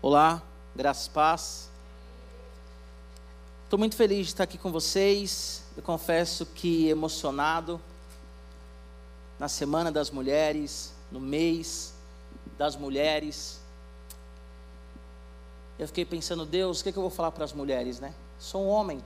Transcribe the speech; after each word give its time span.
Olá, 0.00 0.40
graças 0.76 1.08
paz. 1.08 1.68
Estou 3.64 3.76
muito 3.76 3.96
feliz 3.96 4.28
de 4.28 4.32
estar 4.32 4.44
aqui 4.44 4.56
com 4.56 4.70
vocês. 4.70 5.64
Eu 5.76 5.82
confesso 5.82 6.46
que 6.46 6.86
emocionado 6.86 7.80
na 9.40 9.48
Semana 9.48 9.90
das 9.90 10.08
Mulheres, 10.08 10.94
no 11.10 11.18
mês 11.18 11.94
das 12.56 12.76
mulheres. 12.76 13.60
Eu 15.76 15.88
fiquei 15.88 16.04
pensando, 16.04 16.46
Deus, 16.46 16.78
o 16.78 16.82
que, 16.84 16.90
é 16.90 16.92
que 16.92 16.98
eu 16.98 17.02
vou 17.02 17.10
falar 17.10 17.32
para 17.32 17.44
as 17.44 17.52
mulheres, 17.52 17.98
né? 17.98 18.14
Sou 18.38 18.66
um 18.66 18.68
homem, 18.68 19.02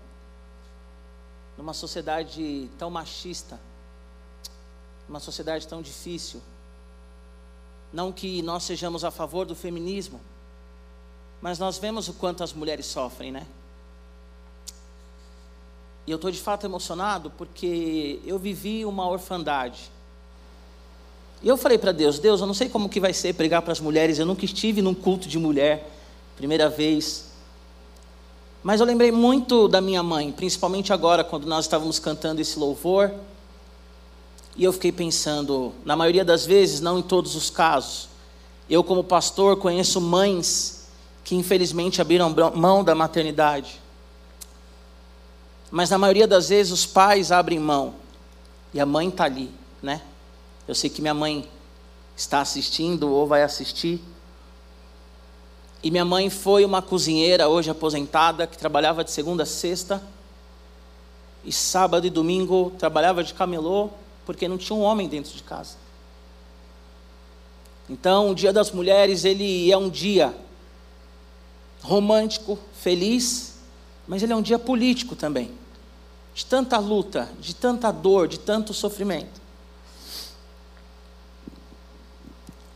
numa 1.56 1.72
sociedade 1.72 2.68
tão 2.78 2.90
machista, 2.90 3.58
numa 5.08 5.20
sociedade 5.20 5.66
tão 5.66 5.80
difícil. 5.80 6.42
Não 7.90 8.12
que 8.12 8.42
nós 8.42 8.64
sejamos 8.64 9.06
a 9.06 9.10
favor 9.10 9.46
do 9.46 9.54
feminismo, 9.54 10.20
mas 11.42 11.58
nós 11.58 11.76
vemos 11.76 12.06
o 12.06 12.12
quanto 12.12 12.44
as 12.44 12.52
mulheres 12.52 12.86
sofrem, 12.86 13.32
né? 13.32 13.44
E 16.06 16.10
eu 16.10 16.16
estou 16.16 16.30
de 16.30 16.38
fato 16.38 16.64
emocionado 16.64 17.30
porque 17.36 18.20
eu 18.24 18.38
vivi 18.38 18.84
uma 18.84 19.08
orfandade. 19.08 19.90
E 21.42 21.48
eu 21.48 21.56
falei 21.56 21.76
para 21.76 21.90
Deus, 21.90 22.20
Deus, 22.20 22.40
eu 22.40 22.46
não 22.46 22.54
sei 22.54 22.68
como 22.68 22.88
que 22.88 23.00
vai 23.00 23.12
ser 23.12 23.34
pregar 23.34 23.60
para 23.62 23.72
as 23.72 23.80
mulheres, 23.80 24.20
eu 24.20 24.26
nunca 24.26 24.44
estive 24.44 24.80
num 24.80 24.94
culto 24.94 25.28
de 25.28 25.36
mulher, 25.36 25.90
primeira 26.36 26.68
vez. 26.68 27.32
Mas 28.62 28.80
eu 28.80 28.86
lembrei 28.86 29.10
muito 29.10 29.66
da 29.66 29.80
minha 29.80 30.02
mãe, 30.04 30.30
principalmente 30.30 30.92
agora, 30.92 31.24
quando 31.24 31.46
nós 31.46 31.64
estávamos 31.64 31.98
cantando 31.98 32.40
esse 32.40 32.56
louvor. 32.56 33.12
E 34.56 34.62
eu 34.62 34.72
fiquei 34.72 34.92
pensando, 34.92 35.72
na 35.84 35.96
maioria 35.96 36.24
das 36.24 36.46
vezes, 36.46 36.80
não 36.80 37.00
em 37.00 37.02
todos 37.02 37.34
os 37.34 37.50
casos, 37.50 38.08
eu, 38.70 38.84
como 38.84 39.02
pastor, 39.02 39.56
conheço 39.56 40.00
mães 40.00 40.81
que 41.24 41.34
infelizmente 41.34 42.00
abriram 42.00 42.34
mão 42.54 42.82
da 42.82 42.94
maternidade. 42.94 43.80
Mas 45.70 45.90
na 45.90 45.98
maioria 45.98 46.26
das 46.26 46.48
vezes 46.48 46.72
os 46.72 46.84
pais 46.84 47.32
abrem 47.32 47.58
mão 47.58 47.94
e 48.74 48.80
a 48.80 48.86
mãe 48.86 49.08
está 49.08 49.24
ali, 49.24 49.50
né? 49.82 50.02
Eu 50.66 50.74
sei 50.74 50.90
que 50.90 51.00
minha 51.00 51.14
mãe 51.14 51.48
está 52.16 52.40
assistindo 52.40 53.10
ou 53.10 53.26
vai 53.26 53.42
assistir. 53.42 54.00
E 55.82 55.90
minha 55.90 56.04
mãe 56.04 56.30
foi 56.30 56.64
uma 56.64 56.80
cozinheira, 56.80 57.48
hoje 57.48 57.70
aposentada, 57.70 58.46
que 58.46 58.56
trabalhava 58.56 59.02
de 59.02 59.10
segunda 59.10 59.42
a 59.42 59.46
sexta. 59.46 60.02
E 61.44 61.52
sábado 61.52 62.06
e 62.06 62.10
domingo 62.10 62.72
trabalhava 62.78 63.24
de 63.24 63.34
camelô 63.34 63.90
porque 64.24 64.46
não 64.46 64.56
tinha 64.56 64.76
um 64.76 64.82
homem 64.82 65.08
dentro 65.08 65.32
de 65.32 65.42
casa. 65.42 65.76
Então, 67.90 68.30
o 68.30 68.34
Dia 68.34 68.52
das 68.52 68.70
Mulheres, 68.70 69.24
ele 69.24 69.70
é 69.70 69.76
um 69.76 69.90
dia 69.90 70.32
romântico, 71.82 72.58
feliz, 72.80 73.54
mas 74.06 74.22
ele 74.22 74.32
é 74.32 74.36
um 74.36 74.42
dia 74.42 74.58
político 74.58 75.16
também. 75.16 75.50
De 76.34 76.46
tanta 76.46 76.78
luta, 76.78 77.28
de 77.40 77.54
tanta 77.54 77.90
dor, 77.90 78.26
de 78.26 78.38
tanto 78.38 78.72
sofrimento. 78.72 79.40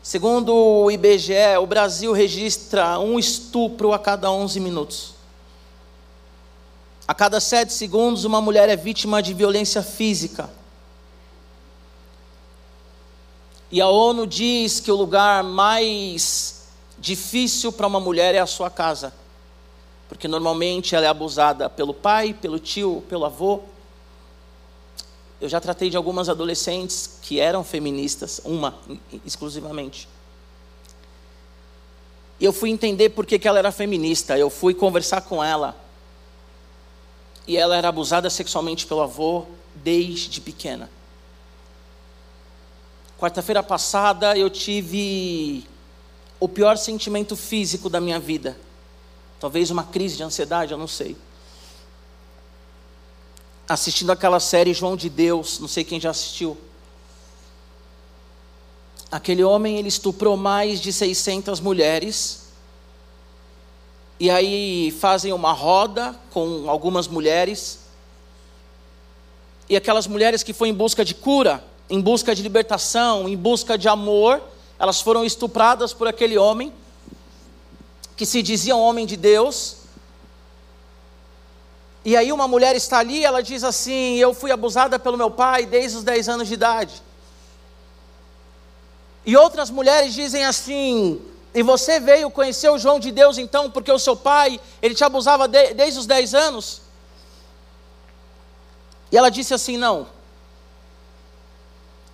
Segundo 0.03 0.53
o 0.53 0.91
IBGE, 0.91 1.57
o 1.61 1.65
Brasil 1.65 2.13
registra 2.13 2.97
um 2.99 3.19
estupro 3.19 3.91
a 3.91 3.99
cada 3.99 4.31
11 4.31 4.59
minutos. 4.59 5.13
A 7.07 7.13
cada 7.13 7.39
7 7.39 7.73
segundos, 7.73 8.23
uma 8.23 8.41
mulher 8.41 8.69
é 8.69 8.75
vítima 8.75 9.21
de 9.21 9.33
violência 9.33 9.81
física. 9.81 10.49
E 13.69 13.81
a 13.81 13.87
ONU 13.87 14.25
diz 14.25 14.79
que 14.79 14.91
o 14.91 14.95
lugar 14.95 15.43
mais 15.43 16.66
difícil 16.99 17.71
para 17.71 17.87
uma 17.87 17.99
mulher 17.99 18.35
é 18.35 18.39
a 18.39 18.45
sua 18.45 18.69
casa. 18.69 19.13
Porque 20.09 20.27
normalmente 20.27 20.95
ela 20.95 21.05
é 21.05 21.09
abusada 21.09 21.69
pelo 21.69 21.93
pai, 21.93 22.33
pelo 22.33 22.59
tio, 22.59 23.03
pelo 23.09 23.25
avô. 23.25 23.61
Eu 25.39 25.49
já 25.49 25.59
tratei 25.59 25.89
de 25.89 25.97
algumas 25.97 26.29
adolescentes 26.29 27.19
que 27.21 27.39
eram 27.39 27.63
feministas, 27.63 28.41
uma 28.43 28.75
exclusivamente. 29.25 30.07
E 32.39 32.45
eu 32.45 32.53
fui 32.53 32.69
entender 32.69 33.09
por 33.09 33.25
que, 33.25 33.37
que 33.37 33.47
ela 33.47 33.59
era 33.59 33.71
feminista. 33.71 34.37
Eu 34.37 34.49
fui 34.49 34.73
conversar 34.73 35.21
com 35.21 35.43
ela. 35.43 35.75
E 37.47 37.57
ela 37.57 37.75
era 37.75 37.89
abusada 37.89 38.29
sexualmente 38.29 38.85
pelo 38.85 39.01
avô 39.01 39.45
desde 39.75 40.41
pequena. 40.41 40.89
Quarta-feira 43.17 43.63
passada 43.63 44.37
eu 44.37 44.49
tive 44.49 45.65
o 46.39 46.47
pior 46.47 46.77
sentimento 46.77 47.35
físico 47.35 47.89
da 47.89 47.99
minha 47.99 48.19
vida. 48.19 48.57
Talvez 49.39 49.69
uma 49.69 49.83
crise 49.83 50.17
de 50.17 50.23
ansiedade, 50.23 50.71
eu 50.71 50.77
não 50.77 50.87
sei. 50.87 51.15
Assistindo 53.67 54.11
aquela 54.11 54.39
série 54.39 54.73
João 54.73 54.95
de 54.95 55.09
Deus, 55.09 55.59
não 55.59 55.67
sei 55.67 55.83
quem 55.83 55.99
já 55.99 56.09
assistiu. 56.09 56.57
Aquele 59.11 59.43
homem, 59.43 59.77
ele 59.77 59.87
estuprou 59.87 60.35
mais 60.35 60.81
de 60.81 60.91
600 60.91 61.59
mulheres. 61.59 62.47
E 64.19 64.29
aí 64.29 64.91
fazem 64.99 65.31
uma 65.31 65.53
roda 65.53 66.15
com 66.31 66.69
algumas 66.69 67.07
mulheres. 67.07 67.79
E 69.69 69.75
aquelas 69.75 70.07
mulheres 70.07 70.43
que 70.43 70.53
foram 70.53 70.71
em 70.71 70.73
busca 70.73 71.05
de 71.05 71.13
cura, 71.13 71.63
em 71.89 72.01
busca 72.01 72.33
de 72.33 72.41
libertação, 72.41 73.27
em 73.29 73.35
busca 73.35 73.77
de 73.77 73.87
amor, 73.87 74.41
elas 74.79 75.01
foram 75.01 75.25
estupradas 75.25 75.93
por 75.93 76.07
aquele 76.07 76.37
homem, 76.37 76.73
que 78.15 78.25
se 78.25 78.41
dizia 78.41 78.75
um 78.75 78.81
homem 78.81 79.05
de 79.05 79.15
Deus. 79.15 79.77
E 82.05 82.15
aí 82.15 82.31
uma 82.31 82.47
mulher 82.47 82.75
está 82.75 82.99
ali, 82.99 83.25
ela 83.25 83.41
diz 83.41 83.63
assim: 83.63 84.15
Eu 84.15 84.33
fui 84.33 84.51
abusada 84.51 84.97
pelo 84.97 85.17
meu 85.17 85.31
pai 85.31 85.65
desde 85.65 85.97
os 85.97 86.03
10 86.03 86.29
anos 86.29 86.47
de 86.47 86.53
idade. 86.53 87.01
E 89.25 89.35
outras 89.35 89.69
mulheres 89.69 90.13
dizem 90.13 90.45
assim: 90.45 91.21
E 91.53 91.61
você 91.61 91.99
veio 91.99 92.31
conhecer 92.31 92.69
o 92.69 92.77
João 92.77 92.99
de 92.99 93.11
Deus 93.11 93.37
então, 93.37 93.69
porque 93.69 93.91
o 93.91 93.99
seu 93.99 94.15
pai, 94.15 94.59
ele 94.81 94.95
te 94.95 95.03
abusava 95.03 95.47
de, 95.47 95.73
desde 95.73 95.99
os 95.99 96.05
10 96.05 96.33
anos? 96.33 96.81
E 99.11 99.17
ela 99.17 99.29
disse 99.29 99.53
assim: 99.53 99.75
Não, 99.75 100.07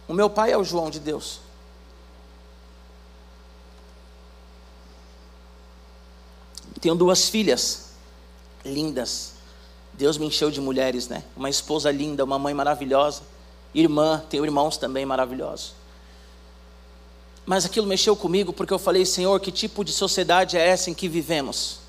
o 0.07 0.13
meu 0.13 0.29
pai 0.29 0.52
é 0.52 0.57
o 0.57 0.63
João 0.63 0.90
de 0.90 1.00
Deus. 1.00 1.43
Tenho 6.84 6.96
duas 6.96 7.30
filhas 7.30 7.92
lindas. 8.66 9.36
Deus 9.94 10.18
me 10.18 10.26
encheu 10.26 10.52
de 10.52 10.60
mulheres, 10.60 11.08
né? 11.08 11.24
Uma 11.34 11.50
esposa 11.50 11.90
linda, 11.90 12.26
uma 12.26 12.38
mãe 12.38 12.54
maravilhosa, 12.54 13.22
irmã, 13.74 14.22
tenho 14.30 14.44
irmãos 14.44 14.76
também 14.76 15.06
maravilhosos. 15.06 15.76
Mas 17.46 17.64
aquilo 17.64 17.88
mexeu 17.88 18.18
comigo 18.18 18.52
porque 18.52 18.74
eu 18.74 18.78
falei, 18.78 19.06
Senhor, 19.06 19.40
que 19.40 19.50
tipo 19.50 19.82
de 19.82 19.94
sociedade 19.94 20.58
é 20.58 20.68
essa 20.68 20.90
em 20.90 20.94
que 20.94 21.08
vivemos? 21.08 21.80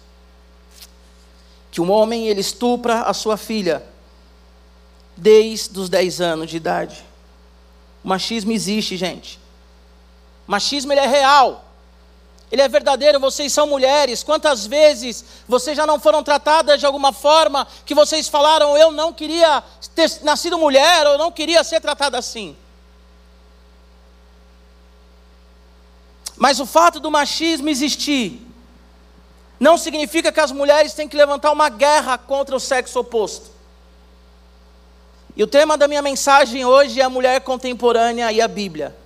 Que 1.73 1.81
um 1.81 1.91
homem 1.91 2.29
ele 2.29 2.41
estupra 2.41 3.01
a 3.01 3.13
sua 3.13 3.37
filha 3.37 3.85
desde 5.17 5.77
os 5.77 5.89
10 5.89 6.21
anos 6.21 6.49
de 6.49 6.57
idade. 6.57 7.05
O 8.05 8.07
machismo 8.07 8.53
existe, 8.53 8.97
gente. 8.97 9.41
O 10.47 10.53
machismo 10.53 10.93
ele 10.93 11.01
é 11.01 11.07
real. 11.09 11.65
Ele 12.55 12.63
é 12.63 12.69
verdadeiro, 12.69 13.19
vocês 13.19 13.53
são 13.53 13.67
mulheres. 13.67 14.23
Quantas 14.23 14.65
vezes 14.65 15.25
vocês 15.49 15.77
já 15.77 15.85
não 15.85 15.99
foram 15.99 16.23
tratadas 16.23 16.79
de 16.79 16.87
alguma 16.87 17.13
forma 17.13 17.67
que 17.85 17.97
vocês 17.97 18.29
falaram, 18.29 18.79
eu 18.79 18.93
não 18.93 19.13
queria 19.13 19.61
ter 19.93 20.23
nascido 20.23 20.57
mulher, 20.57 21.05
ou 21.05 21.19
não 21.19 21.33
queria 21.33 21.65
ser 21.65 21.81
tratada 21.81 22.17
assim? 22.17 22.57
Mas 26.37 26.61
o 26.61 26.65
fato 26.65 27.01
do 27.01 27.11
machismo 27.11 27.69
existir 27.69 28.41
não 29.59 29.77
significa 29.77 30.31
que 30.31 30.39
as 30.39 30.53
mulheres 30.53 30.95
têm 30.95 31.09
que 31.09 31.17
levantar 31.17 31.51
uma 31.51 31.69
guerra 31.69 32.17
contra 32.17 32.55
o 32.55 32.61
sexo 32.61 33.01
oposto. 33.01 33.51
E 35.35 35.43
o 35.43 35.49
tema 35.49 35.77
da 35.77 35.89
minha 35.89 36.03
mensagem 36.03 36.65
hoje 36.65 37.01
é 37.01 37.05
a 37.05 37.11
mulher 37.11 37.41
contemporânea 37.41 38.31
e 38.31 38.41
a 38.41 38.47
Bíblia. 38.47 38.97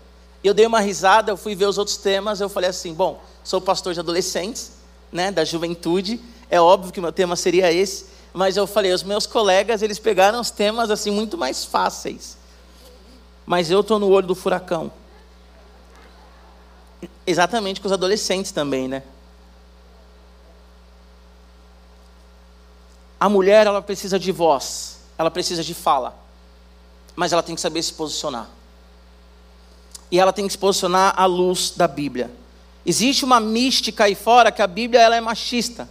Eu 0.44 0.52
dei 0.52 0.67
uma 0.67 0.81
risada, 0.81 1.32
eu 1.32 1.37
fui 1.38 1.55
ver 1.55 1.64
os 1.64 1.78
outros 1.78 1.96
temas, 1.96 2.43
eu 2.43 2.50
falei 2.50 2.69
assim: 2.69 2.93
bom, 2.93 3.19
sou 3.44 3.61
pastor 3.61 3.94
de 3.94 4.00
adolescentes, 4.00 4.73
né, 5.11 5.31
da 5.31 5.44
juventude, 5.44 6.20
é 6.50 6.61
óbvio 6.61 6.93
que 6.93 7.00
meu 7.00 7.12
tema 7.12 7.37
seria 7.37 7.73
esse, 7.73 8.06
mas 8.32 8.56
eu 8.56 8.67
falei, 8.67 8.93
os 8.93 9.02
meus 9.02 9.26
colegas, 9.26 9.82
eles 9.82 9.99
pegaram 9.99 10.40
os 10.40 10.50
temas 10.50 10.90
assim 10.90 11.11
muito 11.11 11.37
mais 11.37 11.64
fáceis. 11.64 12.37
Mas 13.46 13.70
eu 13.70 13.81
estou 13.81 13.99
no 13.99 14.08
olho 14.08 14.26
do 14.26 14.35
furacão. 14.35 14.93
Exatamente 17.26 17.81
com 17.81 17.87
os 17.87 17.93
adolescentes 17.93 18.52
também, 18.52 18.87
né? 18.87 19.02
A 23.19 23.29
mulher, 23.29 23.67
ela 23.67 23.81
precisa 23.81 24.19
de 24.19 24.31
voz 24.31 24.99
ela 25.19 25.32
precisa 25.32 25.64
de 25.64 25.75
fala, 25.75 26.17
mas 27.17 27.32
ela 27.32 27.43
tem 27.43 27.56
que 27.56 27.61
saber 27.61 27.82
se 27.82 27.93
posicionar. 27.93 28.49
E 30.11 30.19
ela 30.19 30.32
tem 30.32 30.46
que 30.46 30.52
se 30.52 30.58
posicionar 30.58 31.12
à 31.20 31.26
luz 31.26 31.73
da 31.76 31.88
Bíblia. 31.88 32.31
Existe 32.88 33.23
uma 33.23 33.38
mística 33.38 34.05
aí 34.05 34.14
fora 34.14 34.50
que 34.50 34.62
a 34.62 34.67
Bíblia 34.67 35.02
ela 35.02 35.14
é 35.14 35.20
machista. 35.20 35.87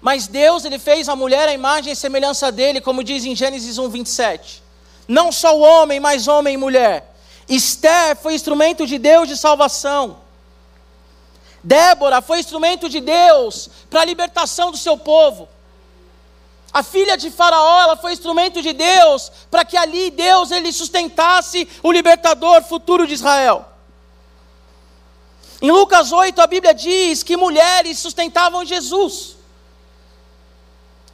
Mas 0.00 0.26
Deus 0.26 0.64
ele 0.64 0.76
fez 0.76 1.08
a 1.08 1.14
mulher 1.14 1.48
a 1.48 1.52
imagem 1.52 1.92
e 1.92 1.94
semelhança 1.94 2.50
dele, 2.50 2.80
como 2.80 3.04
diz 3.04 3.24
em 3.24 3.36
Gênesis 3.36 3.78
1, 3.78 3.88
27. 3.88 4.60
Não 5.06 5.30
só 5.30 5.56
o 5.56 5.60
homem, 5.60 6.00
mas 6.00 6.26
homem 6.26 6.54
e 6.54 6.56
mulher. 6.56 7.14
Esther 7.48 8.16
foi 8.16 8.34
instrumento 8.34 8.84
de 8.84 8.98
Deus 8.98 9.28
de 9.28 9.36
salvação. 9.36 10.16
Débora 11.62 12.20
foi 12.20 12.40
instrumento 12.40 12.88
de 12.88 13.00
Deus 13.00 13.70
para 13.88 14.00
a 14.00 14.04
libertação 14.04 14.72
do 14.72 14.76
seu 14.76 14.98
povo. 14.98 15.48
A 16.72 16.82
filha 16.82 17.16
de 17.16 17.30
Faraó, 17.30 17.82
ela 17.82 17.96
foi 17.96 18.14
instrumento 18.14 18.60
de 18.60 18.72
Deus 18.72 19.30
para 19.48 19.64
que 19.64 19.76
ali 19.76 20.10
Deus 20.10 20.50
ele 20.50 20.72
sustentasse 20.72 21.68
o 21.84 21.92
libertador 21.92 22.64
futuro 22.64 23.06
de 23.06 23.14
Israel. 23.14 23.71
Em 25.62 25.70
Lucas 25.70 26.10
8, 26.10 26.40
a 26.40 26.46
Bíblia 26.48 26.74
diz 26.74 27.22
que 27.22 27.36
mulheres 27.36 28.00
sustentavam 28.00 28.64
Jesus. 28.64 29.36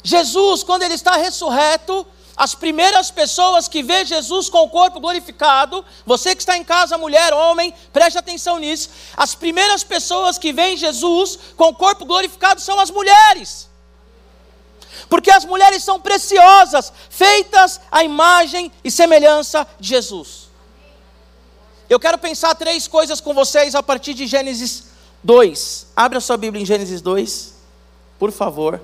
Jesus, 0.02 0.62
quando 0.62 0.84
ele 0.84 0.94
está 0.94 1.16
ressurreto, 1.16 2.06
as 2.34 2.54
primeiras 2.54 3.10
pessoas 3.10 3.68
que 3.68 3.82
vê 3.82 4.06
Jesus 4.06 4.48
com 4.48 4.62
o 4.62 4.70
corpo 4.70 5.00
glorificado, 5.00 5.84
você 6.06 6.34
que 6.34 6.40
está 6.40 6.56
em 6.56 6.64
casa, 6.64 6.96
mulher, 6.96 7.34
homem, 7.34 7.74
preste 7.92 8.16
atenção 8.16 8.58
nisso. 8.58 8.88
As 9.14 9.34
primeiras 9.34 9.84
pessoas 9.84 10.38
que 10.38 10.50
veem 10.50 10.78
Jesus 10.78 11.38
com 11.54 11.64
o 11.64 11.74
corpo 11.74 12.06
glorificado 12.06 12.58
são 12.62 12.80
as 12.80 12.90
mulheres. 12.90 13.68
Porque 15.10 15.30
as 15.30 15.44
mulheres 15.44 15.84
são 15.84 16.00
preciosas, 16.00 16.90
feitas 17.10 17.82
à 17.90 18.02
imagem 18.02 18.72
e 18.82 18.90
semelhança 18.90 19.66
de 19.78 19.90
Jesus. 19.90 20.47
Eu 21.88 21.98
quero 21.98 22.18
pensar 22.18 22.54
três 22.54 22.86
coisas 22.86 23.18
com 23.20 23.32
vocês 23.32 23.74
a 23.74 23.82
partir 23.82 24.12
de 24.12 24.26
Gênesis 24.26 24.84
2. 25.24 25.86
Abra 25.96 26.20
sua 26.20 26.36
Bíblia 26.36 26.62
em 26.62 26.66
Gênesis 26.66 27.00
2, 27.00 27.54
por 28.18 28.30
favor. 28.30 28.80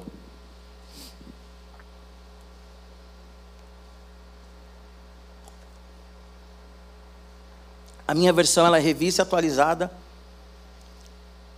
A 8.09 8.15
minha 8.15 8.33
versão 8.33 8.67
ela 8.67 8.79
é 8.79 8.81
revista 8.81 9.23
atualizada. 9.23 9.91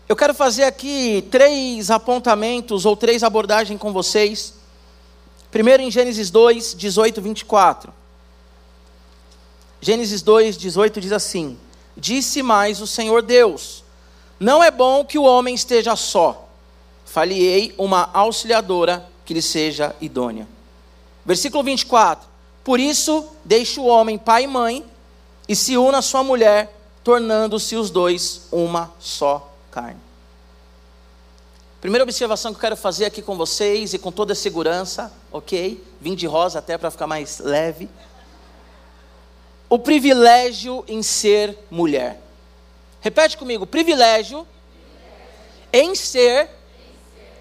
Eu 0.09 0.17
quero 0.17 0.35
fazer 0.35 0.65
aqui 0.65 1.27
três 1.31 1.91
apontamentos 1.91 2.85
ou 2.85 2.97
três 2.97 3.23
abordagens 3.23 3.79
com 3.79 3.93
vocês. 3.93 4.55
Primeiro 5.51 5.83
em 5.83 5.91
Gênesis 5.93 6.29
2, 6.29 6.75
18, 6.75 7.23
24. 7.23 7.93
Gênesis 9.81 10.23
2, 10.23 10.57
18 10.57 11.01
diz 11.01 11.13
assim: 11.13 11.59
Disse 11.97 12.43
mais 12.43 12.81
o 12.81 12.87
Senhor 12.87 13.23
Deus: 13.23 13.85
Não 14.39 14.63
é 14.63 14.71
bom 14.71 15.05
que 15.05 15.19
o 15.19 15.25
homem 15.25 15.55
esteja 15.55 15.97
só. 15.97 16.49
Falhei 17.05 17.75
uma 17.79 18.11
auxiliadora 18.13 19.07
que 19.25 19.35
lhe 19.35 19.43
seja 19.43 19.95
idônea. 20.01 20.47
Versículo 21.25 21.63
24: 21.63 22.29
Por 22.63 22.79
isso, 22.79 23.27
deixe 23.45 23.81
o 23.81 23.85
homem 23.85 24.19
pai 24.19 24.45
e 24.45 24.47
mãe 24.47 24.85
e 25.49 25.55
se 25.55 25.77
una 25.77 25.99
a 25.99 26.03
sua 26.03 26.23
mulher, 26.23 26.75
tornando-se 27.05 27.77
os 27.77 27.91
dois 27.91 28.43
uma 28.51 28.93
só 28.99 29.53
carne. 29.71 30.01
Primeira 31.81 32.03
observação 32.03 32.53
que 32.53 32.57
eu 32.57 32.61
quero 32.61 32.77
fazer 32.77 33.05
aqui 33.05 33.23
com 33.23 33.37
vocês 33.37 33.95
e 33.95 33.99
com 33.99 34.11
toda 34.11 34.33
a 34.33 34.37
segurança, 34.37 35.13
ok? 35.31 35.85
Vim 36.01 36.15
de 36.15 36.27
rosa 36.27 36.59
até 36.59 36.77
para 36.77 36.91
ficar 36.91 37.07
mais 37.07 37.39
leve. 37.39 37.89
O 39.69 39.79
privilégio 39.79 40.85
em 40.87 41.03
ser 41.03 41.57
mulher. 41.71 42.21
Repete 43.01 43.37
comigo: 43.37 43.67
privilégio 43.67 44.47
em 45.73 45.95
ser 45.95 46.49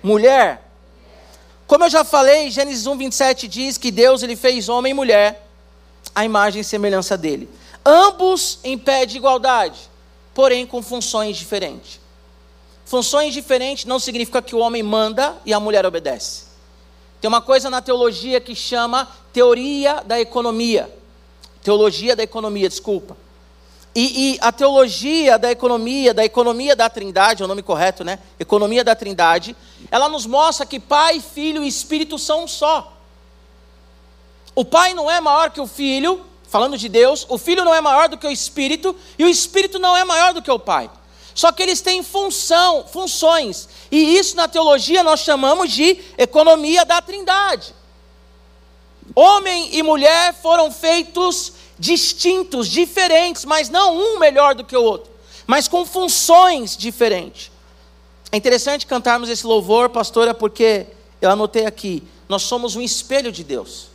mulher. 0.01 0.61
Como 1.67 1.83
eu 1.83 1.89
já 1.89 2.03
falei, 2.03 2.51
Gênesis 2.51 2.85
1, 2.85 2.97
27 2.97 3.47
diz 3.47 3.77
que 3.77 3.89
Deus 3.89 4.21
ele 4.21 4.35
fez 4.35 4.69
homem 4.69 4.91
e 4.91 4.93
mulher, 4.93 5.47
a 6.13 6.23
imagem 6.23 6.61
e 6.61 6.63
semelhança 6.63 7.17
dele 7.17 7.49
ambos 7.85 8.57
em 8.63 8.77
pé 8.77 9.05
de 9.05 9.17
igualdade, 9.17 9.79
porém 10.33 10.65
com 10.65 10.81
funções 10.81 11.37
diferentes. 11.37 11.99
Funções 12.83 13.33
diferentes 13.33 13.85
não 13.85 13.99
significa 13.99 14.41
que 14.41 14.55
o 14.55 14.59
homem 14.59 14.81
manda 14.81 15.35
e 15.45 15.53
a 15.53 15.59
mulher 15.59 15.85
obedece. 15.85 16.45
Tem 17.21 17.27
uma 17.27 17.41
coisa 17.41 17.69
na 17.69 17.81
teologia 17.81 18.41
que 18.41 18.55
chama 18.55 19.07
teoria 19.31 20.01
da 20.05 20.19
economia. 20.19 20.89
Teologia 21.65 22.15
da 22.15 22.21
economia, 22.21 22.69
desculpa. 22.69 23.17
E, 23.95 24.35
e, 24.35 24.39
a 24.39 24.51
teologia 24.51 25.39
da 25.39 25.49
economia, 25.49 26.13
da 26.13 26.23
economia 26.23 26.75
da 26.75 26.87
trindade, 26.87 27.41
é 27.41 27.45
o 27.45 27.47
nome 27.47 27.63
correto, 27.63 28.03
né? 28.03 28.19
Economia 28.39 28.83
da 28.83 28.93
trindade, 28.93 29.55
ela 29.89 30.07
nos 30.07 30.27
mostra 30.27 30.63
que 30.63 30.79
Pai, 30.79 31.19
Filho 31.19 31.63
e 31.63 31.67
Espírito 31.67 32.19
são 32.19 32.43
um 32.43 32.47
só. 32.47 32.93
O 34.53 34.63
Pai 34.63 34.93
não 34.93 35.09
é 35.09 35.19
maior 35.19 35.49
que 35.49 35.59
o 35.59 35.65
Filho, 35.65 36.23
falando 36.47 36.77
de 36.77 36.87
Deus, 36.87 37.25
o 37.29 37.37
filho 37.39 37.65
não 37.65 37.73
é 37.73 37.81
maior 37.81 38.09
do 38.09 38.17
que 38.19 38.27
o 38.27 38.31
espírito 38.31 38.95
e 39.17 39.25
o 39.25 39.27
espírito 39.27 39.79
não 39.79 39.97
é 39.97 40.03
maior 40.03 40.35
do 40.35 40.43
que 40.43 40.51
o 40.51 40.59
pai. 40.59 40.87
Só 41.33 41.51
que 41.51 41.63
eles 41.63 41.81
têm 41.81 42.03
função, 42.03 42.85
funções, 42.85 43.67
e 43.89 44.19
isso 44.19 44.35
na 44.35 44.47
teologia 44.47 45.01
nós 45.01 45.21
chamamos 45.21 45.71
de 45.71 45.99
economia 46.15 46.85
da 46.85 47.01
Trindade. 47.01 47.73
Homem 49.15 49.69
e 49.73 49.81
mulher 49.81 50.33
foram 50.33 50.69
feitos 50.69 51.53
distintos, 51.79 52.67
diferentes, 52.67 53.45
mas 53.45 53.69
não 53.69 53.97
um 53.97 54.19
melhor 54.19 54.53
do 54.53 54.63
que 54.63 54.75
o 54.75 54.83
outro, 54.83 55.11
mas 55.47 55.67
com 55.67 55.85
funções 55.85 56.75
diferentes. 56.75 57.51
É 58.31 58.37
interessante 58.37 58.85
cantarmos 58.85 59.29
esse 59.29 59.47
louvor, 59.47 59.89
pastora, 59.89 60.33
porque 60.33 60.87
eu 61.21 61.29
anotei 61.29 61.65
aqui, 61.65 62.03
nós 62.27 62.43
somos 62.43 62.75
um 62.75 62.81
espelho 62.81 63.31
de 63.31 63.43
Deus. 63.43 63.87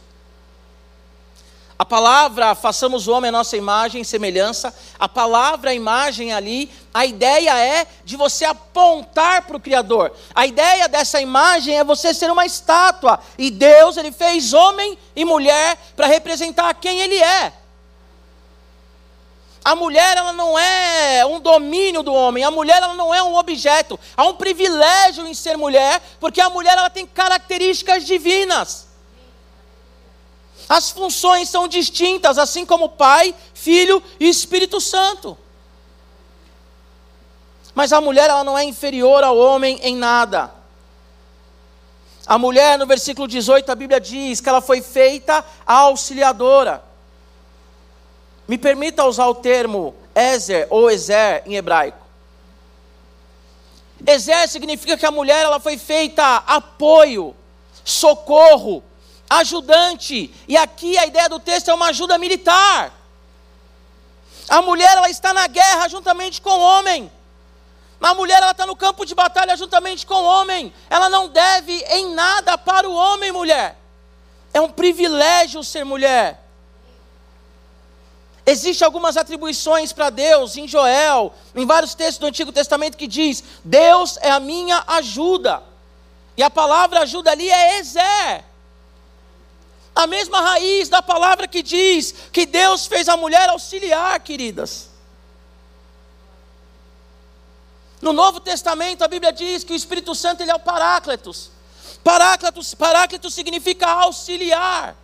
A 1.81 1.85
palavra, 1.87 2.55
façamos 2.55 3.09
o 3.09 3.13
homem 3.13 3.31
a 3.31 3.33
nossa 3.33 3.57
imagem 3.57 4.03
e 4.03 4.05
semelhança. 4.05 4.75
A 4.99 5.09
palavra, 5.09 5.71
a 5.71 5.75
imagem 5.75 6.31
ali, 6.31 6.71
a 6.93 7.07
ideia 7.07 7.59
é 7.59 7.87
de 8.05 8.19
você 8.19 8.45
apontar 8.45 9.47
para 9.47 9.57
o 9.57 9.61
Criador. 9.61 10.13
A 10.35 10.47
ideia 10.47 10.87
dessa 10.89 11.23
imagem 11.23 11.79
é 11.79 11.83
você 11.83 12.13
ser 12.13 12.31
uma 12.31 12.45
estátua. 12.45 13.19
E 13.39 13.51
Deus, 13.51 13.97
Ele 13.97 14.13
fez 14.13 14.53
homem 14.53 14.99
e 15.17 15.25
mulher 15.25 15.79
para 15.97 16.07
representar 16.07 16.75
quem 16.75 17.01
Ele 17.01 17.17
é. 17.17 17.51
A 19.65 19.75
mulher, 19.75 20.19
ela 20.19 20.35
não 20.35 20.59
é 20.59 21.25
um 21.25 21.41
domínio 21.41 22.03
do 22.03 22.13
homem. 22.13 22.45
A 22.45 22.51
mulher, 22.51 22.83
ela 22.83 22.93
não 22.93 23.15
é 23.15 23.23
um 23.23 23.37
objeto. 23.37 23.99
Há 24.15 24.27
um 24.27 24.35
privilégio 24.35 25.27
em 25.27 25.33
ser 25.33 25.57
mulher, 25.57 26.03
porque 26.21 26.43
a 26.43 26.51
mulher, 26.51 26.77
ela 26.77 26.91
tem 26.91 27.07
características 27.07 28.05
divinas. 28.05 28.90
As 30.71 30.89
funções 30.89 31.49
são 31.49 31.67
distintas, 31.67 32.39
assim 32.39 32.65
como 32.65 32.91
Pai, 32.91 33.35
Filho 33.53 34.01
e 34.21 34.29
Espírito 34.29 34.81
Santo. 34.81 35.37
Mas 37.75 37.93
a 37.93 38.01
mulher 38.01 38.31
ela 38.31 38.45
não 38.45 38.57
é 38.57 38.63
inferior 38.63 39.25
ao 39.25 39.37
homem 39.37 39.81
em 39.83 39.97
nada. 39.97 40.55
A 42.25 42.39
mulher, 42.39 42.79
no 42.79 42.87
versículo 42.87 43.27
18, 43.27 43.69
a 43.69 43.75
Bíblia 43.75 43.99
diz 43.99 44.41
que 44.41 44.49
ela 44.49 44.61
foi 44.61 44.81
feita 44.81 45.45
auxiliadora. 45.67 46.85
Me 48.47 48.57
permita 48.57 49.05
usar 49.05 49.27
o 49.27 49.35
termo 49.35 49.93
Ezer 50.15 50.69
ou 50.71 50.89
Ezer 50.89 51.43
em 51.47 51.57
hebraico. 51.57 52.07
Ezer 54.07 54.49
significa 54.49 54.97
que 54.97 55.05
a 55.05 55.11
mulher 55.11 55.43
ela 55.43 55.59
foi 55.59 55.77
feita 55.77 56.37
apoio, 56.47 57.35
socorro, 57.85 58.85
ajudante. 59.31 60.35
E 60.49 60.57
aqui 60.57 60.99
a 60.99 61.07
ideia 61.07 61.29
do 61.29 61.39
texto 61.39 61.69
é 61.69 61.75
uma 61.75 61.87
ajuda 61.87 62.19
militar. 62.19 62.93
A 64.49 64.61
mulher 64.61 64.97
ela 64.97 65.09
está 65.09 65.33
na 65.33 65.47
guerra 65.47 65.89
juntamente 65.89 66.43
com 66.43 66.51
o 66.51 66.61
homem. 66.61 67.11
A 68.01 68.15
mulher 68.15 68.43
ela 68.43 68.51
está 68.51 68.67
no 68.67 68.75
campo 68.75 69.07
de 69.07 69.15
batalha 69.15 69.57
juntamente 69.57 70.05
com 70.05 70.15
o 70.15 70.25
homem. 70.25 70.73
Ela 70.89 71.09
não 71.09 71.29
deve 71.29 71.73
em 71.91 72.13
nada 72.15 72.59
para 72.59 72.89
o 72.89 72.95
homem, 72.95 73.31
mulher. 73.31 73.79
É 74.53 74.61
um 74.61 74.71
privilégio 74.71 75.63
ser 75.63 75.85
mulher. 75.85 76.43
Existem 78.45 78.85
algumas 78.85 79.17
atribuições 79.17 79.93
para 79.93 80.11
Deus 80.11 80.57
em 80.57 80.67
Joel, 80.67 81.33
em 81.55 81.65
vários 81.65 81.95
textos 81.95 82.19
do 82.19 82.27
Antigo 82.27 82.51
Testamento 82.51 82.97
que 82.97 83.07
diz: 83.07 83.45
Deus 83.63 84.17
é 84.21 84.31
a 84.31 84.41
minha 84.41 84.83
ajuda. 84.89 85.63
E 86.37 86.43
a 86.43 86.51
palavra 86.51 87.01
ajuda 87.01 87.31
ali 87.31 87.49
é 87.49 87.79
Ezer. 87.79 88.50
A 89.95 90.07
mesma 90.07 90.41
raiz 90.41 90.89
da 90.89 91.03
palavra 91.03 91.49
que 91.49 91.63
diz 91.63 92.15
que 92.33 92.47
Deus 92.47 92.87
fez 92.87 93.09
a 93.09 93.17
mulher 93.17 93.49
auxiliar, 93.49 94.19
queridas. 94.21 94.89
No 98.01 98.13
Novo 98.13 98.41
Testamento, 98.41 99.03
a 99.03 99.09
Bíblia 99.09 99.33
diz 99.33 99.63
que 99.63 99.73
o 99.73 99.77
Espírito 99.77 100.15
Santo 100.15 100.43
ele 100.43 100.51
é 100.51 100.55
o 100.55 100.61
Paráclitos. 100.61 101.51
Paráclitos, 102.03 102.75
Paráclitos 102.75 103.35
significa 103.35 103.87
auxiliar. 103.87 104.97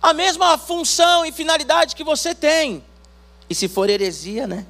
A 0.00 0.14
mesma 0.14 0.56
função 0.56 1.26
e 1.26 1.32
finalidade 1.32 1.94
que 1.94 2.02
você 2.02 2.34
tem. 2.34 2.82
E 3.50 3.54
se 3.54 3.68
for 3.68 3.90
heresia, 3.90 4.46
né? 4.46 4.66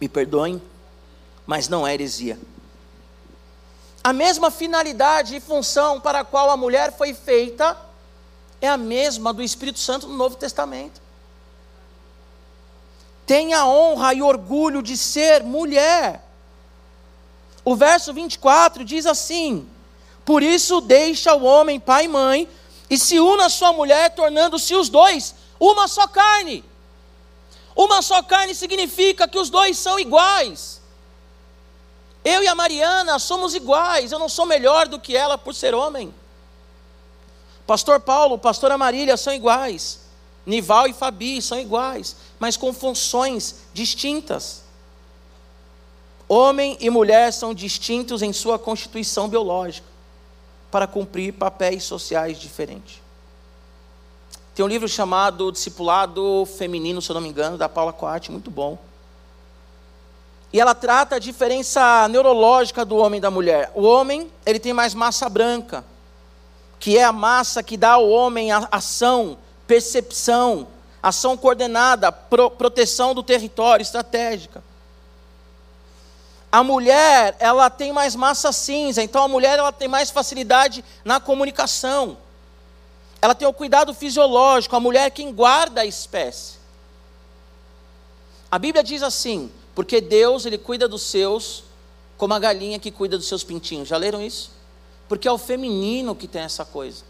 Me 0.00 0.08
perdoem, 0.08 0.62
mas 1.46 1.66
não 1.66 1.86
é 1.86 1.94
heresia. 1.94 2.38
A 4.08 4.12
mesma 4.14 4.50
finalidade 4.50 5.36
e 5.36 5.40
função 5.40 6.00
para 6.00 6.20
a 6.20 6.24
qual 6.24 6.48
a 6.48 6.56
mulher 6.56 6.96
foi 6.96 7.12
feita 7.12 7.76
é 8.58 8.66
a 8.66 8.78
mesma 8.78 9.34
do 9.34 9.42
Espírito 9.42 9.78
Santo 9.78 10.08
no 10.08 10.16
Novo 10.16 10.34
Testamento. 10.34 10.98
Tenha 13.26 13.66
honra 13.66 14.14
e 14.14 14.22
orgulho 14.22 14.80
de 14.80 14.96
ser 14.96 15.42
mulher. 15.42 16.26
O 17.62 17.76
verso 17.76 18.14
24 18.14 18.82
diz 18.82 19.04
assim: 19.04 19.68
Por 20.24 20.42
isso 20.42 20.80
deixa 20.80 21.34
o 21.34 21.44
homem 21.44 21.78
pai 21.78 22.06
e 22.06 22.08
mãe 22.08 22.48
e 22.88 22.96
se 22.96 23.20
une 23.20 23.42
a 23.42 23.50
sua 23.50 23.74
mulher, 23.74 24.14
tornando-se 24.14 24.74
os 24.74 24.88
dois 24.88 25.34
uma 25.60 25.86
só 25.86 26.06
carne. 26.06 26.64
Uma 27.76 28.00
só 28.00 28.22
carne 28.22 28.54
significa 28.54 29.28
que 29.28 29.38
os 29.38 29.50
dois 29.50 29.76
são 29.76 30.00
iguais. 30.00 30.77
Eu 32.24 32.42
e 32.42 32.48
a 32.48 32.54
Mariana 32.54 33.18
somos 33.18 33.54
iguais, 33.54 34.12
eu 34.12 34.18
não 34.18 34.28
sou 34.28 34.44
melhor 34.44 34.88
do 34.88 34.98
que 34.98 35.16
ela 35.16 35.38
por 35.38 35.54
ser 35.54 35.74
homem. 35.74 36.12
Pastor 37.66 38.00
Paulo, 38.00 38.38
pastora 38.38 38.78
Marília 38.78 39.16
são 39.16 39.32
iguais. 39.32 40.00
Nival 40.46 40.86
e 40.86 40.94
Fabi 40.94 41.42
são 41.42 41.58
iguais, 41.58 42.16
mas 42.38 42.56
com 42.56 42.72
funções 42.72 43.56
distintas. 43.74 44.62
Homem 46.26 46.76
e 46.80 46.88
mulher 46.88 47.32
são 47.32 47.52
distintos 47.52 48.22
em 48.22 48.32
sua 48.32 48.58
constituição 48.58 49.28
biológica, 49.28 49.86
para 50.70 50.86
cumprir 50.86 51.34
papéis 51.34 51.84
sociais 51.84 52.38
diferentes. 52.38 53.00
Tem 54.54 54.64
um 54.64 54.68
livro 54.68 54.88
chamado 54.88 55.52
Discipulado 55.52 56.46
Feminino, 56.56 57.00
se 57.00 57.10
eu 57.10 57.14
não 57.14 57.20
me 57.20 57.28
engano, 57.28 57.56
da 57.56 57.68
Paula 57.68 57.92
Coate, 57.92 58.32
muito 58.32 58.50
bom. 58.50 58.78
E 60.52 60.60
ela 60.60 60.74
trata 60.74 61.16
a 61.16 61.18
diferença 61.18 62.08
neurológica 62.08 62.84
do 62.84 62.96
homem 62.96 63.18
e 63.18 63.20
da 63.20 63.30
mulher. 63.30 63.70
O 63.74 63.82
homem, 63.82 64.30
ele 64.46 64.58
tem 64.58 64.72
mais 64.72 64.94
massa 64.94 65.28
branca, 65.28 65.84
que 66.80 66.96
é 66.96 67.04
a 67.04 67.12
massa 67.12 67.62
que 67.62 67.76
dá 67.76 67.92
ao 67.92 68.08
homem 68.08 68.50
a 68.50 68.66
ação, 68.70 69.36
percepção, 69.66 70.68
ação 71.02 71.36
coordenada, 71.36 72.10
pro, 72.10 72.50
proteção 72.50 73.14
do 73.14 73.22
território, 73.22 73.82
estratégica. 73.82 74.62
A 76.50 76.64
mulher, 76.64 77.36
ela 77.38 77.68
tem 77.68 77.92
mais 77.92 78.16
massa 78.16 78.50
cinza, 78.52 79.02
então 79.02 79.22
a 79.22 79.28
mulher 79.28 79.58
ela 79.58 79.70
tem 79.72 79.86
mais 79.86 80.10
facilidade 80.10 80.82
na 81.04 81.20
comunicação. 81.20 82.16
Ela 83.20 83.34
tem 83.34 83.46
o 83.46 83.52
cuidado 83.52 83.92
fisiológico, 83.92 84.74
a 84.74 84.80
mulher 84.80 85.06
é 85.06 85.10
quem 85.10 85.30
guarda 85.30 85.82
a 85.82 85.86
espécie. 85.86 86.54
A 88.50 88.58
Bíblia 88.58 88.82
diz 88.82 89.02
assim: 89.02 89.52
porque 89.78 90.00
Deus 90.00 90.44
ele 90.44 90.58
cuida 90.58 90.88
dos 90.88 91.02
seus 91.02 91.62
como 92.16 92.34
a 92.34 92.38
galinha 92.40 92.80
que 92.80 92.90
cuida 92.90 93.16
dos 93.16 93.28
seus 93.28 93.44
pintinhos. 93.44 93.86
Já 93.86 93.96
leram 93.96 94.20
isso? 94.20 94.50
Porque 95.08 95.28
é 95.28 95.30
o 95.30 95.38
feminino 95.38 96.16
que 96.16 96.26
tem 96.26 96.42
essa 96.42 96.64
coisa. 96.64 97.04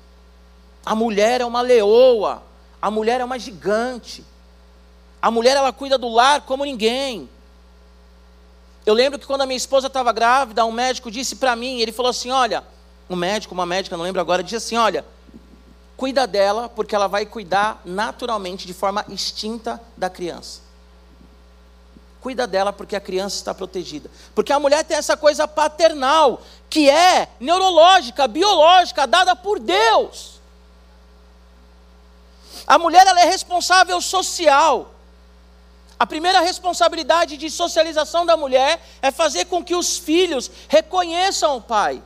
A 0.85 0.95
mulher 0.95 1.41
é 1.41 1.47
uma 1.47 1.63
leoa, 1.63 2.43
a 2.83 2.91
mulher 2.91 3.23
é 3.23 3.25
uma 3.25 3.39
gigante. 3.39 4.23
A 5.23 5.31
mulher 5.31 5.57
ela 5.57 5.73
cuida 5.73 5.97
do 5.97 6.09
lar 6.11 6.43
como 6.43 6.63
ninguém. 6.63 7.27
Eu 8.85 8.93
lembro 8.93 9.19
que 9.19 9.27
quando 9.27 9.41
a 9.41 9.47
minha 9.47 9.57
esposa 9.57 9.87
estava 9.87 10.13
grávida, 10.13 10.63
um 10.67 10.71
médico 10.71 11.11
disse 11.11 11.37
para 11.37 11.57
mim, 11.57 11.81
ele 11.81 11.91
falou 11.91 12.11
assim: 12.11 12.31
"Olha, 12.31 12.63
um 13.09 13.17
médico, 13.17 13.55
uma 13.55 13.65
médica, 13.65 13.97
não 13.97 14.05
lembro 14.05 14.21
agora, 14.21 14.43
disse 14.43 14.57
assim: 14.57 14.77
"Olha, 14.77 15.07
cuida 15.97 16.27
dela, 16.27 16.69
porque 16.69 16.95
ela 16.95 17.07
vai 17.07 17.25
cuidar 17.25 17.81
naturalmente 17.83 18.67
de 18.67 18.75
forma 18.75 19.07
extinta 19.09 19.81
da 19.97 20.11
criança." 20.11 20.68
Cuida 22.29 22.47
dela 22.47 22.75
porque 22.75 22.95
a 22.95 23.01
criança 23.01 23.37
está 23.37 23.55
protegida. 23.55 24.11
Porque 24.35 24.53
a 24.53 24.61
mulher 24.61 24.85
tem 24.85 24.99
essa 24.99 25.17
coisa 25.17 25.49
paternal, 25.49 26.43
que 26.69 26.91
é 26.91 27.27
neurológica, 27.41 28.29
biológica, 28.29 29.07
dada 29.07 29.35
por 29.35 29.59
Deus. 29.59 30.39
A 32.67 32.77
mulher 32.77 33.07
ela 33.07 33.23
é 33.23 33.25
responsável 33.25 33.99
social. 34.03 34.93
A 35.99 36.07
primeira 36.07 36.41
responsabilidade 36.41 37.39
de 37.39 37.49
socialização 37.49 38.27
da 38.27 38.37
mulher 38.37 38.79
é 39.01 39.11
fazer 39.11 39.47
com 39.47 39.65
que 39.65 39.75
os 39.75 39.97
filhos 39.97 40.51
reconheçam 40.69 41.57
o 41.57 41.63
pai. 41.63 42.03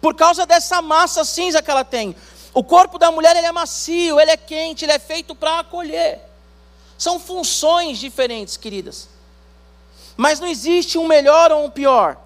Por 0.00 0.16
causa 0.16 0.44
dessa 0.44 0.82
massa 0.82 1.24
cinza 1.24 1.62
que 1.62 1.70
ela 1.70 1.84
tem. 1.84 2.16
O 2.52 2.64
corpo 2.64 2.98
da 2.98 3.12
mulher 3.12 3.36
ele 3.36 3.46
é 3.46 3.52
macio, 3.52 4.18
ele 4.18 4.32
é 4.32 4.36
quente, 4.36 4.84
ele 4.84 4.90
é 4.90 4.98
feito 4.98 5.36
para 5.36 5.60
acolher. 5.60 6.33
São 6.96 7.18
funções 7.18 7.98
diferentes, 7.98 8.56
queridas. 8.56 9.08
Mas 10.16 10.38
não 10.40 10.46
existe 10.46 10.96
um 10.96 11.06
melhor 11.06 11.50
ou 11.50 11.64
um 11.64 11.70
pior. 11.70 12.16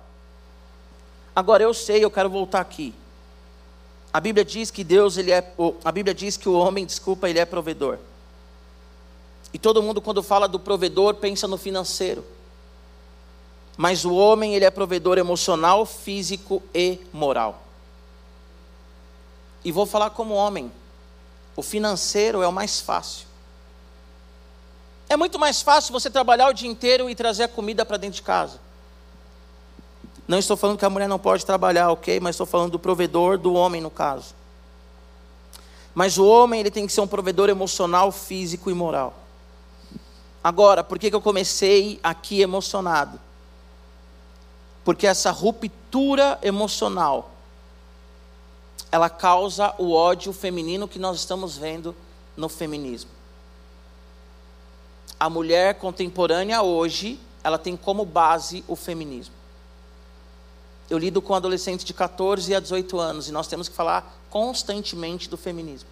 Agora 1.35 1.63
eu 1.63 1.73
sei, 1.73 2.05
eu 2.05 2.11
quero 2.11 2.29
voltar 2.29 2.61
aqui. 2.61 2.95
A 4.13 4.21
Bíblia 4.21 4.45
diz 4.45 4.71
que 4.71 4.83
Deus, 4.83 5.17
ele 5.17 5.31
é, 5.31 5.55
a 5.85 5.93
Bíblia 5.93 6.15
diz 6.15 6.37
que 6.37 6.49
o 6.49 6.55
homem, 6.55 6.85
desculpa, 6.85 7.29
ele 7.29 7.39
é 7.39 7.45
provedor. 7.45 7.99
E 9.53 9.59
todo 9.59 9.83
mundo 9.83 10.03
quando 10.03 10.23
fala 10.23 10.49
do 10.49 10.59
provedor 10.59 11.15
pensa 11.15 11.47
no 11.47 11.57
financeiro. 11.57 12.25
Mas 13.77 14.05
o 14.05 14.13
homem, 14.13 14.57
ele 14.57 14.65
é 14.65 14.71
provedor 14.71 15.19
emocional, 15.19 15.87
físico 15.87 16.61
e 16.75 16.99
moral. 17.13 17.63
E 19.65 19.71
vou 19.71 19.87
falar 19.87 20.11
como 20.11 20.35
homem. 20.35 20.73
O 21.55 21.63
financeiro 21.63 22.43
é 22.43 22.49
o 22.49 22.53
mais 22.53 22.81
fácil. 22.81 23.28
É 25.09 25.17
muito 25.17 25.39
mais 25.39 25.63
fácil 25.63 25.93
você 25.93 26.11
trabalhar 26.11 26.49
o 26.49 26.53
dia 26.53 26.69
inteiro 26.69 27.09
e 27.09 27.15
trazer 27.15 27.45
a 27.45 27.49
comida 27.49 27.85
para 27.85 27.97
dentro 27.97 28.17
de 28.17 28.23
casa. 28.23 28.61
Não 30.27 30.39
estou 30.39 30.57
falando 30.57 30.79
que 30.79 30.85
a 30.85 30.91
mulher 30.91 31.09
não 31.09 31.19
pode 31.19 31.47
trabalhar, 31.47 31.91
ok? 31.91 32.21
Mas 32.21 32.35
estou 32.35 32.47
falando 32.47 32.73
do 32.73 32.79
provedor, 32.79 33.39
do 33.39 33.55
homem 33.55 33.81
no 33.81 33.91
caso. 33.91 34.35
Mas 35.95 36.19
o 36.19 36.27
homem 36.27 36.61
ele 36.61 36.71
tem 36.71 36.87
que 36.87 36.93
ser 36.93 37.01
um 37.01 37.07
provedor 37.07 37.49
emocional, 37.49 38.13
físico 38.13 38.71
e 38.71 38.75
moral. 38.75 39.15
Agora, 40.45 40.85
por 40.85 40.99
que, 40.99 41.09
que 41.09 41.17
eu 41.17 41.21
comecei 41.21 41.99
aqui 42.03 42.43
emocionado? 42.43 43.19
Porque 44.85 45.07
essa 45.07 45.31
ruptura 45.31 46.39
emocional, 46.43 47.31
ela 48.93 49.09
causa 49.09 49.75
o 49.79 49.93
ódio 49.93 50.33
feminino 50.33 50.87
que 50.87 50.99
nós 50.99 51.19
estamos 51.19 51.57
vendo 51.57 51.97
no 52.37 52.49
feminismo. 52.49 53.18
A 55.19 55.29
mulher 55.29 55.75
contemporânea 55.75 56.63
hoje, 56.63 57.19
ela 57.43 57.59
tem 57.59 57.77
como 57.77 58.05
base 58.05 58.65
o 58.69 58.77
feminismo. 58.77 59.35
Eu 60.89 60.97
lido 60.97 61.21
com 61.21 61.35
adolescentes 61.35 61.85
de 61.85 61.93
14 61.93 62.55
a 62.55 62.61
18 62.61 62.99
anos 62.99 63.29
e 63.29 63.33
nós 63.33 63.47
temos 63.47 63.69
que 63.69 63.75
falar 63.75 64.19
constantemente 64.31 65.29
do 65.29 65.37
feminismo. 65.37 65.89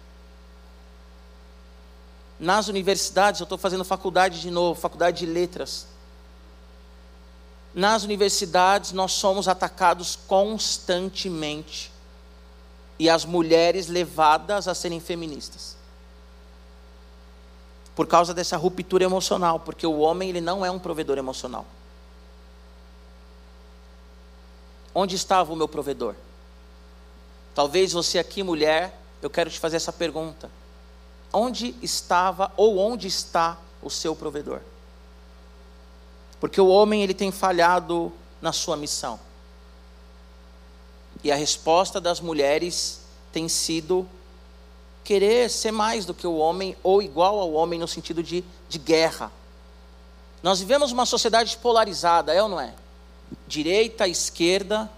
Nas 2.39 2.67
universidades, 2.67 3.39
eu 3.39 3.45
estou 3.45 3.57
fazendo 3.57 3.83
faculdade 3.83 4.41
de 4.41 4.49
novo, 4.51 4.79
faculdade 4.79 5.19
de 5.19 5.25
letras. 5.25 5.87
Nas 7.73 8.03
universidades, 8.03 8.91
nós 8.91 9.11
somos 9.11 9.47
atacados 9.47 10.17
constantemente 10.27 11.91
e 12.99 13.09
as 13.09 13.25
mulheres 13.25 13.87
levadas 13.87 14.67
a 14.67 14.73
serem 14.73 14.99
feministas. 14.99 15.76
Por 17.97 18.05
causa 18.05 18.31
dessa 18.31 18.55
ruptura 18.55 19.03
emocional, 19.03 19.59
porque 19.59 19.87
o 19.87 19.97
homem 19.97 20.29
ele 20.29 20.39
não 20.39 20.63
é 20.63 20.69
um 20.69 20.77
provedor 20.77 21.17
emocional. 21.17 21.65
Onde 24.93 25.15
estava 25.15 25.51
o 25.51 25.55
meu 25.55 25.67
provedor? 25.67 26.13
Talvez 27.55 27.93
você 27.93 28.19
aqui, 28.19 28.43
mulher, 28.43 28.95
eu 29.19 29.31
quero 29.31 29.49
te 29.49 29.59
fazer 29.59 29.77
essa 29.77 29.91
pergunta. 29.91 30.47
Onde 31.33 31.73
estava 31.81 32.51
ou 32.55 32.77
onde 32.77 33.07
está 33.07 33.57
o 33.81 33.89
seu 33.89 34.15
provedor? 34.15 34.59
Porque 36.39 36.61
o 36.61 36.67
homem 36.67 37.01
ele 37.01 37.15
tem 37.15 37.31
falhado 37.31 38.13
na 38.39 38.53
sua 38.53 38.77
missão. 38.77 39.19
E 41.23 41.31
a 41.31 41.35
resposta 41.35 41.99
das 41.99 42.21
mulheres 42.21 43.01
tem 43.31 43.49
sido 43.49 44.07
querer 45.07 45.49
ser 45.49 45.71
mais 45.71 46.05
do 46.05 46.13
que 46.13 46.27
o 46.27 46.35
homem 46.35 46.75
ou 46.83 47.01
igual 47.01 47.39
ao 47.39 47.53
homem 47.53 47.79
no 47.79 47.87
sentido 47.87 48.21
de, 48.21 48.43
de 48.67 48.77
guerra. 48.77 49.31
Nós 50.43 50.59
vivemos 50.59 50.91
uma 50.91 51.05
sociedade 51.05 51.55
polarizada, 51.59 52.33
é 52.33 52.43
ou 52.43 52.49
não 52.49 52.59
é? 52.59 52.73
direita, 53.47 54.05
esquerda, 54.05 54.91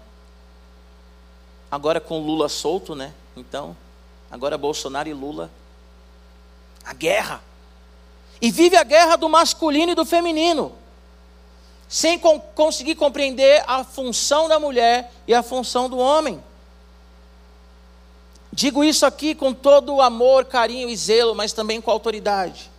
agora 1.70 2.00
com 2.00 2.18
Lula 2.18 2.48
solto, 2.48 2.96
né? 2.96 3.14
Então, 3.36 3.76
agora 4.28 4.58
Bolsonaro 4.58 5.08
e 5.08 5.14
Lula. 5.14 5.48
A 6.84 6.92
guerra. 6.92 7.40
E 8.42 8.50
vive 8.50 8.76
a 8.76 8.82
guerra 8.82 9.14
do 9.14 9.28
masculino 9.28 9.92
e 9.92 9.94
do 9.94 10.04
feminino, 10.04 10.72
sem 11.88 12.18
com, 12.18 12.40
conseguir 12.40 12.96
compreender 12.96 13.62
a 13.64 13.84
função 13.84 14.48
da 14.48 14.58
mulher 14.58 15.12
e 15.28 15.32
a 15.32 15.42
função 15.42 15.88
do 15.88 15.98
homem. 15.98 16.42
Digo 18.60 18.84
isso 18.84 19.06
aqui 19.06 19.34
com 19.34 19.54
todo 19.54 19.94
o 19.94 20.02
amor, 20.02 20.44
carinho 20.44 20.90
e 20.90 20.94
zelo, 20.94 21.34
mas 21.34 21.50
também 21.50 21.80
com 21.80 21.90
autoridade. 21.90 22.70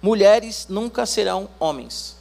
Mulheres 0.00 0.64
nunca 0.66 1.04
serão 1.04 1.46
homens. 1.60 2.16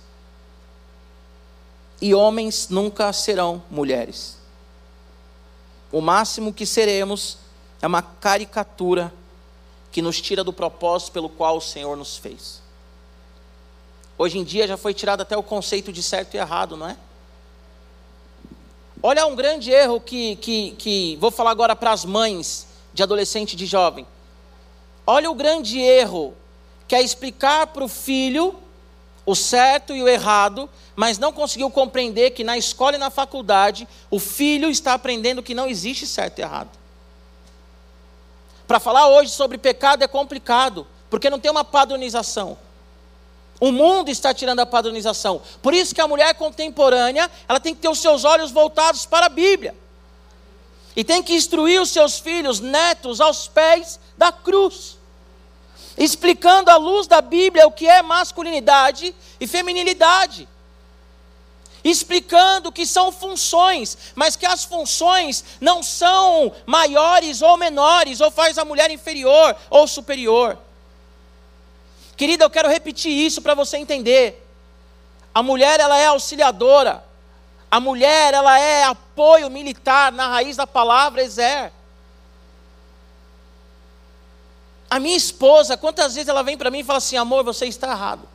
E 2.01 2.13
homens 2.13 2.67
nunca 2.67 3.13
serão 3.13 3.63
mulheres. 3.71 4.37
O 5.93 6.01
máximo 6.01 6.51
que 6.51 6.65
seremos 6.65 7.37
é 7.81 7.87
uma 7.87 8.01
caricatura 8.01 9.13
que 9.89 10.01
nos 10.01 10.19
tira 10.19 10.43
do 10.43 10.51
propósito 10.51 11.13
pelo 11.13 11.29
qual 11.29 11.55
o 11.55 11.61
Senhor 11.61 11.95
nos 11.95 12.17
fez. 12.17 12.61
Hoje 14.17 14.39
em 14.39 14.43
dia 14.43 14.67
já 14.67 14.75
foi 14.75 14.93
tirado 14.93 15.21
até 15.21 15.37
o 15.37 15.41
conceito 15.41 15.93
de 15.93 16.03
certo 16.03 16.33
e 16.33 16.37
errado, 16.37 16.75
não 16.75 16.89
é? 16.89 16.97
Olha 19.01 19.27
um 19.27 19.35
grande 19.35 19.71
erro 19.71 20.01
que, 20.01 20.35
que, 20.37 20.71
que 20.71 21.17
vou 21.17 21.29
falar 21.29 21.51
agora 21.51 21.75
para 21.75 21.91
as 21.91 22.03
mães 22.03 22.67
de 22.93 23.03
adolescente 23.03 23.53
e 23.53 23.55
de 23.55 23.65
jovem. 23.65 24.07
Olha 25.05 25.29
o 25.29 25.35
grande 25.35 25.79
erro 25.79 26.33
que 26.87 26.95
é 26.95 27.01
explicar 27.01 27.67
para 27.67 27.83
o 27.83 27.87
filho 27.87 28.55
o 29.25 29.35
certo 29.35 29.93
e 29.93 30.01
o 30.01 30.07
errado, 30.07 30.69
mas 30.95 31.19
não 31.19 31.33
conseguiu 31.33 31.69
compreender 31.69 32.31
que 32.31 32.45
na 32.45 32.57
escola 32.57 32.95
e 32.95 32.99
na 32.99 33.09
faculdade 33.09 33.87
o 34.09 34.19
filho 34.19 34.69
está 34.69 34.93
aprendendo 34.93 35.43
que 35.43 35.53
não 35.53 35.67
existe 35.67 36.07
certo 36.07 36.39
e 36.39 36.41
errado. 36.41 36.69
Para 38.65 38.79
falar 38.79 39.09
hoje 39.09 39.31
sobre 39.31 39.57
pecado 39.57 40.03
é 40.03 40.07
complicado, 40.07 40.87
porque 41.09 41.29
não 41.29 41.39
tem 41.39 41.51
uma 41.51 41.63
padronização. 41.63 42.57
O 43.59 43.71
mundo 43.71 44.09
está 44.09 44.33
tirando 44.33 44.59
a 44.59 44.65
padronização. 44.65 45.41
Por 45.61 45.73
isso 45.73 45.95
que 45.95 46.01
a 46.01 46.07
mulher 46.07 46.35
contemporânea, 46.35 47.29
ela 47.47 47.59
tem 47.59 47.73
que 47.73 47.81
ter 47.81 47.89
os 47.89 47.99
seus 47.99 48.23
olhos 48.23 48.51
voltados 48.51 49.05
para 49.05 49.25
a 49.25 49.29
Bíblia. 49.29 49.75
E 50.95 51.03
tem 51.03 51.23
que 51.23 51.33
instruir 51.33 51.81
os 51.81 51.89
seus 51.89 52.19
filhos, 52.19 52.59
netos, 52.59 53.19
aos 53.19 53.47
pés 53.47 53.99
da 54.17 54.31
cruz. 54.31 54.97
Explicando 55.97 56.69
à 56.69 56.77
luz 56.77 57.07
da 57.07 57.21
Bíblia 57.21 57.67
o 57.67 57.71
que 57.71 57.87
é 57.87 58.01
masculinidade 58.03 59.15
e 59.39 59.47
feminilidade. 59.47 60.47
Explicando 61.83 62.71
que 62.71 62.85
são 62.85 63.11
funções, 63.11 63.97
mas 64.13 64.35
que 64.35 64.45
as 64.45 64.63
funções 64.63 65.43
não 65.59 65.81
são 65.81 66.51
maiores 66.65 67.41
ou 67.41 67.57
menores, 67.57 68.19
ou 68.21 68.29
faz 68.29 68.57
a 68.57 68.65
mulher 68.65 68.91
inferior 68.91 69.55
ou 69.69 69.87
superior. 69.87 70.57
Querida, 72.17 72.43
eu 72.43 72.49
quero 72.49 72.67
repetir 72.67 73.11
isso 73.11 73.43
para 73.43 73.53
você 73.53 73.77
entender. 73.77 74.43
A 75.33 75.43
mulher, 75.43 75.79
ela 75.79 75.95
é 75.97 76.07
auxiliadora. 76.07 77.05
A 77.69 77.79
mulher, 77.79 78.33
ela 78.33 78.59
é 78.59 78.83
apoio 78.85 79.51
militar 79.51 80.11
na 80.11 80.27
raiz 80.27 80.57
da 80.57 80.65
palavra 80.65 81.21
exer. 81.21 81.71
A 84.89 84.99
minha 84.99 85.15
esposa, 85.15 85.77
quantas 85.77 86.15
vezes 86.15 86.27
ela 86.27 86.41
vem 86.41 86.57
para 86.57 86.71
mim 86.71 86.79
e 86.79 86.83
fala 86.83 86.97
assim: 86.97 87.17
amor, 87.17 87.43
você 87.43 87.67
está 87.67 87.91
errado. 87.91 88.27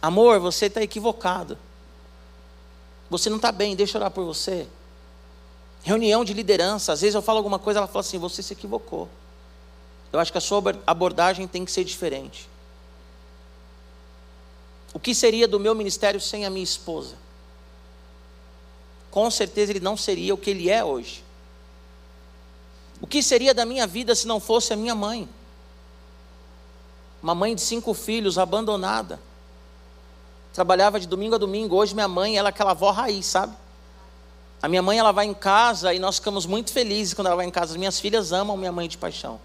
Amor, 0.00 0.38
você 0.38 0.66
está 0.66 0.80
equivocado. 0.80 1.58
Você 3.10 3.28
não 3.28 3.36
está 3.36 3.50
bem, 3.50 3.74
deixa 3.74 3.96
eu 3.96 4.00
orar 4.00 4.10
por 4.12 4.24
você. 4.24 4.68
Reunião 5.82 6.24
de 6.24 6.32
liderança, 6.34 6.92
às 6.92 7.00
vezes 7.00 7.14
eu 7.16 7.22
falo 7.22 7.38
alguma 7.38 7.58
coisa, 7.58 7.80
ela 7.80 7.88
fala 7.88 8.00
assim: 8.00 8.18
você 8.18 8.42
se 8.44 8.52
equivocou. 8.52 9.08
Eu 10.12 10.20
acho 10.20 10.30
que 10.30 10.38
a 10.38 10.40
sua 10.42 10.62
abordagem 10.86 11.48
tem 11.48 11.64
que 11.64 11.72
ser 11.72 11.84
diferente. 11.84 12.48
O 14.92 15.00
que 15.00 15.14
seria 15.14 15.48
do 15.48 15.58
meu 15.58 15.74
ministério 15.74 16.20
sem 16.20 16.44
a 16.44 16.50
minha 16.50 16.62
esposa? 16.62 17.16
Com 19.10 19.30
certeza 19.30 19.72
ele 19.72 19.80
não 19.80 19.96
seria 19.96 20.34
o 20.34 20.38
que 20.38 20.50
ele 20.50 20.68
é 20.68 20.84
hoje. 20.84 21.24
O 23.00 23.06
que 23.06 23.22
seria 23.22 23.54
da 23.54 23.64
minha 23.64 23.86
vida 23.86 24.14
se 24.14 24.26
não 24.26 24.38
fosse 24.38 24.72
a 24.72 24.76
minha 24.76 24.94
mãe? 24.94 25.28
Uma 27.22 27.34
mãe 27.34 27.54
de 27.54 27.60
cinco 27.62 27.94
filhos, 27.94 28.36
abandonada. 28.36 29.18
Trabalhava 30.52 31.00
de 31.00 31.08
domingo 31.08 31.34
a 31.34 31.38
domingo. 31.38 31.76
Hoje 31.76 31.94
minha 31.94 32.08
mãe, 32.08 32.36
ela 32.36 32.48
é 32.48 32.50
aquela 32.50 32.72
avó 32.72 32.90
raiz, 32.90 33.26
sabe? 33.26 33.56
A 34.60 34.68
minha 34.68 34.82
mãe, 34.82 34.98
ela 34.98 35.10
vai 35.10 35.26
em 35.26 35.34
casa 35.34 35.94
e 35.94 35.98
nós 35.98 36.16
ficamos 36.16 36.44
muito 36.46 36.72
felizes 36.72 37.14
quando 37.14 37.28
ela 37.28 37.36
vai 37.36 37.46
em 37.46 37.50
casa. 37.50 37.72
As 37.72 37.76
minhas 37.76 37.98
filhas 37.98 38.32
amam 38.32 38.56
minha 38.56 38.72
mãe 38.72 38.88
de 38.88 38.98
paixão. 38.98 39.40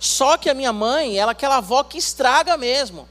Só 0.00 0.38
que 0.38 0.48
a 0.48 0.54
minha 0.54 0.72
mãe, 0.72 1.18
ela 1.18 1.32
é 1.32 1.34
aquela 1.34 1.58
avó 1.58 1.84
que 1.84 1.98
estraga 1.98 2.56
mesmo. 2.56 3.06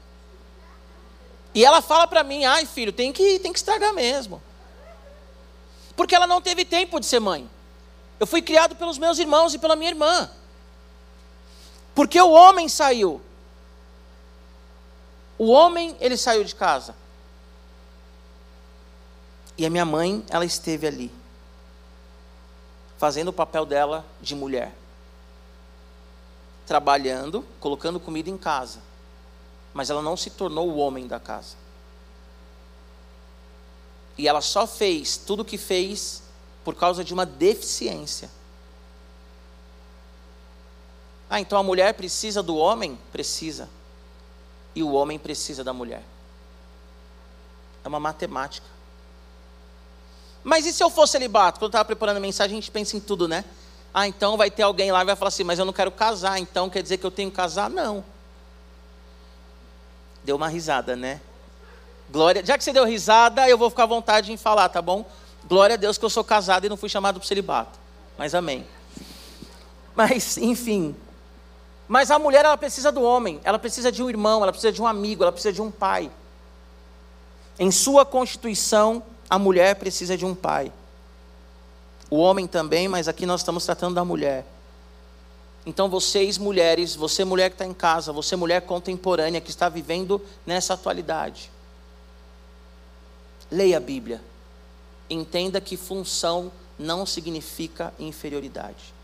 E 1.54 1.64
ela 1.64 1.80
fala 1.80 2.04
para 2.08 2.24
mim: 2.24 2.44
ai 2.44 2.66
filho, 2.66 2.92
tem 2.92 3.12
que, 3.12 3.38
tem 3.38 3.52
que 3.52 3.60
estragar 3.60 3.94
mesmo. 3.94 4.42
Porque 5.94 6.16
ela 6.16 6.26
não 6.26 6.42
teve 6.42 6.64
tempo 6.64 6.98
de 6.98 7.06
ser 7.06 7.20
mãe. 7.20 7.48
Eu 8.18 8.26
fui 8.26 8.42
criado 8.42 8.74
pelos 8.74 8.98
meus 8.98 9.20
irmãos 9.20 9.54
e 9.54 9.58
pela 9.58 9.76
minha 9.76 9.90
irmã. 9.90 10.28
Porque 11.94 12.20
o 12.20 12.32
homem 12.32 12.68
saiu. 12.68 13.20
O 15.38 15.46
homem, 15.46 15.96
ele 16.00 16.16
saiu 16.16 16.42
de 16.42 16.54
casa. 16.56 16.94
E 19.56 19.64
a 19.64 19.70
minha 19.70 19.84
mãe, 19.84 20.24
ela 20.28 20.44
esteve 20.44 20.88
ali. 20.88 21.12
Fazendo 22.98 23.28
o 23.28 23.32
papel 23.32 23.64
dela 23.64 24.04
de 24.20 24.34
mulher 24.34 24.79
trabalhando, 26.70 27.44
colocando 27.58 27.98
comida 27.98 28.30
em 28.30 28.38
casa, 28.38 28.78
mas 29.74 29.90
ela 29.90 30.00
não 30.00 30.16
se 30.16 30.30
tornou 30.30 30.70
o 30.70 30.76
homem 30.76 31.04
da 31.04 31.18
casa. 31.18 31.56
E 34.16 34.28
ela 34.28 34.40
só 34.40 34.68
fez 34.68 35.16
tudo 35.16 35.40
o 35.40 35.44
que 35.44 35.58
fez 35.58 36.22
por 36.64 36.76
causa 36.76 37.02
de 37.02 37.12
uma 37.12 37.26
deficiência. 37.26 38.30
Ah, 41.28 41.40
então 41.40 41.58
a 41.58 41.62
mulher 41.64 41.92
precisa 41.94 42.40
do 42.40 42.54
homem? 42.54 42.96
Precisa. 43.10 43.68
E 44.72 44.80
o 44.80 44.92
homem 44.92 45.18
precisa 45.18 45.64
da 45.64 45.72
mulher. 45.72 46.04
É 47.84 47.88
uma 47.88 47.98
matemática. 47.98 48.68
Mas 50.44 50.66
e 50.66 50.72
se 50.72 50.84
eu 50.84 50.88
fosse 50.88 51.12
celibato? 51.12 51.58
Quando 51.58 51.64
eu 51.64 51.70
estava 51.70 51.84
preparando 51.84 52.18
a 52.18 52.20
mensagem, 52.20 52.56
a 52.56 52.60
gente 52.60 52.70
pensa 52.70 52.96
em 52.96 53.00
tudo, 53.00 53.26
né? 53.26 53.44
Ah, 53.92 54.06
então 54.06 54.36
vai 54.36 54.50
ter 54.50 54.62
alguém 54.62 54.92
lá 54.92 55.02
e 55.02 55.04
vai 55.04 55.16
falar 55.16 55.28
assim, 55.28 55.42
mas 55.42 55.58
eu 55.58 55.64
não 55.64 55.72
quero 55.72 55.90
casar, 55.90 56.38
então 56.38 56.70
quer 56.70 56.82
dizer 56.82 56.98
que 56.98 57.04
eu 57.04 57.10
tenho 57.10 57.30
que 57.30 57.36
casar? 57.36 57.68
Não. 57.68 58.04
Deu 60.22 60.36
uma 60.36 60.48
risada, 60.48 60.94
né? 60.94 61.20
Glória, 62.10 62.44
já 62.44 62.56
que 62.56 62.62
você 62.62 62.72
deu 62.72 62.84
risada, 62.84 63.48
eu 63.48 63.58
vou 63.58 63.68
ficar 63.68 63.84
à 63.84 63.86
vontade 63.86 64.32
em 64.32 64.36
falar, 64.36 64.68
tá 64.68 64.80
bom? 64.80 65.04
Glória 65.44 65.74
a 65.74 65.76
Deus 65.76 65.98
que 65.98 66.04
eu 66.04 66.10
sou 66.10 66.22
casado 66.22 66.66
e 66.66 66.68
não 66.68 66.76
fui 66.76 66.88
chamado 66.88 67.18
para 67.18 67.26
celibato. 67.26 67.78
Mas 68.16 68.34
amém. 68.34 68.66
Mas, 69.94 70.36
enfim. 70.38 70.94
Mas 71.88 72.10
a 72.10 72.18
mulher, 72.18 72.44
ela 72.44 72.56
precisa 72.56 72.92
do 72.92 73.02
homem, 73.02 73.40
ela 73.42 73.58
precisa 73.58 73.90
de 73.90 74.02
um 74.02 74.08
irmão, 74.08 74.42
ela 74.42 74.52
precisa 74.52 74.72
de 74.72 74.80
um 74.80 74.86
amigo, 74.86 75.24
ela 75.24 75.32
precisa 75.32 75.52
de 75.52 75.60
um 75.60 75.70
pai. 75.70 76.10
Em 77.58 77.70
sua 77.70 78.04
constituição, 78.04 79.02
a 79.28 79.38
mulher 79.38 79.74
precisa 79.76 80.16
de 80.16 80.24
um 80.24 80.34
pai 80.34 80.72
o 82.10 82.16
homem 82.16 82.46
também, 82.46 82.88
mas 82.88 83.06
aqui 83.06 83.24
nós 83.24 83.40
estamos 83.40 83.64
tratando 83.64 83.94
da 83.94 84.04
mulher. 84.04 84.44
Então, 85.64 85.88
vocês 85.88 86.36
mulheres, 86.36 86.96
você 86.96 87.24
mulher 87.24 87.50
que 87.50 87.54
está 87.54 87.64
em 87.66 87.72
casa, 87.72 88.12
você 88.12 88.34
mulher 88.34 88.62
contemporânea 88.62 89.40
que 89.40 89.50
está 89.50 89.68
vivendo 89.68 90.20
nessa 90.44 90.74
atualidade, 90.74 91.50
leia 93.50 93.76
a 93.76 93.80
Bíblia. 93.80 94.20
Entenda 95.08 95.60
que 95.60 95.76
função 95.76 96.50
não 96.78 97.04
significa 97.04 97.92
inferioridade. 97.98 98.94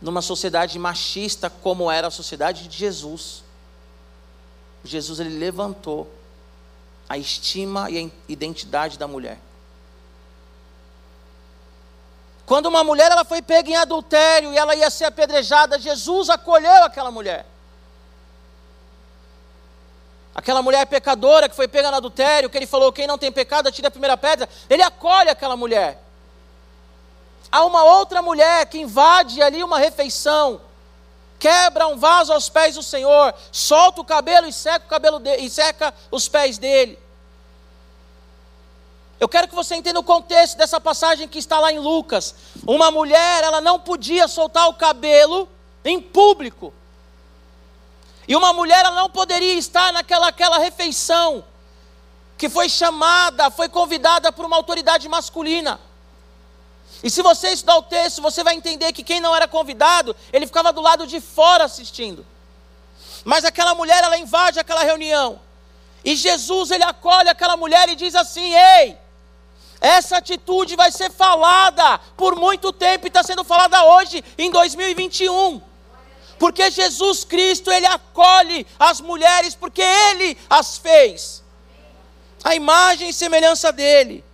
Numa 0.00 0.22
sociedade 0.22 0.78
machista 0.78 1.50
como 1.50 1.90
era 1.90 2.06
a 2.06 2.10
sociedade 2.10 2.68
de 2.68 2.76
Jesus, 2.78 3.42
Jesus 4.84 5.18
ele 5.18 5.36
levantou 5.36 6.08
a 7.08 7.18
estima 7.18 7.90
e 7.90 7.98
a 7.98 8.10
identidade 8.28 8.96
da 8.96 9.08
mulher. 9.08 9.40
Quando 12.48 12.64
uma 12.64 12.82
mulher 12.82 13.12
ela 13.12 13.26
foi 13.26 13.42
pega 13.42 13.68
em 13.68 13.76
adultério 13.76 14.54
e 14.54 14.56
ela 14.56 14.74
ia 14.74 14.88
ser 14.88 15.04
apedrejada, 15.04 15.78
Jesus 15.78 16.30
acolheu 16.30 16.82
aquela 16.82 17.10
mulher. 17.10 17.44
Aquela 20.34 20.62
mulher 20.62 20.86
pecadora 20.86 21.46
que 21.46 21.54
foi 21.54 21.68
pega 21.68 21.90
no 21.90 21.98
adultério, 21.98 22.48
que 22.48 22.56
ele 22.56 22.66
falou: 22.66 22.90
quem 22.90 23.06
não 23.06 23.18
tem 23.18 23.30
pecado, 23.30 23.68
atira 23.68 23.88
a 23.88 23.90
primeira 23.90 24.16
pedra. 24.16 24.48
Ele 24.70 24.82
acolhe 24.82 25.28
aquela 25.28 25.58
mulher. 25.58 26.02
Há 27.52 27.66
uma 27.66 27.84
outra 27.84 28.22
mulher 28.22 28.64
que 28.64 28.80
invade 28.80 29.42
ali 29.42 29.62
uma 29.62 29.78
refeição, 29.78 30.58
quebra 31.38 31.86
um 31.86 31.98
vaso 31.98 32.32
aos 32.32 32.48
pés 32.48 32.76
do 32.76 32.82
Senhor, 32.82 33.34
solta 33.52 34.00
o 34.00 34.04
cabelo 34.06 34.46
e 34.46 34.54
seca 34.54 34.86
o 34.86 34.88
cabelo 34.88 35.18
de, 35.18 35.36
e 35.36 35.50
seca 35.50 35.92
os 36.10 36.26
pés 36.28 36.56
dele. 36.56 36.98
Eu 39.20 39.28
quero 39.28 39.48
que 39.48 39.54
você 39.54 39.74
entenda 39.74 39.98
o 39.98 40.04
contexto 40.04 40.56
dessa 40.56 40.80
passagem 40.80 41.26
que 41.26 41.38
está 41.38 41.58
lá 41.58 41.72
em 41.72 41.78
Lucas. 41.78 42.34
Uma 42.66 42.90
mulher, 42.90 43.42
ela 43.42 43.60
não 43.60 43.78
podia 43.78 44.28
soltar 44.28 44.68
o 44.68 44.74
cabelo 44.74 45.48
em 45.84 46.00
público. 46.00 46.72
E 48.28 48.36
uma 48.36 48.52
mulher, 48.52 48.84
ela 48.84 48.94
não 48.94 49.10
poderia 49.10 49.54
estar 49.54 49.92
naquela 49.92 50.28
aquela 50.28 50.58
refeição 50.58 51.44
que 52.36 52.48
foi 52.48 52.68
chamada, 52.68 53.50
foi 53.50 53.68
convidada 53.68 54.30
por 54.30 54.44
uma 54.44 54.56
autoridade 54.56 55.08
masculina. 55.08 55.80
E 57.02 57.10
se 57.10 57.20
você 57.22 57.48
estudar 57.48 57.76
o 57.76 57.82
texto, 57.82 58.22
você 58.22 58.44
vai 58.44 58.54
entender 58.54 58.92
que 58.92 59.02
quem 59.02 59.20
não 59.20 59.34
era 59.34 59.48
convidado, 59.48 60.14
ele 60.32 60.46
ficava 60.46 60.72
do 60.72 60.80
lado 60.80 61.06
de 61.06 61.20
fora 61.20 61.64
assistindo. 61.64 62.24
Mas 63.24 63.44
aquela 63.44 63.74
mulher, 63.74 64.02
ela 64.04 64.16
invade 64.16 64.60
aquela 64.60 64.84
reunião. 64.84 65.40
E 66.04 66.14
Jesus, 66.14 66.70
ele 66.70 66.84
acolhe 66.84 67.28
aquela 67.28 67.56
mulher 67.56 67.88
e 67.88 67.96
diz 67.96 68.14
assim: 68.14 68.54
Ei, 68.54 68.96
essa 69.80 70.16
atitude 70.18 70.74
vai 70.74 70.90
ser 70.90 71.10
falada 71.10 71.98
por 72.16 72.34
muito 72.34 72.72
tempo 72.72 73.06
e 73.06 73.08
está 73.08 73.22
sendo 73.22 73.44
falada 73.44 73.84
hoje, 73.84 74.24
em 74.36 74.50
2021. 74.50 75.62
Porque 76.38 76.70
Jesus 76.70 77.24
Cristo, 77.24 77.70
ele 77.70 77.86
acolhe 77.86 78.66
as 78.78 79.00
mulheres, 79.00 79.54
porque 79.54 79.82
ele 79.82 80.36
as 80.48 80.78
fez. 80.78 81.42
A 82.42 82.54
imagem 82.54 83.08
e 83.08 83.12
semelhança 83.12 83.72
dele. 83.72 84.24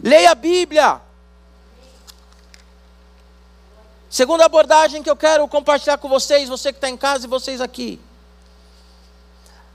Leia 0.00 0.32
a 0.32 0.34
Bíblia. 0.34 1.00
Segunda 4.10 4.44
abordagem 4.44 5.02
que 5.02 5.10
eu 5.10 5.16
quero 5.16 5.46
compartilhar 5.48 5.98
com 5.98 6.08
vocês, 6.08 6.48
você 6.48 6.72
que 6.72 6.78
está 6.78 6.88
em 6.88 6.96
casa 6.96 7.26
e 7.26 7.30
vocês 7.30 7.60
aqui. 7.60 8.00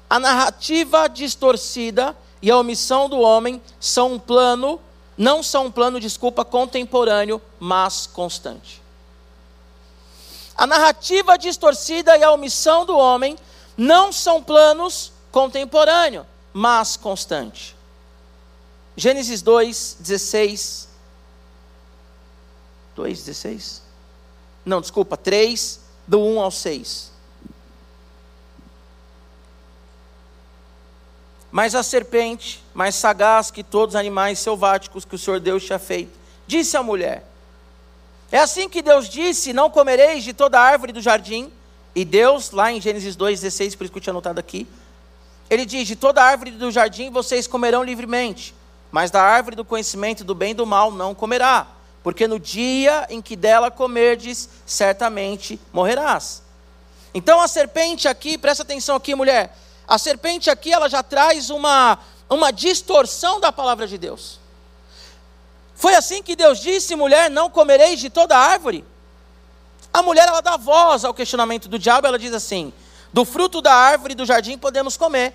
A 0.10 0.20
narrativa 0.20 1.08
distorcida 1.08 2.16
e 2.42 2.52
a 2.52 2.58
omissão 2.58 3.10
do 3.10 3.20
homem 3.20 3.62
são 3.80 4.14
um 4.14 4.20
plano, 4.20 4.80
não 5.18 5.42
são 5.42 5.68
um 5.68 5.72
plano, 5.72 6.00
desculpa, 6.00 6.46
contemporâneo, 6.46 7.42
mas 7.60 8.08
constante. 8.08 8.82
A 10.56 10.66
narrativa 10.66 11.38
distorcida 11.38 12.18
e 12.18 12.24
a 12.24 12.32
omissão 12.32 12.86
do 12.86 12.98
homem 12.98 13.38
não 13.76 14.12
são 14.12 14.42
planos 14.42 15.12
contemporâneo, 15.32 16.26
mas 16.52 16.98
constante. 16.98 17.76
Gênesis 18.96 19.44
2, 19.44 19.98
16. 20.00 20.88
2, 22.96 23.24
16? 23.24 23.84
Não, 24.66 24.82
desculpa, 24.82 25.16
3, 25.16 25.80
do 26.08 26.20
1 26.20 26.42
ao 26.42 26.50
6. 26.50 27.07
Mas 31.52 31.76
a 31.76 31.84
serpente, 31.84 32.64
mais 32.74 32.96
sagaz 32.96 33.50
que 33.50 33.64
todos 33.64 33.96
os 33.96 34.00
animais 34.00 34.40
selváticos 34.40 35.06
que 35.06 35.16
o 35.16 35.18
Senhor 35.18 35.40
Deus 35.40 35.64
tinha 35.64 35.80
feito, 35.80 36.12
disse 36.46 36.76
à 36.76 36.84
mulher: 36.84 37.24
É 38.32 38.40
assim 38.40 38.68
que 38.68 38.82
Deus 38.82 39.08
disse: 39.08 39.54
Não 39.54 39.70
comereis 39.70 40.24
de 40.24 40.34
toda 40.34 40.60
árvore 40.60 40.92
do 40.92 41.02
jardim. 41.02 41.52
E 41.96 42.06
Deus, 42.06 42.52
lá 42.52 42.72
em 42.72 42.80
Gênesis 42.80 43.18
2,16, 43.18 43.76
por 43.76 43.84
isso 43.86 43.92
que 43.92 43.98
eu 43.98 44.02
tinha 44.02 44.14
anotado 44.14 44.40
aqui, 44.40 44.68
ele 45.50 45.66
diz: 45.66 45.88
De 45.88 45.96
toda 45.96 46.24
árvore 46.24 46.52
do 46.52 46.70
jardim 46.70 47.10
vocês 47.10 47.48
comerão 47.48 47.84
livremente, 47.84 48.54
mas 48.92 49.10
da 49.10 49.22
árvore 49.22 49.56
do 49.56 49.66
conhecimento 49.66 50.24
do 50.24 50.36
bem 50.36 50.52
e 50.52 50.54
do 50.54 50.66
mal 50.66 50.92
não 50.92 51.16
comerá, 51.16 51.66
porque 52.04 52.28
no 52.28 52.40
dia 52.40 53.08
em 53.10 53.22
que 53.22 53.36
dela 53.36 53.72
comerdes, 53.72 54.50
certamente 54.66 55.60
morrerás. 55.72 56.44
Então 57.14 57.40
a 57.40 57.48
serpente 57.48 58.08
aqui, 58.08 58.38
presta 58.38 58.64
atenção 58.64 58.96
aqui, 58.96 59.16
mulher. 59.16 59.56
A 59.88 59.98
serpente 59.98 60.50
aqui, 60.50 60.72
ela 60.72 60.90
já 60.90 61.02
traz 61.02 61.50
uma, 61.50 61.98
uma 62.30 62.52
distorção 62.52 63.40
da 63.40 63.52
palavra 63.52 63.88
de 63.88 63.98
Deus. 63.98 64.40
Foi 65.76 65.96
assim 65.96 66.22
que 66.22 66.36
Deus 66.36 66.60
disse, 66.60 66.96
mulher, 66.96 67.30
não 67.30 67.50
comereis 67.50 68.00
de 68.00 68.10
toda 68.10 68.38
árvore? 68.38 68.84
A 69.94 70.02
mulher, 70.04 70.28
ela 70.28 70.42
dá 70.42 70.58
voz 70.58 71.06
ao 71.06 71.14
questionamento 71.14 71.70
do 71.70 71.80
diabo, 71.80 72.08
ela 72.08 72.20
diz 72.20 72.34
assim: 72.34 72.74
do 73.14 73.24
fruto 73.24 73.62
da 73.62 73.74
árvore 73.74 74.14
do 74.14 74.26
jardim 74.26 74.58
podemos 74.58 74.98
comer. 74.98 75.34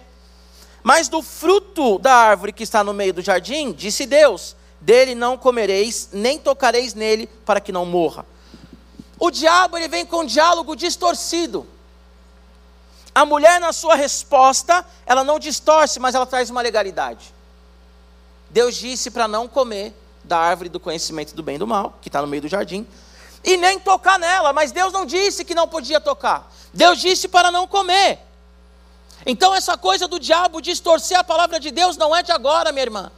Mas 0.83 1.09
do 1.09 1.23
fruto 1.23 1.99
da 1.99 2.15
árvore 2.15 2.53
que 2.53 2.63
está 2.63 2.85
no 2.85 2.93
meio 2.93 3.15
do 3.15 3.23
jardim, 3.23 3.73
disse 3.73 4.05
Deus: 4.05 4.55
dele 4.81 5.15
não 5.15 5.39
comereis, 5.39 6.11
nem 6.13 6.39
tocareis 6.39 6.93
nele, 6.93 7.27
para 7.47 7.61
que 7.61 7.73
não 7.73 7.87
morra. 7.87 8.27
O 9.19 9.31
diabo 9.31 9.79
ele 9.79 9.89
vem 9.89 10.05
com 10.05 10.21
um 10.21 10.27
diálogo 10.27 10.75
distorcido. 10.75 11.67
A 13.15 13.25
mulher, 13.27 13.61
na 13.61 13.73
sua 13.73 13.95
resposta, 13.95 14.85
ela 15.05 15.23
não 15.23 15.39
distorce, 15.39 16.01
mas 16.01 16.15
ela 16.15 16.27
traz 16.27 16.49
uma 16.49 16.63
legalidade. 16.63 17.33
Deus 18.49 18.75
disse 18.75 19.11
para 19.11 19.29
não 19.29 19.47
comer 19.47 19.95
da 20.25 20.39
árvore 20.39 20.69
do 20.69 20.81
conhecimento 20.81 21.35
do 21.35 21.43
bem 21.43 21.57
e 21.57 21.59
do 21.59 21.67
mal, 21.67 21.99
que 22.01 22.09
está 22.09 22.23
no 22.23 22.27
meio 22.27 22.43
do 22.43 22.49
jardim, 22.49 22.87
e 23.45 23.57
nem 23.57 23.79
tocar 23.79 24.19
nela, 24.19 24.53
mas 24.53 24.73
Deus 24.73 24.93
não 24.93 25.05
disse 25.05 25.45
que 25.45 25.55
não 25.55 25.67
podia 25.67 26.01
tocar. 26.01 26.51
Deus 26.73 27.01
disse 27.01 27.29
para 27.29 27.51
não 27.51 27.67
comer. 27.67 28.21
Então, 29.27 29.55
essa 29.55 29.77
coisa 29.77 30.09
do 30.09 30.19
diabo 30.19 30.61
distorcer 30.61 31.19
a 31.19 31.25
palavra 31.25 31.61
de 31.61 31.71
Deus 31.71 31.97
não 31.97 32.15
é 32.15 32.23
de 32.23 32.33
agora, 32.33 32.73
minha 32.73 32.85
irmã. 32.85 33.13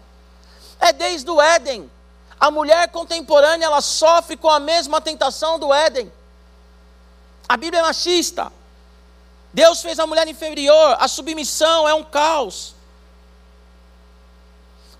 É 0.80 0.92
desde 0.92 1.30
o 1.30 1.40
Éden. 1.40 1.90
A 2.38 2.50
mulher 2.50 2.88
contemporânea 2.88 3.66
ela 3.66 3.80
sofre 3.80 4.36
com 4.36 4.48
a 4.48 4.58
mesma 4.58 5.00
tentação 5.00 5.58
do 5.58 5.72
Éden. 5.72 6.12
A 7.48 7.56
Bíblia 7.56 7.80
é 7.80 7.82
machista. 7.82 8.52
Deus 9.54 9.80
fez 9.80 10.00
a 10.00 10.06
mulher 10.06 10.26
inferior, 10.26 10.96
a 10.98 11.06
submissão 11.06 11.88
é 11.88 11.94
um 11.94 12.02
caos. 12.02 12.74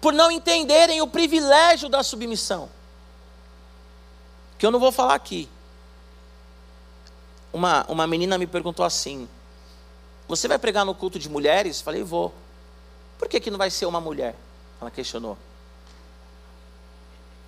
Por 0.01 0.12
não 0.12 0.31
entenderem 0.31 1.03
o 1.03 1.09
privilégio 1.09 1.88
da 1.88 2.05
submissão. 2.05 2.71
Que 4.57 4.64
eu 4.64 4.71
não 4.71 4.79
vou 4.79 4.93
falar 4.93 5.17
aqui. 5.17 5.49
Uma, 7.53 7.85
uma 7.88 8.07
menina 8.07 8.38
me 8.38 8.47
perguntou 8.47 8.85
assim: 8.85 9.29
Você 10.29 10.47
vai 10.47 10.59
pregar 10.59 10.85
no 10.85 10.95
culto 10.95 11.19
de 11.19 11.29
mulheres? 11.29 11.81
Falei, 11.81 12.05
vou. 12.05 12.33
Por 13.19 13.29
que, 13.29 13.40
que 13.40 13.51
não 13.51 13.59
vai 13.59 13.71
ser 13.71 13.87
uma 13.87 14.01
mulher? 14.01 14.37
Ela 14.81 14.90
questionou. 14.90 15.37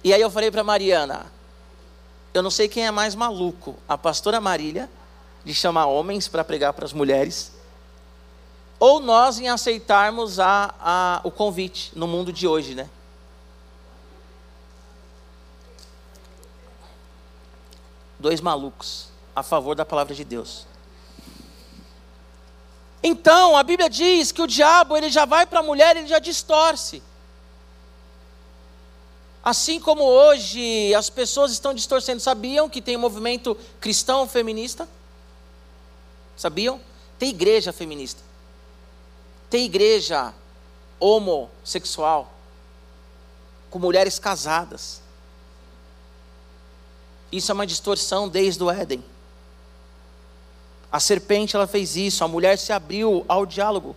E 0.03 0.12
aí 0.12 0.21
eu 0.21 0.31
falei 0.31 0.51
para 0.51 0.64
Mariana: 0.64 1.27
Eu 2.35 2.42
não 2.42 2.51
sei 2.51 2.69
quem 2.69 2.85
é 2.85 2.90
mais 2.90 3.14
maluco, 3.14 3.77
a 3.88 3.97
pastora 3.97 4.40
Marília, 4.40 4.90
de 5.46 5.54
chamar 5.54 5.87
homens 5.87 6.26
para 6.26 6.42
pregar 6.42 6.72
para 6.72 6.85
as 6.85 6.92
mulheres, 6.92 7.52
ou 8.80 8.98
nós 8.98 9.38
em 9.38 9.48
aceitarmos 9.48 10.40
a, 10.40 10.74
a, 10.80 11.20
o 11.22 11.30
convite 11.30 11.92
no 11.94 12.09
mundo 12.09 12.32
de 12.32 12.48
hoje, 12.48 12.74
né? 12.74 12.90
Dois 18.18 18.40
malucos 18.40 19.09
a 19.37 19.42
favor 19.42 19.76
da 19.76 19.85
palavra 19.85 20.16
de 20.16 20.24
Deus. 20.24 20.66
Então, 23.00 23.56
a 23.56 23.62
Bíblia 23.62 23.88
diz 23.88 24.32
que 24.32 24.42
o 24.42 24.48
diabo, 24.48 24.96
ele 24.96 25.11
já 25.11 25.24
vai 25.24 25.46
para 25.46 25.61
a 25.61 25.62
mulher, 25.62 25.96
ele 25.96 26.09
já 26.09 26.18
distorce. 26.18 27.00
Assim 29.44 29.78
como 29.78 30.02
hoje 30.02 30.92
as 30.92 31.09
pessoas 31.09 31.52
estão 31.52 31.72
distorcendo, 31.72 32.18
sabiam 32.18 32.68
que 32.68 32.82
tem 32.82 32.96
um 32.96 33.00
movimento 33.00 33.56
cristão 33.78 34.26
feminista? 34.26 34.88
Sabiam? 36.37 36.81
Tem 37.18 37.31
igreja 37.31 37.72
feminista. 37.72 38.20
Tem 39.49 39.64
igreja 39.64 40.35
homossexual 41.01 42.33
com 43.70 43.79
mulheres 43.79 44.18
casadas. 44.18 45.01
Isso 47.31 47.51
é 47.51 47.55
uma 47.55 47.66
distorção 47.66 48.29
desde 48.29 48.62
o 48.62 48.70
Éden. 48.70 49.05
A 50.90 51.01
serpente 51.01 51.57
ela 51.57 51.66
fez 51.66 51.96
isso, 51.96 52.22
a 52.22 52.29
mulher 52.29 52.57
se 52.59 52.72
abriu 52.72 53.25
ao 53.29 53.44
diálogo. 53.44 53.96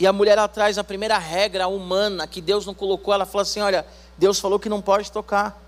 E 0.00 0.06
a 0.06 0.12
mulher 0.12 0.38
ela 0.38 0.48
traz 0.48 0.78
a 0.78 0.84
primeira 0.84 1.18
regra 1.18 1.66
humana 1.66 2.26
que 2.26 2.40
Deus 2.40 2.64
não 2.64 2.74
colocou, 2.74 3.12
ela 3.12 3.26
fala 3.26 3.42
assim: 3.42 3.60
olha, 3.60 3.86
Deus 4.16 4.38
falou 4.38 4.58
que 4.58 4.68
não 4.68 4.80
pode 4.80 5.12
tocar. 5.12 5.60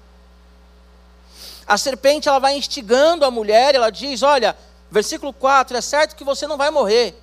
A 1.67 1.77
serpente 1.77 2.29
ela 2.29 2.39
vai 2.39 2.57
instigando 2.57 3.25
a 3.25 3.31
mulher, 3.31 3.75
ela 3.75 3.91
diz: 3.91 4.23
Olha, 4.23 4.57
versículo 4.91 5.33
4: 5.33 5.77
É 5.77 5.81
certo 5.81 6.17
que 6.17 6.25
você 6.25 6.47
não 6.47 6.57
vai 6.57 6.71
morrer, 6.71 7.15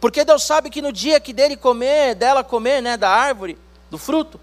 porque 0.00 0.24
Deus 0.24 0.42
sabe 0.42 0.70
que 0.70 0.82
no 0.82 0.92
dia 0.92 1.20
que 1.20 1.32
dele 1.32 1.56
comer, 1.56 2.14
dela 2.14 2.44
comer, 2.44 2.80
né, 2.80 2.96
da 2.96 3.08
árvore, 3.08 3.58
do 3.90 3.98
fruto, 3.98 4.40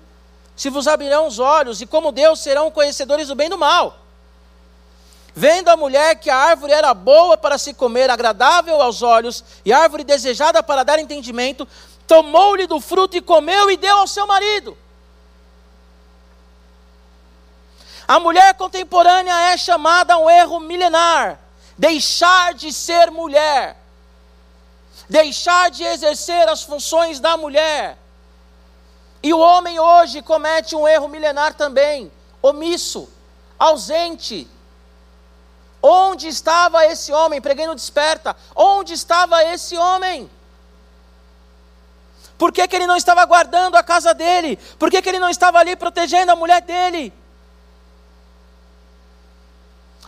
se 0.55 0.69
vos 0.69 0.87
abrirão 0.87 1.27
os 1.27 1.39
olhos, 1.39 1.81
e 1.81 1.85
como 1.85 2.11
Deus 2.11 2.39
serão 2.39 2.71
conhecedores 2.71 3.27
do 3.27 3.35
bem 3.35 3.47
e 3.47 3.51
do 3.51 3.57
mal. 3.57 3.99
Vendo 5.35 5.69
a 5.69 5.77
mulher 5.77 6.15
que 6.15 6.31
a 6.31 6.35
árvore 6.35 6.73
era 6.73 6.95
boa 6.95 7.37
para 7.37 7.59
se 7.59 7.71
comer, 7.71 8.09
agradável 8.09 8.81
aos 8.81 9.03
olhos, 9.03 9.43
e 9.63 9.71
árvore 9.71 10.03
desejada 10.03 10.63
para 10.63 10.83
dar 10.83 10.97
entendimento, 10.97 11.67
tomou-lhe 12.07 12.65
do 12.65 12.79
fruto 12.81 13.15
e 13.15 13.21
comeu 13.21 13.69
e 13.69 13.77
deu 13.77 13.99
ao 13.99 14.07
seu 14.07 14.25
marido. 14.25 14.75
A 18.07 18.19
mulher 18.19 18.55
contemporânea 18.55 19.51
é 19.51 19.57
chamada 19.57 20.15
a 20.15 20.17
um 20.17 20.27
erro 20.27 20.59
milenar: 20.59 21.37
deixar 21.77 22.53
de 22.53 22.73
ser 22.73 23.11
mulher, 23.11 23.77
deixar 25.07 25.69
de 25.69 25.83
exercer 25.83 26.49
as 26.49 26.63
funções 26.63 27.19
da 27.19 27.37
mulher. 27.37 27.97
E 29.21 29.33
o 29.33 29.39
homem 29.39 29.79
hoje 29.79 30.21
comete 30.21 30.75
um 30.75 30.87
erro 30.87 31.07
milenar 31.07 31.53
também, 31.53 32.11
omisso, 32.41 33.09
ausente. 33.59 34.47
Onde 35.81 36.27
estava 36.27 36.85
esse 36.85 37.11
homem? 37.11 37.41
Preguei 37.41 37.67
no 37.67 37.75
desperta. 37.75 38.35
Onde 38.55 38.93
estava 38.93 39.43
esse 39.43 39.77
homem? 39.77 40.29
Por 42.37 42.51
que, 42.51 42.67
que 42.67 42.75
ele 42.75 42.87
não 42.87 42.97
estava 42.97 43.25
guardando 43.25 43.75
a 43.75 43.83
casa 43.83 44.13
dele? 44.13 44.57
Por 44.77 44.91
que, 44.91 45.01
que 45.01 45.09
ele 45.09 45.19
não 45.19 45.29
estava 45.29 45.59
ali 45.59 45.75
protegendo 45.75 46.31
a 46.31 46.35
mulher 46.35 46.61
dele? 46.61 47.13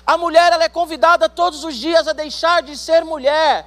A 0.09 0.17
mulher 0.17 0.51
ela 0.51 0.63
é 0.63 0.69
convidada 0.69 1.29
todos 1.29 1.63
os 1.63 1.75
dias 1.75 2.07
a 2.07 2.13
deixar 2.13 2.63
de 2.63 2.75
ser 2.75 3.05
mulher, 3.05 3.63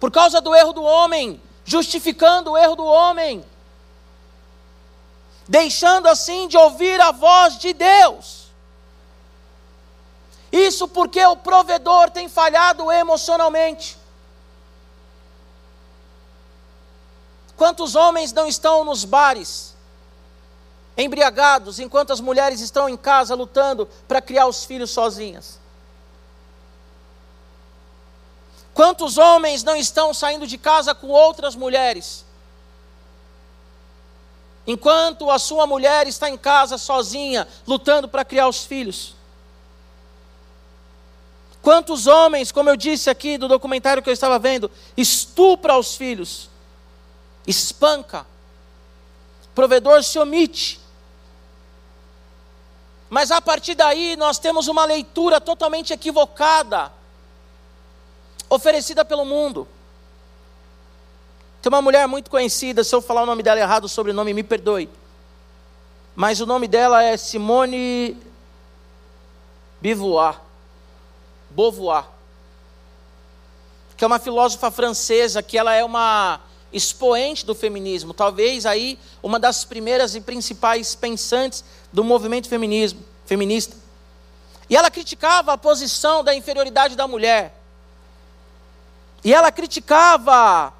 por 0.00 0.10
causa 0.10 0.40
do 0.40 0.54
erro 0.54 0.72
do 0.72 0.82
homem, 0.82 1.38
justificando 1.66 2.52
o 2.52 2.56
erro 2.56 2.76
do 2.76 2.86
homem, 2.86 3.44
deixando 5.46 6.08
assim 6.08 6.48
de 6.48 6.56
ouvir 6.56 6.98
a 6.98 7.12
voz 7.12 7.58
de 7.58 7.74
Deus. 7.74 8.46
Isso 10.50 10.88
porque 10.88 11.22
o 11.26 11.36
provedor 11.36 12.08
tem 12.08 12.26
falhado 12.26 12.90
emocionalmente. 12.90 13.98
Quantos 17.54 17.94
homens 17.94 18.32
não 18.32 18.46
estão 18.46 18.82
nos 18.82 19.04
bares, 19.04 19.76
embriagados, 21.02 21.78
enquanto 21.78 22.12
as 22.12 22.20
mulheres 22.20 22.60
estão 22.60 22.88
em 22.88 22.96
casa 22.96 23.34
lutando 23.34 23.88
para 24.06 24.20
criar 24.20 24.46
os 24.46 24.64
filhos 24.64 24.90
sozinhas? 24.90 25.58
Quantos 28.72 29.18
homens 29.18 29.62
não 29.62 29.76
estão 29.76 30.14
saindo 30.14 30.46
de 30.46 30.56
casa 30.56 30.94
com 30.94 31.08
outras 31.08 31.54
mulheres? 31.54 32.24
Enquanto 34.66 35.30
a 35.30 35.38
sua 35.38 35.66
mulher 35.66 36.06
está 36.06 36.28
em 36.28 36.38
casa 36.38 36.78
sozinha, 36.78 37.46
lutando 37.66 38.08
para 38.08 38.24
criar 38.24 38.48
os 38.48 38.64
filhos. 38.64 39.14
Quantos 41.60 42.06
homens, 42.06 42.52
como 42.52 42.70
eu 42.70 42.76
disse 42.76 43.10
aqui 43.10 43.36
do 43.36 43.48
documentário 43.48 44.02
que 44.02 44.08
eu 44.08 44.14
estava 44.14 44.38
vendo, 44.38 44.70
estupra 44.96 45.76
os 45.76 45.96
filhos? 45.96 46.50
espanca, 47.46 48.26
provedor 49.54 50.02
se 50.02 50.18
omite. 50.18 50.79
Mas 53.10 53.32
a 53.32 53.42
partir 53.42 53.74
daí 53.74 54.14
nós 54.16 54.38
temos 54.38 54.68
uma 54.68 54.84
leitura 54.84 55.40
totalmente 55.40 55.92
equivocada, 55.92 56.92
oferecida 58.48 59.04
pelo 59.04 59.24
mundo. 59.24 59.66
Tem 61.60 61.68
uma 61.68 61.82
mulher 61.82 62.06
muito 62.06 62.30
conhecida, 62.30 62.84
se 62.84 62.94
eu 62.94 63.02
falar 63.02 63.24
o 63.24 63.26
nome 63.26 63.42
dela 63.42 63.58
errado, 63.58 63.84
o 63.84 63.88
sobrenome, 63.88 64.32
me 64.32 64.44
perdoe. 64.44 64.88
Mas 66.14 66.40
o 66.40 66.46
nome 66.46 66.68
dela 66.68 67.02
é 67.02 67.16
Simone 67.16 68.16
Beauvoir. 69.80 70.40
Beauvoir. 71.50 72.04
Que 73.96 74.04
é 74.04 74.06
uma 74.06 74.20
filósofa 74.20 74.70
francesa, 74.70 75.42
que 75.42 75.58
ela 75.58 75.74
é 75.74 75.84
uma 75.84 76.40
expoente 76.72 77.44
do 77.44 77.54
feminismo, 77.54 78.14
talvez 78.14 78.64
aí 78.64 78.96
uma 79.22 79.40
das 79.40 79.64
primeiras 79.64 80.14
e 80.14 80.20
principais 80.20 80.94
pensantes 80.94 81.64
do 81.92 82.04
movimento 82.04 82.48
feminismo, 82.48 83.04
feminista. 83.26 83.76
E 84.68 84.76
ela 84.76 84.90
criticava 84.90 85.52
a 85.52 85.58
posição 85.58 86.22
da 86.22 86.34
inferioridade 86.34 86.94
da 86.94 87.08
mulher. 87.08 87.54
E 89.24 89.34
ela 89.34 89.50
criticava 89.50 90.72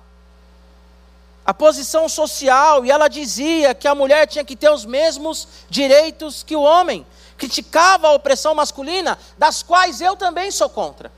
a 1.44 1.55
posição 1.55 2.09
social 2.09 2.85
e 2.85 2.90
ela 2.90 3.09
dizia 3.09 3.75
que 3.75 3.88
a 3.88 3.94
mulher 3.94 4.27
tinha 4.27 4.44
que 4.44 4.55
ter 4.55 4.70
os 4.70 4.85
mesmos 4.85 5.49
direitos 5.68 6.42
que 6.42 6.55
o 6.55 6.62
homem. 6.62 7.05
Criticava 7.37 8.09
a 8.09 8.12
opressão 8.12 8.55
masculina, 8.55 9.18
das 9.37 9.62
quais 9.62 10.01
eu 10.01 10.14
também 10.14 10.51
sou 10.51 10.68
contra. 10.68 11.11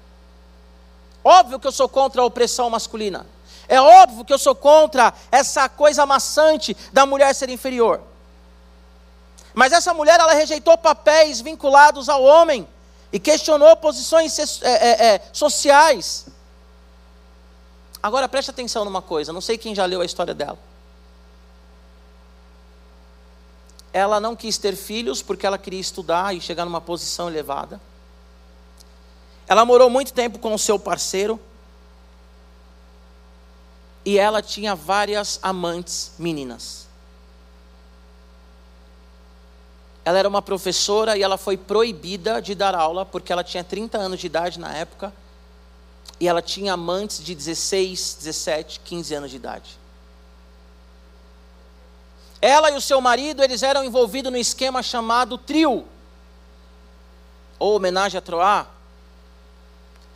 Óbvio 1.22 1.60
que 1.60 1.66
eu 1.66 1.72
sou 1.72 1.88
contra 1.88 2.22
a 2.22 2.24
opressão 2.24 2.70
masculina. 2.70 3.26
É 3.68 3.80
óbvio 3.80 4.24
que 4.24 4.32
eu 4.32 4.38
sou 4.38 4.54
contra 4.54 5.12
essa 5.30 5.68
coisa 5.68 6.06
maçante 6.06 6.76
da 6.92 7.04
mulher 7.04 7.34
ser 7.34 7.48
inferior. 7.48 8.00
Mas 9.54 9.72
essa 9.72 9.92
mulher, 9.92 10.18
ela 10.18 10.32
rejeitou 10.32 10.76
papéis 10.78 11.40
vinculados 11.40 12.08
ao 12.08 12.22
homem 12.22 12.66
e 13.12 13.20
questionou 13.20 13.76
posições 13.76 14.62
é, 14.62 14.70
é, 14.70 15.06
é, 15.14 15.22
sociais. 15.32 16.26
Agora 18.02 18.28
preste 18.28 18.50
atenção 18.50 18.84
numa 18.84 19.02
coisa, 19.02 19.32
não 19.32 19.40
sei 19.40 19.58
quem 19.58 19.74
já 19.74 19.84
leu 19.84 20.00
a 20.00 20.04
história 20.04 20.34
dela. 20.34 20.58
Ela 23.92 24.18
não 24.18 24.34
quis 24.34 24.56
ter 24.56 24.74
filhos 24.74 25.20
porque 25.20 25.46
ela 25.46 25.58
queria 25.58 25.80
estudar 25.80 26.34
e 26.34 26.40
chegar 26.40 26.64
numa 26.64 26.80
posição 26.80 27.28
elevada. 27.28 27.78
Ela 29.46 29.66
morou 29.66 29.90
muito 29.90 30.14
tempo 30.14 30.38
com 30.38 30.54
o 30.54 30.58
seu 30.58 30.78
parceiro 30.78 31.38
e 34.04 34.18
ela 34.18 34.40
tinha 34.40 34.74
várias 34.74 35.38
amantes 35.42 36.12
meninas. 36.18 36.88
Ela 40.04 40.18
era 40.18 40.28
uma 40.28 40.42
professora 40.42 41.16
e 41.16 41.22
ela 41.22 41.38
foi 41.38 41.56
proibida 41.56 42.42
de 42.42 42.54
dar 42.54 42.74
aula 42.74 43.06
porque 43.06 43.32
ela 43.32 43.44
tinha 43.44 43.62
30 43.62 43.98
anos 43.98 44.20
de 44.20 44.26
idade 44.26 44.58
na 44.58 44.72
época 44.72 45.12
e 46.18 46.28
ela 46.28 46.42
tinha 46.42 46.72
amantes 46.72 47.22
de 47.22 47.34
16, 47.34 48.16
17, 48.20 48.80
15 48.80 49.14
anos 49.14 49.30
de 49.30 49.36
idade. 49.36 49.78
Ela 52.40 52.72
e 52.72 52.76
o 52.76 52.80
seu 52.80 53.00
marido, 53.00 53.42
eles 53.42 53.62
eram 53.62 53.84
envolvidos 53.84 54.32
no 54.32 54.38
esquema 54.38 54.82
chamado 54.82 55.38
trio, 55.38 55.86
ou 57.56 57.76
homenagem 57.76 58.18
a 58.18 58.20
Troá, 58.20 58.66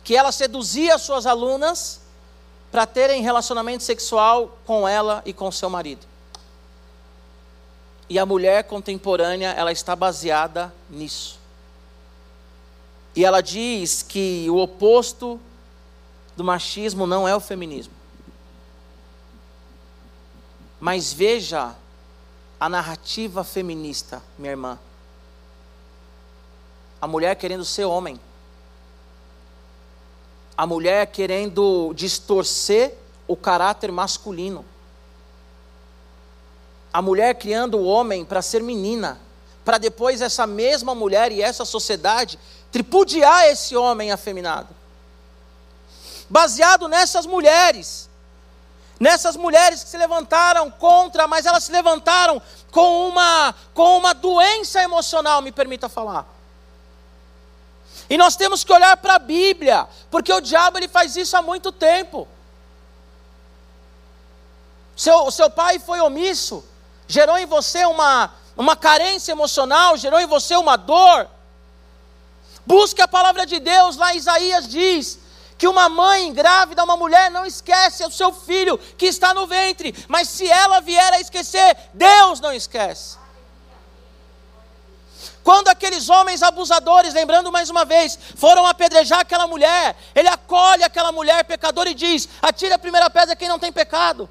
que 0.03 0.15
ela 0.15 0.33
seduzia 0.33 0.97
suas 0.97 1.25
alunas 1.25 2.01
para 2.69 2.85
terem 2.85 3.21
relacionamento 3.21 3.83
sexual 3.83 4.57
com 4.65 4.85
ela 4.85 5.21
e 5.25 5.31
com 5.31 5.49
seu 5.51 5.69
marido. 5.69 6.05
E 8.09 8.17
a 8.17 8.25
mulher 8.25 8.63
contemporânea, 8.63 9.51
ela 9.51 9.71
está 9.71 9.95
baseada 9.95 10.73
nisso. 10.89 11.39
E 13.15 13.25
ela 13.25 13.41
diz 13.41 14.01
que 14.03 14.47
o 14.49 14.57
oposto 14.57 15.39
do 16.35 16.43
machismo 16.43 17.05
não 17.05 17.27
é 17.27 17.35
o 17.35 17.39
feminismo. 17.39 17.93
Mas 20.79 21.11
veja 21.11 21.75
a 22.59 22.69
narrativa 22.69 23.43
feminista, 23.43 24.21
minha 24.37 24.51
irmã. 24.51 24.79
A 27.01 27.07
mulher 27.07 27.35
querendo 27.35 27.65
ser 27.65 27.85
homem 27.85 28.19
a 30.57 30.65
mulher 30.65 31.05
querendo 31.05 31.93
distorcer 31.93 32.95
o 33.27 33.35
caráter 33.35 33.91
masculino. 33.91 34.65
A 36.93 37.01
mulher 37.01 37.35
criando 37.35 37.77
o 37.77 37.85
homem 37.85 38.23
para 38.25 38.41
ser 38.41 38.61
menina, 38.63 39.19
para 39.63 39.77
depois 39.77 40.21
essa 40.21 40.47
mesma 40.47 40.95
mulher 40.95 41.31
e 41.31 41.41
essa 41.41 41.65
sociedade 41.65 42.39
tripudiar 42.71 43.47
esse 43.47 43.75
homem 43.75 44.11
afeminado. 44.11 44.69
Baseado 46.29 46.87
nessas 46.87 47.25
mulheres, 47.25 48.09
nessas 48.99 49.35
mulheres 49.35 49.83
que 49.83 49.89
se 49.89 49.97
levantaram 49.97 50.69
contra, 50.71 51.27
mas 51.27 51.45
elas 51.45 51.63
se 51.63 51.71
levantaram 51.71 52.41
com 52.71 53.09
uma, 53.09 53.55
com 53.73 53.97
uma 53.97 54.13
doença 54.13 54.81
emocional, 54.81 55.41
me 55.41 55.51
permita 55.51 55.87
falar. 55.87 56.25
E 58.09 58.17
nós 58.17 58.35
temos 58.35 58.63
que 58.63 58.71
olhar 58.71 58.95
para 58.97 59.15
a 59.15 59.19
Bíblia, 59.19 59.87
porque 60.09 60.31
o 60.31 60.41
diabo 60.41 60.77
ele 60.77 60.87
faz 60.87 61.15
isso 61.15 61.35
há 61.35 61.41
muito 61.41 61.71
tempo. 61.71 62.27
Seu, 64.95 65.29
seu 65.29 65.49
pai 65.49 65.77
foi 65.77 65.99
omisso, 65.99 66.63
gerou 67.07 67.37
em 67.37 67.45
você 67.45 67.85
uma, 67.85 68.33
uma 68.55 68.75
carência 68.75 69.31
emocional, 69.31 69.97
gerou 69.97 70.19
em 70.19 70.25
você 70.25 70.55
uma 70.55 70.75
dor. 70.75 71.27
Busque 72.65 73.01
a 73.01 73.07
palavra 73.07 73.45
de 73.45 73.59
Deus, 73.59 73.95
lá 73.95 74.13
Isaías 74.13 74.67
diz 74.67 75.19
que 75.57 75.67
uma 75.67 75.89
mãe 75.89 76.31
grávida, 76.31 76.83
uma 76.83 76.95
mulher, 76.95 77.31
não 77.31 77.45
esquece 77.45 78.05
o 78.05 78.11
seu 78.11 78.31
filho 78.31 78.77
que 78.77 79.07
está 79.07 79.33
no 79.33 79.47
ventre, 79.47 79.95
mas 80.07 80.29
se 80.29 80.47
ela 80.47 80.79
vier 80.81 81.13
a 81.13 81.19
esquecer, 81.19 81.75
Deus 81.93 82.39
não 82.39 82.53
esquece. 82.53 83.17
Quando 85.43 85.69
aqueles 85.69 86.09
homens 86.09 86.43
abusadores, 86.43 87.13
lembrando 87.13 87.51
mais 87.51 87.69
uma 87.69 87.85
vez, 87.85 88.19
foram 88.35 88.67
apedrejar 88.67 89.21
aquela 89.21 89.47
mulher, 89.47 89.95
ele 90.13 90.27
acolhe 90.27 90.83
aquela 90.83 91.11
mulher 91.11 91.45
pecadora 91.45 91.89
e 91.89 91.93
diz: 91.93 92.27
atire 92.41 92.73
a 92.73 92.77
primeira 92.77 93.09
pedra 93.09 93.35
quem 93.35 93.47
não 93.47 93.57
tem 93.57 93.71
pecado. 93.71 94.29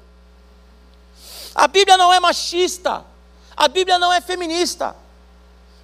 A 1.57 1.67
Bíblia 1.67 1.97
não 1.97 2.13
é 2.13 2.19
machista, 2.19 3.03
a 3.55 3.67
Bíblia 3.67 3.97
não 3.97 4.13
é 4.13 4.21
feminista, 4.21 4.95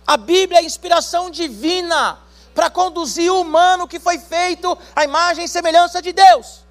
a 0.05 0.15
Bíblia 0.15 0.59
é 0.59 0.63
inspiração 0.63 1.29
divina 1.29 2.19
para 2.53 2.69
conduzir 2.69 3.33
o 3.33 3.41
humano 3.41 3.87
que 3.87 3.99
foi 3.99 4.19
feito 4.19 4.77
à 4.95 5.03
imagem 5.03 5.45
e 5.45 5.49
semelhança 5.49 5.99
de 6.01 6.13
Deus. 6.13 6.61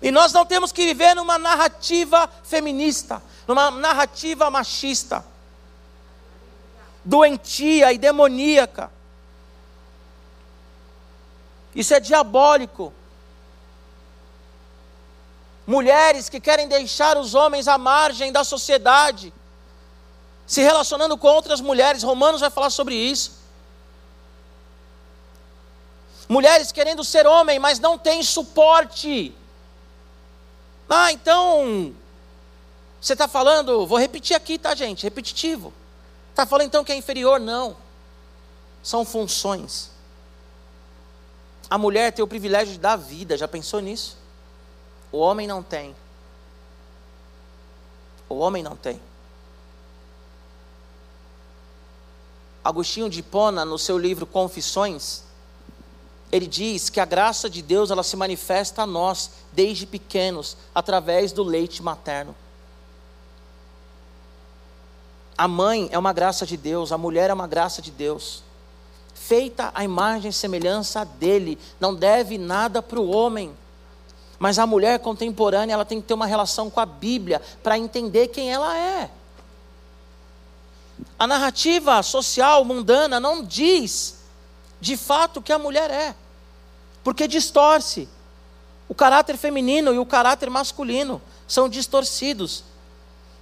E 0.00 0.10
nós 0.10 0.32
não 0.32 0.46
temos 0.46 0.72
que 0.72 0.86
viver 0.86 1.14
numa 1.14 1.38
narrativa 1.38 2.28
feminista, 2.42 3.22
numa 3.46 3.70
narrativa 3.70 4.50
machista 4.50 5.24
doentia 7.04 7.92
e 7.92 7.98
demoníaca. 7.98 8.90
Isso 11.74 11.92
é 11.92 12.00
diabólico. 12.00 12.92
Mulheres 15.66 16.28
que 16.28 16.40
querem 16.40 16.68
deixar 16.68 17.16
os 17.16 17.34
homens 17.34 17.68
à 17.68 17.78
margem 17.78 18.30
da 18.30 18.44
sociedade, 18.44 19.32
se 20.46 20.60
relacionando 20.60 21.16
com 21.16 21.28
outras 21.28 21.60
mulheres. 21.60 22.02
Romanos 22.02 22.40
vai 22.40 22.50
falar 22.50 22.70
sobre 22.70 22.94
isso. 22.94 23.32
Mulheres 26.28 26.72
querendo 26.72 27.04
ser 27.04 27.26
homem, 27.26 27.58
mas 27.58 27.78
não 27.78 27.98
têm 27.98 28.22
suporte. 28.22 29.34
Ah, 30.88 31.12
então. 31.12 31.94
Você 33.00 33.12
está 33.12 33.28
falando, 33.28 33.86
vou 33.86 33.98
repetir 33.98 34.34
aqui, 34.34 34.58
tá, 34.58 34.74
gente? 34.74 35.02
Repetitivo. 35.02 35.72
Está 36.30 36.46
falando 36.46 36.68
então 36.68 36.84
que 36.84 36.92
é 36.92 36.96
inferior? 36.96 37.38
Não. 37.38 37.76
São 38.82 39.04
funções. 39.04 39.90
A 41.68 41.76
mulher 41.76 42.12
tem 42.12 42.22
o 42.22 42.28
privilégio 42.28 42.74
de 42.74 42.80
dar 42.80 42.96
vida, 42.96 43.36
já 43.36 43.48
pensou 43.48 43.80
nisso? 43.80 44.16
O 45.14 45.18
homem 45.18 45.46
não 45.46 45.62
tem. 45.62 45.94
O 48.28 48.34
homem 48.34 48.64
não 48.64 48.74
tem. 48.74 49.00
Agostinho 52.64 53.08
de 53.08 53.20
Hipona, 53.20 53.64
no 53.64 53.78
seu 53.78 53.96
livro 53.96 54.26
Confissões, 54.26 55.22
ele 56.32 56.48
diz 56.48 56.90
que 56.90 56.98
a 56.98 57.04
graça 57.04 57.48
de 57.48 57.62
Deus 57.62 57.92
ela 57.92 58.02
se 58.02 58.16
manifesta 58.16 58.82
a 58.82 58.86
nós 58.86 59.30
desde 59.52 59.86
pequenos 59.86 60.56
através 60.74 61.30
do 61.30 61.44
leite 61.44 61.80
materno. 61.80 62.34
A 65.38 65.46
mãe 65.46 65.88
é 65.92 65.98
uma 65.98 66.12
graça 66.12 66.44
de 66.44 66.56
Deus, 66.56 66.90
a 66.90 66.98
mulher 66.98 67.30
é 67.30 67.34
uma 67.34 67.46
graça 67.46 67.80
de 67.80 67.92
Deus. 67.92 68.42
Feita 69.14 69.70
a 69.76 69.84
imagem 69.84 70.30
e 70.30 70.32
semelhança 70.32 71.04
dele, 71.04 71.56
não 71.78 71.94
deve 71.94 72.36
nada 72.36 72.82
para 72.82 72.98
o 72.98 73.08
homem. 73.08 73.56
Mas 74.44 74.58
a 74.58 74.66
mulher 74.66 74.98
contemporânea, 74.98 75.72
ela 75.72 75.86
tem 75.86 76.02
que 76.02 76.06
ter 76.06 76.12
uma 76.12 76.26
relação 76.26 76.68
com 76.68 76.78
a 76.78 76.84
Bíblia 76.84 77.40
para 77.62 77.78
entender 77.78 78.28
quem 78.28 78.52
ela 78.52 78.76
é. 78.76 79.08
A 81.18 81.26
narrativa 81.26 82.02
social 82.02 82.62
mundana 82.62 83.18
não 83.18 83.42
diz 83.42 84.18
de 84.82 84.98
fato 84.98 85.38
o 85.38 85.42
que 85.42 85.50
a 85.50 85.58
mulher 85.58 85.90
é 85.90 86.14
porque 87.02 87.26
distorce. 87.26 88.06
O 88.86 88.94
caráter 88.94 89.38
feminino 89.38 89.94
e 89.94 89.98
o 89.98 90.04
caráter 90.04 90.50
masculino 90.50 91.22
são 91.48 91.66
distorcidos. 91.66 92.64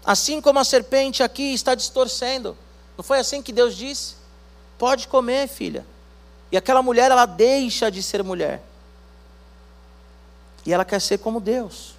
Assim 0.05 0.41
como 0.41 0.61
a 0.61 0.65
serpente 0.65 1.21
aqui 1.21 1.53
está 1.53 1.75
distorcendo. 1.75 2.57
Não 2.97 3.03
foi 3.03 3.19
assim 3.19 3.43
que 3.43 3.53
Deus 3.53 3.77
disse? 3.77 4.15
Pode 4.79 5.09
comer, 5.09 5.49
filha. 5.49 5.85
E 6.53 6.57
aquela 6.57 6.81
mulher, 6.81 7.11
ela 7.11 7.27
deixa 7.27 7.91
de 7.91 8.05
ser 8.05 8.23
mulher. 8.23 8.63
E 10.65 10.73
ela 10.73 10.85
quer 10.85 11.01
ser 11.01 11.19
como 11.19 11.41
Deus. 11.41 11.95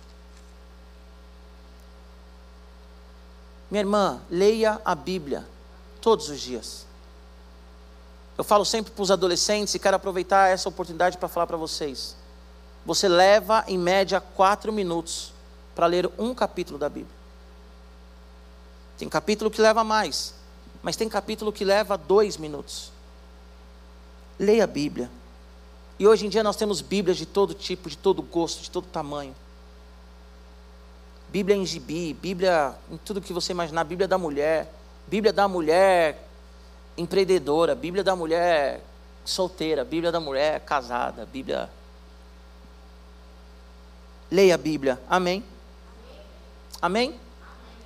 Minha 3.70 3.82
irmã, 3.82 4.22
leia 4.30 4.80
a 4.86 4.94
Bíblia 4.94 5.46
todos 6.00 6.30
os 6.30 6.40
dias. 6.40 6.86
Eu 8.38 8.44
falo 8.44 8.66
sempre 8.66 8.92
para 8.92 9.02
os 9.02 9.12
adolescentes 9.12 9.74
e 9.76 9.80
quero 9.80 9.96
aproveitar 9.96 10.50
essa 10.50 10.70
oportunidade 10.70 11.18
para 11.18 11.28
falar 11.28 11.48
para 11.48 11.58
vocês. 11.58 12.16
Você 12.86 13.08
leva 13.08 13.64
em 13.68 13.78
média 13.78 14.20
quatro 14.20 14.72
minutos 14.72 15.34
para 15.74 15.86
ler 15.86 16.10
um 16.18 16.34
capítulo 16.34 16.78
da 16.78 16.90
Bíblia. 16.90 17.16
Tem 18.98 19.10
capítulo 19.10 19.50
que 19.50 19.62
leva 19.62 19.84
mais, 19.84 20.34
mas 20.82 20.96
tem 20.96 21.10
capítulo 21.10 21.52
que 21.52 21.66
leva 21.66 21.98
dois 21.98 22.38
minutos. 22.38 22.92
Leia 24.38 24.66
a 24.66 24.68
Bíblia. 24.68 25.10
E 26.04 26.06
hoje 26.06 26.26
em 26.26 26.30
dia 26.30 26.44
nós 26.44 26.58
temos 26.58 26.82
Bíblias 26.82 27.16
de 27.16 27.26
todo 27.26 27.54
tipo, 27.54 27.90
de 27.90 27.98
todo 27.98 28.22
gosto, 28.22 28.62
de 28.62 28.70
todo 28.70 28.86
tamanho. 28.86 29.34
Bíblia 31.30 31.56
em 31.56 31.66
gibi, 31.66 32.14
Bíblia 32.14 32.76
em 32.92 32.98
tudo 32.98 33.22
que 33.22 33.32
você 33.32 33.54
imaginar, 33.54 33.86
Bíblia 33.86 34.06
da 34.06 34.18
mulher, 34.18 34.70
Bíblia 35.08 35.32
da 35.32 35.48
mulher 35.48 36.28
empreendedora, 36.98 37.74
Bíblia 37.74 38.04
da 38.04 38.18
mulher 38.18 38.82
solteira, 39.24 39.86
Bíblia 39.86 40.12
da 40.12 40.20
mulher 40.20 40.60
casada, 40.66 41.26
Bíblia. 41.26 41.70
Leia 44.30 44.56
a 44.56 44.58
Bíblia, 44.58 45.00
amém? 45.10 45.42
Amém? 46.82 47.18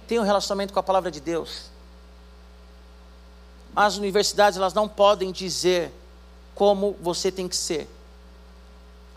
Tenha 0.07 0.21
um 0.21 0.25
relacionamento 0.25 0.73
com 0.73 0.79
a 0.79 0.83
palavra 0.83 1.11
de 1.11 1.21
Deus. 1.21 1.69
As 3.75 3.95
universidades 3.95 4.57
elas 4.57 4.73
não 4.73 4.89
podem 4.89 5.31
dizer 5.31 5.93
como 6.55 6.97
você 6.99 7.31
tem 7.31 7.47
que 7.47 7.55
ser. 7.55 7.87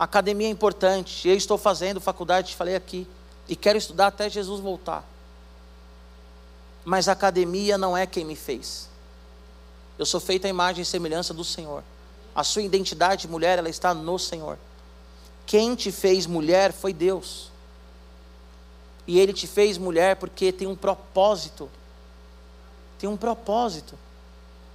Academia 0.01 0.47
é 0.47 0.49
importante. 0.49 1.29
Eu 1.29 1.35
estou 1.35 1.59
fazendo 1.59 2.01
faculdade, 2.01 2.55
falei 2.55 2.75
aqui, 2.75 3.07
e 3.47 3.55
quero 3.55 3.77
estudar 3.77 4.07
até 4.07 4.27
Jesus 4.27 4.59
voltar. 4.59 5.07
Mas 6.83 7.07
a 7.07 7.11
academia 7.11 7.77
não 7.77 7.95
é 7.95 8.07
quem 8.07 8.25
me 8.25 8.35
fez. 8.35 8.89
Eu 9.99 10.05
sou 10.07 10.19
feita 10.19 10.47
à 10.47 10.49
imagem 10.49 10.81
e 10.81 10.85
semelhança 10.85 11.35
do 11.35 11.43
Senhor. 11.43 11.83
A 12.33 12.43
sua 12.43 12.63
identidade, 12.63 13.27
mulher, 13.27 13.59
ela 13.59 13.69
está 13.69 13.93
no 13.93 14.17
Senhor. 14.17 14.57
Quem 15.45 15.75
te 15.75 15.91
fez 15.91 16.25
mulher 16.25 16.73
foi 16.73 16.93
Deus. 16.93 17.51
E 19.05 19.19
Ele 19.19 19.33
te 19.33 19.45
fez 19.45 19.77
mulher 19.77 20.15
porque 20.15 20.51
tem 20.51 20.67
um 20.67 20.75
propósito. 20.75 21.69
Tem 22.97 23.07
um 23.07 23.17
propósito. 23.17 23.93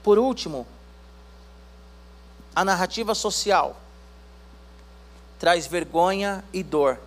Por 0.04 0.20
último, 0.20 0.64
a 2.54 2.64
narrativa 2.64 3.12
social 3.12 3.76
traz 5.38 5.66
vergonha 5.66 6.44
e 6.52 6.62
dor. 6.62 6.98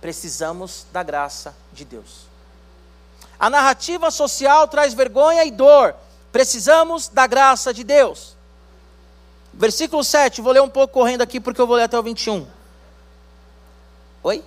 Precisamos 0.00 0.86
da 0.92 1.02
graça 1.02 1.54
de 1.72 1.84
Deus. 1.84 2.28
A 3.38 3.48
narrativa 3.48 4.10
social 4.10 4.68
traz 4.68 4.94
vergonha 4.94 5.44
e 5.44 5.50
dor. 5.50 5.94
Precisamos 6.30 7.08
da 7.08 7.26
graça 7.26 7.72
de 7.72 7.84
Deus. 7.84 8.36
Versículo 9.52 10.04
7, 10.04 10.40
vou 10.40 10.52
ler 10.52 10.62
um 10.62 10.68
pouco 10.68 10.94
correndo 10.94 11.22
aqui 11.22 11.40
porque 11.40 11.60
eu 11.60 11.66
vou 11.66 11.76
ler 11.76 11.84
até 11.84 11.98
o 11.98 12.02
21. 12.02 12.46
Oi? 14.22 14.44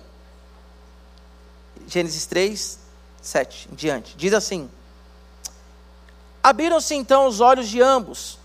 Gênesis 1.86 2.24
3, 2.26 2.78
7 3.20 3.68
em 3.72 3.74
diante. 3.74 4.16
Diz 4.16 4.32
assim: 4.32 4.70
Abriram-se 6.42 6.94
então 6.94 7.26
os 7.26 7.40
olhos 7.40 7.68
de 7.68 7.80
ambos, 7.82 8.38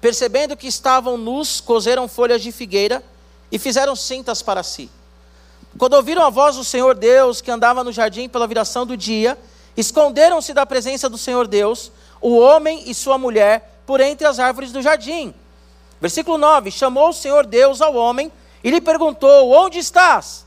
percebendo 0.00 0.56
que 0.56 0.66
estavam 0.66 1.16
nus, 1.16 1.60
coseram 1.60 2.06
folhas 2.06 2.42
de 2.42 2.52
figueira 2.52 3.02
e 3.52 3.58
fizeram 3.58 3.94
cintas 3.94 4.40
para 4.40 4.62
si. 4.62 4.90
Quando 5.78 5.92
ouviram 5.92 6.24
a 6.24 6.30
voz 6.30 6.56
do 6.56 6.64
Senhor 6.64 6.94
Deus, 6.94 7.42
que 7.42 7.50
andava 7.50 7.84
no 7.84 7.92
jardim 7.92 8.26
pela 8.28 8.46
viração 8.46 8.86
do 8.86 8.96
dia, 8.96 9.38
esconderam-se 9.76 10.54
da 10.54 10.64
presença 10.64 11.08
do 11.08 11.18
Senhor 11.18 11.46
Deus 11.46 11.92
o 12.20 12.38
homem 12.38 12.82
e 12.86 12.94
sua 12.94 13.18
mulher 13.18 13.80
por 13.84 14.00
entre 14.00 14.26
as 14.26 14.38
árvores 14.38 14.72
do 14.72 14.80
jardim. 14.80 15.34
Versículo 16.00 16.38
9: 16.38 16.70
Chamou 16.70 17.10
o 17.10 17.12
Senhor 17.12 17.44
Deus 17.44 17.82
ao 17.82 17.94
homem 17.94 18.32
e 18.64 18.70
lhe 18.70 18.80
perguntou: 18.80 19.50
Onde 19.50 19.78
estás? 19.78 20.46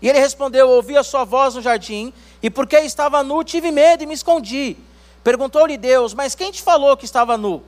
E 0.00 0.08
ele 0.08 0.20
respondeu: 0.20 0.68
Ouvi 0.68 0.96
a 0.96 1.02
sua 1.02 1.24
voz 1.24 1.54
no 1.56 1.62
jardim, 1.62 2.12
e 2.40 2.48
porque 2.48 2.78
estava 2.78 3.24
nu, 3.24 3.42
tive 3.42 3.72
medo 3.72 4.04
e 4.04 4.06
me 4.06 4.14
escondi. 4.14 4.76
Perguntou-lhe 5.24 5.76
Deus: 5.76 6.14
Mas 6.14 6.36
quem 6.36 6.52
te 6.52 6.62
falou 6.62 6.96
que 6.96 7.04
estava 7.04 7.36
nu? 7.36 7.62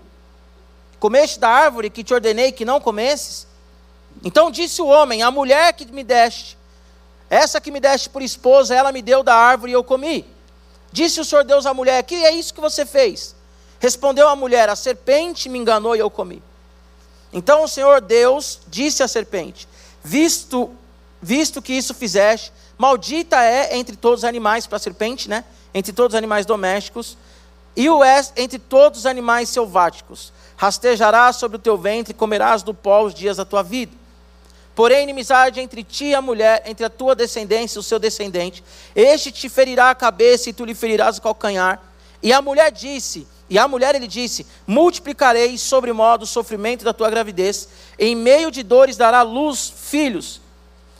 Comeste 1.01 1.41
da 1.41 1.49
árvore 1.49 1.91
que 1.91 2.05
te 2.05 2.15
ordenei 2.15 2.53
que 2.53 2.65
não 2.65 2.81
comesses? 2.81 3.48
Então 4.25 4.51
disse 4.51 4.81
o 4.83 4.87
homem: 4.87 5.23
A 5.23 5.31
mulher 5.31 5.73
que 5.73 5.91
me 5.93 6.03
deste, 6.03 6.57
essa 7.31 7.61
que 7.61 7.71
me 7.71 7.81
deste 7.81 8.09
por 8.09 8.23
esposa, 8.23 8.75
ela 8.75 8.93
me 8.93 9.03
deu 9.03 9.23
da 9.23 9.35
árvore 9.35 9.73
e 9.73 9.75
eu 9.75 9.85
comi. 9.85 10.27
Disse 10.91 11.21
o 11.21 11.25
Senhor 11.25 11.45
Deus 11.45 11.67
à 11.67 11.75
mulher: 11.75 12.03
Que 12.03 12.15
é 12.25 12.33
isso 12.33 12.55
que 12.55 12.61
você 12.61 12.85
fez? 12.87 13.35
Respondeu 13.79 14.29
a 14.29 14.37
mulher: 14.37 14.69
A 14.69 14.77
serpente 14.77 15.49
me 15.49 15.59
enganou 15.59 15.95
e 15.95 15.99
eu 15.99 16.11
comi. 16.11 16.43
Então 17.33 17.63
o 17.63 17.69
Senhor 17.69 18.01
Deus 18.01 18.61
disse 18.69 19.03
à 19.03 19.09
serpente: 19.09 19.69
Visto, 20.03 20.71
visto 21.21 21.61
que 21.61 21.73
isso 21.73 21.93
fizeste, 21.95 22.53
maldita 22.77 23.43
é 23.43 23.77
entre 23.77 23.97
todos 23.97 24.21
os 24.21 24.25
animais, 24.25 24.67
para 24.67 24.77
a 24.77 24.81
serpente, 24.81 25.29
né? 25.29 25.45
Entre 25.75 25.93
todos 25.93 26.15
os 26.15 26.19
animais 26.19 26.47
domésticos, 26.47 27.17
e 27.77 27.89
o 27.89 28.03
é 28.03 28.21
entre 28.37 28.59
todos 28.59 29.01
os 29.01 29.07
animais 29.07 29.51
selváticos. 29.51 30.33
Rastejarás 30.57 31.37
sobre 31.37 31.57
o 31.57 31.61
teu 31.61 31.77
ventre 31.77 32.13
e 32.13 32.15
comerás 32.15 32.63
do 32.63 32.75
pó 32.75 33.05
os 33.05 33.15
dias 33.15 33.37
da 33.37 33.45
tua 33.45 33.63
vida. 33.63 33.98
Porém, 34.79 35.03
inimizade 35.03 35.59
entre 35.59 35.83
ti 35.83 36.05
e 36.05 36.15
a 36.15 36.23
mulher, 36.23 36.63
entre 36.65 36.87
a 36.87 36.89
tua 36.89 37.13
descendência 37.13 37.79
e 37.79 37.81
o 37.81 37.83
seu 37.83 37.99
descendente. 37.99 38.63
Este 38.95 39.33
te 39.33 39.49
ferirá 39.49 39.91
a 39.91 39.95
cabeça 39.95 40.49
e 40.49 40.53
tu 40.53 40.65
lhe 40.65 40.73
ferirás 40.73 41.19
o 41.19 41.21
calcanhar. 41.21 41.83
E 42.23 42.33
a 42.33 42.41
mulher 42.41 42.71
disse: 42.71 43.27
e 43.51 43.59
a 43.59 43.67
mulher 43.67 43.97
ele 43.97 44.07
disse: 44.07 44.47
Multiplicarei 44.65 45.59
sobre 45.59 45.93
modo 45.93 46.23
o 46.23 46.27
sofrimento 46.27 46.85
da 46.85 46.93
tua 46.93 47.11
gravidez, 47.11 47.69
em 47.99 48.15
meio 48.15 48.53
de 48.53 48.63
dores 48.63 48.97
dará 48.97 49.23
luz 49.23 49.69
filhos. 49.69 50.41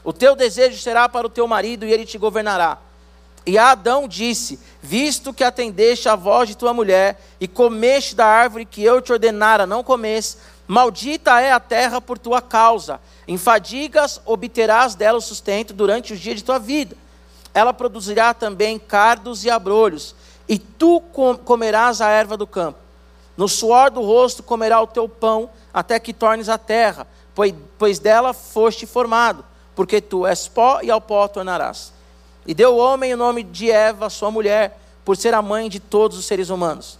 O 0.03 0.11
teu 0.11 0.35
desejo 0.35 0.77
será 0.77 1.07
para 1.07 1.27
o 1.27 1.29
teu 1.29 1.47
marido 1.47 1.85
e 1.85 1.93
ele 1.93 2.05
te 2.05 2.17
governará. 2.17 2.79
E 3.45 3.57
Adão 3.57 4.09
disse: 4.09 4.59
Visto 4.81 5.33
que 5.33 5.41
atendeste 5.41 6.09
a 6.09 6.17
voz 6.17 6.49
de 6.49 6.57
tua 6.57 6.73
mulher 6.73 7.17
e 7.39 7.47
comeste 7.47 8.13
da 8.13 8.25
árvore 8.25 8.65
que 8.65 8.83
eu 8.83 9.01
te 9.01 9.13
ordenara 9.13 9.65
não 9.65 9.85
comesse, 9.85 10.35
maldita 10.69 11.41
é 11.41 11.51
a 11.51 11.59
terra 11.59 11.99
por 11.99 12.19
tua 12.19 12.43
causa. 12.43 13.01
Em 13.27 13.39
fadigas 13.39 14.21
obterás 14.23 14.93
dela 14.93 15.17
o 15.17 15.21
sustento 15.21 15.73
durante 15.73 16.13
os 16.13 16.19
dias 16.19 16.37
de 16.37 16.43
tua 16.43 16.59
vida. 16.59 16.95
ela 17.51 17.73
produzirá 17.73 18.31
também 18.31 18.77
cardos 18.77 19.43
e 19.43 19.49
abrolhos, 19.49 20.15
e 20.47 20.59
tu 20.59 21.01
comerás 21.43 21.99
a 21.99 22.07
erva 22.07 22.37
do 22.37 22.45
campo. 22.45 22.77
No 23.35 23.47
suor 23.47 23.89
do 23.89 24.01
rosto 24.01 24.43
comerá 24.43 24.79
o 24.79 24.85
teu 24.85 25.09
pão, 25.09 25.49
até 25.73 25.99
que 25.99 26.13
tornes 26.13 26.47
a 26.47 26.59
terra, 26.59 27.07
pois, 27.33 27.97
dela 27.97 28.33
foste 28.33 28.85
formado, 28.85 29.43
porque 29.75 29.99
tu 29.99 30.27
és 30.27 30.47
pó 30.47 30.79
e 30.83 30.91
ao 30.91 31.01
pó 31.01 31.27
tornarás. 31.27 31.91
E 32.45 32.53
deu 32.53 32.75
o 32.75 32.77
homem 32.77 33.13
o 33.15 33.17
nome 33.17 33.41
de 33.41 33.71
Eva, 33.71 34.11
sua 34.11 34.29
mulher, 34.29 34.79
por 35.03 35.17
ser 35.17 35.33
a 35.33 35.41
mãe 35.41 35.67
de 35.67 35.79
todos 35.79 36.19
os 36.19 36.25
seres 36.25 36.49
humanos. 36.49 36.99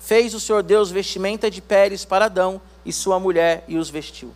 Fez 0.00 0.32
o 0.32 0.40
Senhor 0.40 0.62
Deus 0.62 0.90
vestimenta 0.90 1.50
de 1.50 1.60
peles 1.60 2.06
para 2.06 2.24
Adão 2.24 2.60
e 2.84 2.92
sua 2.92 3.18
mulher 3.18 3.64
e 3.68 3.76
os 3.76 3.90
vestiu. 3.90 4.34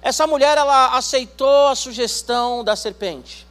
Essa 0.00 0.26
mulher 0.26 0.58
ela 0.58 0.96
aceitou 0.96 1.68
a 1.68 1.74
sugestão 1.74 2.62
da 2.62 2.76
serpente. 2.76 3.46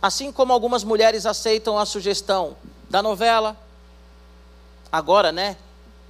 Assim 0.00 0.32
como 0.32 0.52
algumas 0.52 0.82
mulheres 0.82 1.26
aceitam 1.26 1.78
a 1.78 1.84
sugestão 1.84 2.56
da 2.88 3.02
novela, 3.02 3.56
agora, 4.90 5.30
né, 5.30 5.56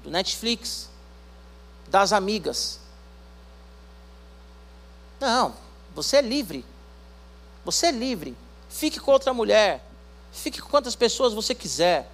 do 0.02 0.10
Netflix, 0.10 0.88
das 1.88 2.12
amigas. 2.12 2.78
Não, 5.18 5.54
você 5.94 6.18
é 6.18 6.22
livre. 6.22 6.64
Você 7.64 7.86
é 7.86 7.90
livre. 7.90 8.36
Fique 8.68 9.00
com 9.00 9.10
outra 9.10 9.34
mulher. 9.34 9.84
Fique 10.30 10.60
com 10.60 10.68
quantas 10.68 10.94
pessoas 10.94 11.34
você 11.34 11.54
quiser. 11.54 12.08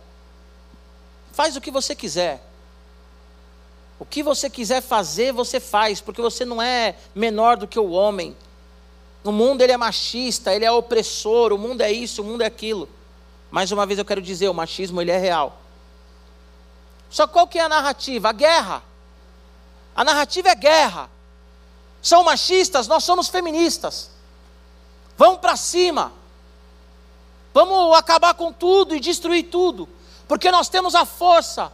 Faz 1.33 1.57
o 1.57 1.61
que 1.61 1.71
você 1.71 1.95
quiser. 1.95 2.43
O 4.05 4.07
que 4.07 4.23
você 4.23 4.51
quiser 4.51 4.83
fazer, 4.83 5.33
você 5.33 5.59
faz, 5.59 5.99
porque 5.99 6.21
você 6.21 6.45
não 6.45 6.61
é 6.61 6.95
menor 7.15 7.57
do 7.57 7.67
que 7.67 7.79
o 7.79 7.91
homem. 7.91 8.37
O 9.25 9.33
mundo 9.33 9.63
ele 9.63 9.73
é 9.73 9.79
machista, 9.79 10.55
ele 10.55 10.67
é 10.67 10.71
opressor, 10.71 11.55
o 11.55 11.59
mundo 11.59 11.81
é 11.81 11.91
isso, 11.91 12.21
o 12.21 12.25
mundo 12.25 12.43
é 12.43 12.47
aquilo. 12.47 12.87
Mais 13.51 13.73
uma 13.73 13.87
vez 13.87 13.99
eu 13.99 14.05
quero 14.05 14.21
dizer, 14.21 14.47
o 14.51 14.53
machismo 14.53 15.01
ele 15.01 15.11
é 15.11 15.17
real. 15.17 15.59
Só 17.09 17.27
qual 17.27 17.49
que 17.49 17.59
é 17.59 17.63
a 17.63 17.69
narrativa? 17.69 18.29
A 18.29 18.33
guerra. 18.33 18.83
A 19.97 20.05
narrativa 20.05 20.51
é 20.51 20.55
guerra. 20.55 21.09
São 22.03 22.23
machistas, 22.25 22.87
nós 22.87 23.05
somos 23.05 23.29
feministas. 23.29 24.11
Vamos 25.17 25.41
para 25.41 25.57
cima. 25.57 26.13
Vamos 27.55 27.97
acabar 27.97 28.35
com 28.35 28.53
tudo 28.53 28.95
e 28.95 29.01
destruir 29.01 29.45
tudo, 29.45 29.89
porque 30.29 30.51
nós 30.51 30.69
temos 30.69 30.95
a 30.95 31.07
força 31.07 31.73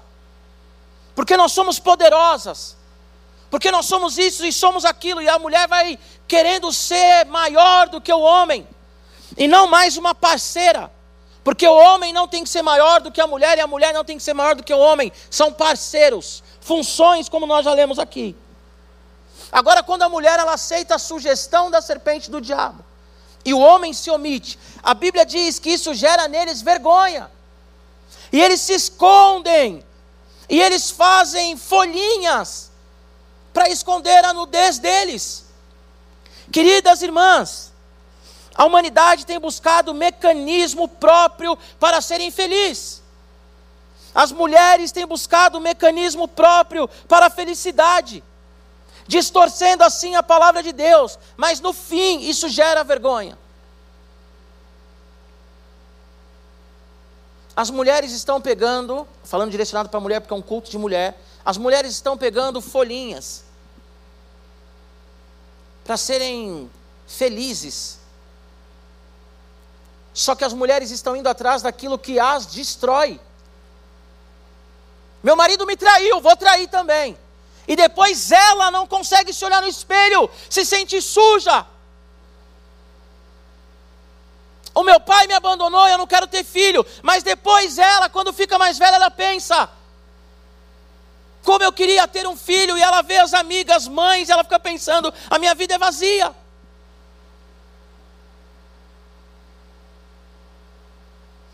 porque 1.21 1.37
nós 1.37 1.53
somos 1.53 1.79
poderosas, 1.79 2.79
porque 3.51 3.71
nós 3.71 3.85
somos 3.85 4.17
isso 4.17 4.43
e 4.43 4.51
somos 4.51 4.87
aquilo, 4.87 5.21
e 5.21 5.29
a 5.29 5.39
mulher 5.39 5.69
vai 5.69 5.99
querendo 6.27 6.73
ser 6.73 7.27
maior 7.27 7.91
do 7.91 8.01
que 8.01 8.11
o 8.11 8.21
homem, 8.21 8.67
e 9.37 9.47
não 9.47 9.67
mais 9.67 9.99
uma 9.99 10.15
parceira, 10.15 10.91
porque 11.45 11.69
o 11.69 11.77
homem 11.77 12.11
não 12.11 12.27
tem 12.27 12.43
que 12.43 12.49
ser 12.49 12.63
maior 12.63 13.03
do 13.03 13.13
que 13.13 13.21
a 13.21 13.27
mulher, 13.27 13.59
e 13.59 13.61
a 13.61 13.67
mulher 13.67 13.93
não 13.93 14.03
tem 14.03 14.17
que 14.17 14.23
ser 14.23 14.33
maior 14.33 14.55
do 14.55 14.63
que 14.63 14.73
o 14.73 14.79
homem, 14.79 15.13
são 15.29 15.53
parceiros, 15.53 16.43
funções, 16.59 17.29
como 17.29 17.47
nós 17.47 17.67
já 17.67 17.75
lemos 17.75 17.99
aqui. 17.99 18.35
Agora, 19.53 19.83
quando 19.83 20.05
a 20.05 20.09
mulher 20.09 20.39
ela 20.39 20.55
aceita 20.55 20.95
a 20.95 20.99
sugestão 20.99 21.71
da 21.71 21.83
serpente 21.83 22.31
do 22.31 22.41
diabo, 22.41 22.83
e 23.45 23.53
o 23.53 23.59
homem 23.59 23.93
se 23.93 24.11
omite, 24.11 24.59
a 24.83 24.95
Bíblia 24.95 25.27
diz 25.27 25.59
que 25.59 25.69
isso 25.69 25.93
gera 25.93 26.27
neles 26.29 26.63
vergonha, 26.63 27.31
e 28.33 28.41
eles 28.41 28.63
se 28.63 28.73
escondem, 28.73 29.85
e 30.51 30.61
eles 30.61 30.91
fazem 30.91 31.57
folhinhas 31.57 32.73
para 33.55 33.69
esconder 33.69 34.25
a 34.25 34.35
nudez 34.35 34.81
deles. 34.81 35.47
Queridas 36.51 37.03
irmãs, 37.03 37.73
a 38.53 38.65
humanidade 38.65 39.25
tem 39.25 39.39
buscado 39.39 39.95
mecanismo 39.95 40.89
próprio 40.89 41.57
para 41.79 42.01
ser 42.01 42.21
infeliz. 42.21 43.01
As 44.13 44.33
mulheres 44.33 44.91
têm 44.91 45.07
buscado 45.07 45.61
mecanismo 45.61 46.27
próprio 46.27 46.89
para 47.07 47.27
a 47.27 47.31
felicidade, 47.31 48.25
distorcendo 49.07 49.85
assim 49.85 50.17
a 50.17 50.23
palavra 50.23 50.65
de 50.65 50.73
Deus, 50.73 51.17
mas 51.37 51.61
no 51.61 51.73
fim 51.73 52.23
isso 52.23 52.49
gera 52.49 52.83
vergonha. 52.83 53.39
As 57.61 57.69
mulheres 57.69 58.13
estão 58.13 58.41
pegando, 58.41 59.07
falando 59.23 59.51
direcionado 59.51 59.91
para 59.91 59.99
a 59.99 60.01
mulher 60.01 60.21
porque 60.21 60.33
é 60.33 60.37
um 60.39 60.41
culto 60.41 60.71
de 60.71 60.79
mulher, 60.79 61.21
as 61.45 61.59
mulheres 61.59 61.93
estão 61.93 62.17
pegando 62.17 62.59
folhinhas 62.63 63.45
para 65.85 65.99
serem 65.99 66.71
felizes. 67.07 67.99
Só 70.15 70.35
que 70.35 70.43
as 70.43 70.55
mulheres 70.55 70.91
estão 70.91 71.15
indo 71.15 71.29
atrás 71.29 71.61
daquilo 71.61 71.99
que 71.99 72.19
as 72.19 72.47
destrói. 72.47 73.21
Meu 75.23 75.37
marido 75.37 75.67
me 75.67 75.77
traiu, 75.77 76.19
vou 76.19 76.35
trair 76.37 76.67
também. 76.67 77.15
E 77.69 77.77
depois 77.77 78.33
ela 78.33 78.71
não 78.71 78.87
consegue 78.87 79.35
se 79.35 79.45
olhar 79.45 79.61
no 79.61 79.69
espelho, 79.69 80.31
se 80.49 80.65
sente 80.65 80.99
suja. 81.03 81.67
O 84.75 84.83
meu 84.83 85.01
pai 85.01 85.27
me 85.27 85.35
abandonou 85.35 85.89
e 85.89 85.93
eu 85.93 85.99
não 85.99 86.07
quero 86.07 86.27
ter 86.27 86.45
filho. 86.45 86.87
Mas 87.03 87.23
depois 87.23 87.79
ela, 87.79 88.09
quando 88.09 88.33
fica 88.33 88.59
mais 88.59 88.79
velha, 88.79 88.97
ela 88.97 89.11
pensa: 89.11 89.69
como 91.43 91.65
eu 91.65 91.73
queria 91.73 92.07
ter 92.07 92.27
um 92.27 92.37
filho, 92.37 92.77
e 92.77 92.83
ela 92.83 93.03
vê 93.03 93.17
as 93.17 93.35
amigas, 93.35 93.89
mães, 93.89 94.29
e 94.29 94.33
ela 94.33 94.45
fica 94.45 94.61
pensando: 94.61 95.13
a 95.29 95.39
minha 95.39 95.55
vida 95.55 95.75
é 95.75 95.79
vazia. 95.79 96.35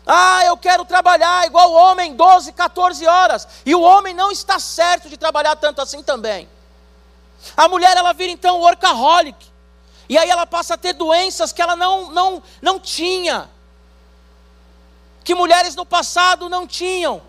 Ah, 0.05 0.45
eu 0.45 0.55
quero 0.55 0.85
trabalhar 0.85 1.45
igual 1.45 1.69
o 1.69 1.73
homem, 1.73 2.15
12, 2.15 2.53
14 2.53 3.05
horas. 3.05 3.45
E 3.65 3.75
o 3.75 3.81
homem 3.81 4.13
não 4.13 4.31
está 4.31 4.57
certo 4.57 5.09
de 5.09 5.17
trabalhar 5.17 5.57
tanto 5.57 5.81
assim 5.81 6.01
também. 6.01 6.49
A 7.57 7.67
mulher, 7.67 7.95
ela 7.97 8.13
vira 8.13 8.31
então 8.31 8.59
workaholic. 8.59 9.37
E 10.09 10.17
aí 10.17 10.29
ela 10.29 10.45
passa 10.45 10.75
a 10.75 10.77
ter 10.77 10.93
doenças 10.93 11.51
que 11.51 11.61
ela 11.61 11.75
não, 11.75 12.11
não, 12.11 12.43
não 12.61 12.79
tinha. 12.79 13.49
Que 15.23 15.35
mulheres 15.35 15.75
no 15.75 15.85
passado 15.85 16.47
não 16.47 16.65
tinham. 16.65 17.21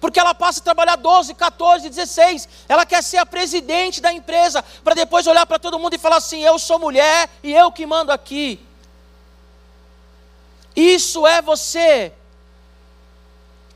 Porque 0.00 0.20
ela 0.20 0.34
passa 0.34 0.60
a 0.60 0.62
trabalhar 0.62 0.96
12, 0.96 1.34
14, 1.34 1.88
16. 1.88 2.48
Ela 2.68 2.86
quer 2.86 3.02
ser 3.02 3.16
a 3.16 3.26
presidente 3.26 4.00
da 4.00 4.12
empresa. 4.12 4.62
Para 4.84 4.94
depois 4.94 5.26
olhar 5.26 5.46
para 5.46 5.58
todo 5.58 5.78
mundo 5.78 5.94
e 5.94 5.98
falar 5.98 6.16
assim: 6.16 6.44
eu 6.44 6.58
sou 6.58 6.78
mulher 6.78 7.28
e 7.42 7.52
eu 7.52 7.72
que 7.72 7.86
mando 7.86 8.12
aqui. 8.12 8.64
Isso 10.76 11.26
é 11.26 11.42
você 11.42 12.12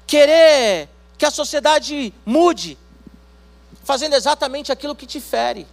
querer 0.06 0.88
que 1.18 1.24
a 1.24 1.30
sociedade 1.30 2.14
mude, 2.24 2.78
fazendo 3.82 4.14
exatamente 4.14 4.70
aquilo 4.70 4.94
que 4.94 5.06
te 5.06 5.20
fere. 5.20 5.66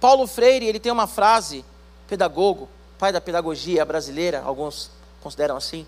Paulo 0.00 0.26
Freire, 0.26 0.66
ele 0.66 0.80
tem 0.80 0.90
uma 0.90 1.06
frase, 1.06 1.64
pedagogo, 2.08 2.68
pai 2.98 3.12
da 3.12 3.20
pedagogia 3.20 3.84
brasileira, 3.84 4.42
alguns 4.42 4.90
consideram 5.22 5.56
assim, 5.56 5.86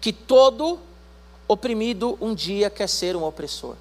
que 0.00 0.12
todo 0.12 0.80
oprimido 1.46 2.16
um 2.20 2.34
dia 2.34 2.70
quer 2.70 2.88
ser 2.88 3.14
um 3.14 3.24
opressor. 3.24 3.76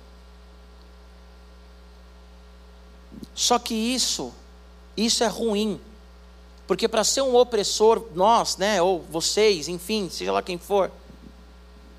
Só 3.34 3.58
que 3.58 3.74
isso, 3.74 4.34
isso 4.96 5.24
é 5.24 5.28
ruim. 5.28 5.80
Porque 6.68 6.88
para 6.88 7.04
ser 7.04 7.22
um 7.22 7.36
opressor, 7.36 8.06
nós, 8.14 8.58
né, 8.58 8.82
ou 8.82 9.02
vocês, 9.02 9.68
enfim, 9.68 10.10
seja 10.10 10.32
lá 10.32 10.42
quem 10.42 10.58
for, 10.58 10.92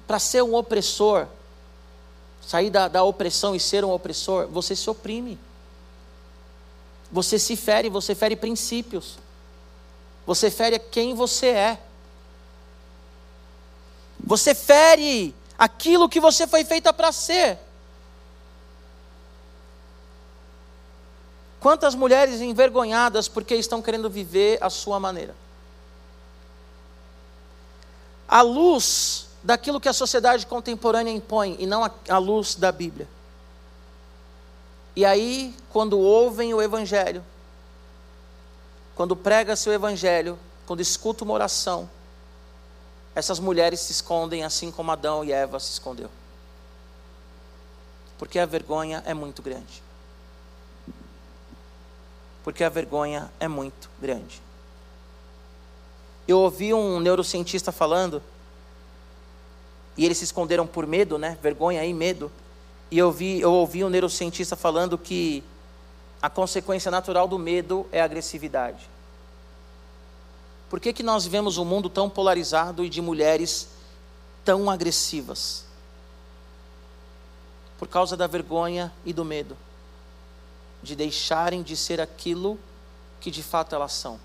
para 0.07 0.18
ser 0.18 0.43
um 0.43 0.55
opressor, 0.55 1.26
sair 2.40 2.70
da, 2.70 2.88
da 2.88 3.03
opressão 3.03 3.55
e 3.55 3.61
ser 3.61 3.84
um 3.84 3.93
opressor, 3.93 4.47
você 4.49 4.74
se 4.74 4.88
oprime. 4.88 5.38
Você 7.12 7.38
se 7.38 7.56
fere, 7.56 7.90
você 7.90 8.14
fere 8.14 8.34
princípios. 8.34 9.18
Você 10.26 10.50
fere 10.50 10.78
quem 10.78 11.14
você 11.14 11.48
é. 11.48 11.80
Você 14.24 14.54
fere 14.54 15.34
aquilo 15.58 16.08
que 16.08 16.18
você 16.18 16.46
foi 16.46 16.64
feita 16.64 16.90
para 16.92 17.12
ser. 17.12 17.58
Quantas 21.60 21.94
mulheres 21.94 22.40
envergonhadas 22.40 23.28
porque 23.28 23.54
estão 23.54 23.82
querendo 23.82 24.08
viver 24.08 24.58
a 24.62 24.70
sua 24.70 24.98
maneira? 24.98 25.34
A 28.26 28.40
luz 28.40 29.28
daquilo 29.42 29.80
que 29.80 29.88
a 29.88 29.92
sociedade 29.92 30.46
contemporânea 30.46 31.12
impõe 31.12 31.56
e 31.58 31.66
não 31.66 31.84
a, 31.84 31.90
a 32.08 32.18
luz 32.18 32.54
da 32.54 32.72
Bíblia. 32.72 33.06
E 34.95 35.05
aí, 35.05 35.55
quando 35.70 35.99
ouvem 35.99 36.53
o 36.53 36.61
Evangelho, 36.61 37.24
quando 38.95 39.16
prega-se 39.16 39.68
o 39.68 39.72
Evangelho, 39.72 40.38
quando 40.66 40.80
escuta 40.80 41.24
uma 41.24 41.34
oração, 41.34 41.88
essas 43.14 43.38
mulheres 43.38 43.80
se 43.80 43.93
escondem 43.93 44.45
assim 44.45 44.70
como 44.70 44.90
Adão 44.90 45.24
e 45.24 45.32
Eva 45.32 45.59
se 45.59 45.72
escondeu. 45.72 46.11
Porque 48.18 48.38
a 48.38 48.47
vergonha 48.47 49.03
é 49.07 49.14
muito 49.14 49.43
grande. 49.43 49.82
porque 52.43 52.64
a 52.64 52.68
vergonha 52.68 53.30
é 53.38 53.47
muito 53.47 53.88
grande. 54.01 54.43
Eu 56.26 56.38
ouvi 56.38 56.72
um 56.74 57.01
neurocientista 57.01 57.72
falando, 57.72 58.22
e 59.97 60.05
eles 60.05 60.18
se 60.18 60.24
esconderam 60.24 60.66
por 60.66 60.86
medo, 60.86 61.18
né? 61.18 61.38
Vergonha 61.43 61.84
e 61.84 61.93
medo. 61.93 62.30
E 62.93 62.99
eu, 62.99 63.11
vi, 63.11 63.40
eu 63.40 63.51
ouvi 63.51 63.82
um 63.82 63.88
neurocientista 63.88 64.55
falando 64.55 64.99
que 64.99 65.43
a 66.20 66.28
consequência 66.28 66.90
natural 66.90 67.26
do 67.26 67.38
medo 67.38 67.86
é 67.90 68.03
a 68.03 68.05
agressividade. 68.05 68.86
Por 70.68 70.78
que, 70.78 70.93
que 70.93 71.03
nós 71.03 71.24
vivemos 71.24 71.57
um 71.57 71.64
mundo 71.64 71.88
tão 71.88 72.11
polarizado 72.11 72.84
e 72.84 72.90
de 72.90 73.01
mulheres 73.01 73.68
tão 74.45 74.68
agressivas? 74.68 75.64
Por 77.78 77.88
causa 77.88 78.14
da 78.14 78.26
vergonha 78.26 78.93
e 79.07 79.12
do 79.14 79.24
medo 79.24 79.57
de 80.82 80.95
deixarem 80.95 81.62
de 81.62 81.78
ser 81.78 81.99
aquilo 81.99 82.59
que 83.22 83.30
de 83.30 83.43
fato 83.43 83.74
elas 83.74 83.95
são. 83.95 84.20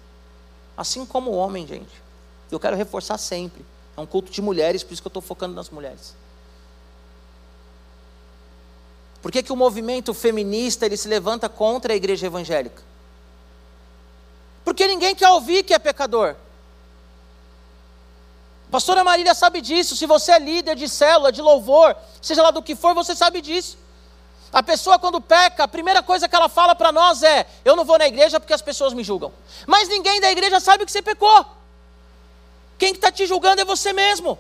Assim 0.76 1.06
como 1.06 1.32
o 1.32 1.36
homem, 1.36 1.66
gente. 1.66 2.04
Eu 2.52 2.60
quero 2.60 2.76
reforçar 2.76 3.18
sempre. 3.18 3.64
É 3.96 4.02
um 4.02 4.06
culto 4.06 4.30
de 4.30 4.42
mulheres, 4.42 4.84
por 4.84 4.92
isso 4.92 5.02
que 5.02 5.08
eu 5.08 5.10
estou 5.10 5.22
focando 5.22 5.56
nas 5.56 5.70
mulheres. 5.70 6.14
Por 9.22 9.32
que, 9.32 9.44
que 9.44 9.52
o 9.52 9.56
movimento 9.56 10.14
feminista 10.14 10.86
ele 10.86 10.98
se 10.98 11.08
levanta 11.08 11.50
contra 11.50 11.94
a 11.94 11.96
igreja 11.96 12.28
evangélica? 12.28 12.84
Porque 14.64 14.88
ninguém 14.88 15.16
quer 15.16 15.30
ouvir 15.30 15.64
que 15.64 15.74
é 15.74 15.80
pecador. 15.80 16.36
Pastora 18.70 19.04
Marília 19.04 19.34
sabe 19.34 19.62
disso. 19.62 19.96
Se 19.96 20.06
você 20.06 20.34
é 20.34 20.40
líder 20.40 20.76
de 20.76 20.90
célula, 20.90 21.32
de 21.32 21.42
louvor, 21.42 21.96
seja 22.22 22.44
lá 22.44 22.52
do 22.52 22.62
que 22.62 22.76
for, 22.76 22.94
você 22.94 23.16
sabe 23.16 23.42
disso. 23.42 23.78
A 24.52 24.62
pessoa, 24.62 25.00
quando 25.00 25.20
peca, 25.20 25.64
a 25.64 25.68
primeira 25.68 26.02
coisa 26.02 26.28
que 26.28 26.36
ela 26.36 26.50
fala 26.50 26.76
para 26.76 26.92
nós 26.92 27.24
é: 27.24 27.46
Eu 27.66 27.76
não 27.76 27.86
vou 27.86 27.98
na 27.98 28.08
igreja 28.08 28.40
porque 28.40 28.54
as 28.54 28.62
pessoas 28.62 28.94
me 28.94 29.04
julgam. 29.04 29.32
Mas 29.66 29.88
ninguém 29.88 30.20
da 30.20 30.32
igreja 30.32 30.60
sabe 30.60 30.86
que 30.86 30.92
você 30.92 31.02
pecou. 31.02 31.46
Quem 32.78 32.94
está 32.94 33.12
te 33.12 33.26
julgando 33.26 33.62
é 33.62 33.66
você 33.66 33.92
mesmo. 33.92 34.38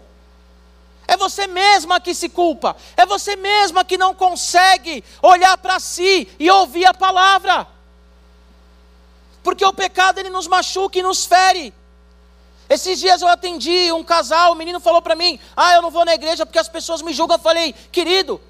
É 1.07 1.15
você 1.15 1.47
mesma 1.47 2.01
que 2.01 2.13
se 2.13 2.27
culpa. 2.27 2.75
É 2.97 3.05
você 3.05 3.35
mesma 3.35 3.85
que 3.85 3.97
não 3.97 4.13
consegue 4.13 5.03
olhar 5.21 5.57
para 5.57 5.79
si 5.79 6.27
e 6.37 6.51
ouvir 6.51 6.85
a 6.85 6.93
palavra. 6.93 7.65
Porque 9.41 9.65
o 9.65 9.73
pecado 9.73 10.19
ele 10.19 10.29
nos 10.29 10.47
machuca 10.47 10.99
e 10.99 11.01
nos 11.01 11.25
fere. 11.25 11.73
Esses 12.69 12.99
dias 12.99 13.21
eu 13.21 13.29
atendi 13.29 13.89
um 13.93 14.03
casal, 14.03 14.51
o 14.51 14.55
menino 14.55 14.81
falou 14.81 15.01
para 15.01 15.15
mim: 15.15 15.39
Ah, 15.55 15.75
eu 15.75 15.81
não 15.81 15.89
vou 15.89 16.03
na 16.03 16.13
igreja 16.13 16.45
porque 16.45 16.59
as 16.59 16.67
pessoas 16.67 17.01
me 17.01 17.13
julgam. 17.13 17.37
Eu 17.37 17.41
falei, 17.41 17.73
querido, 17.89 18.41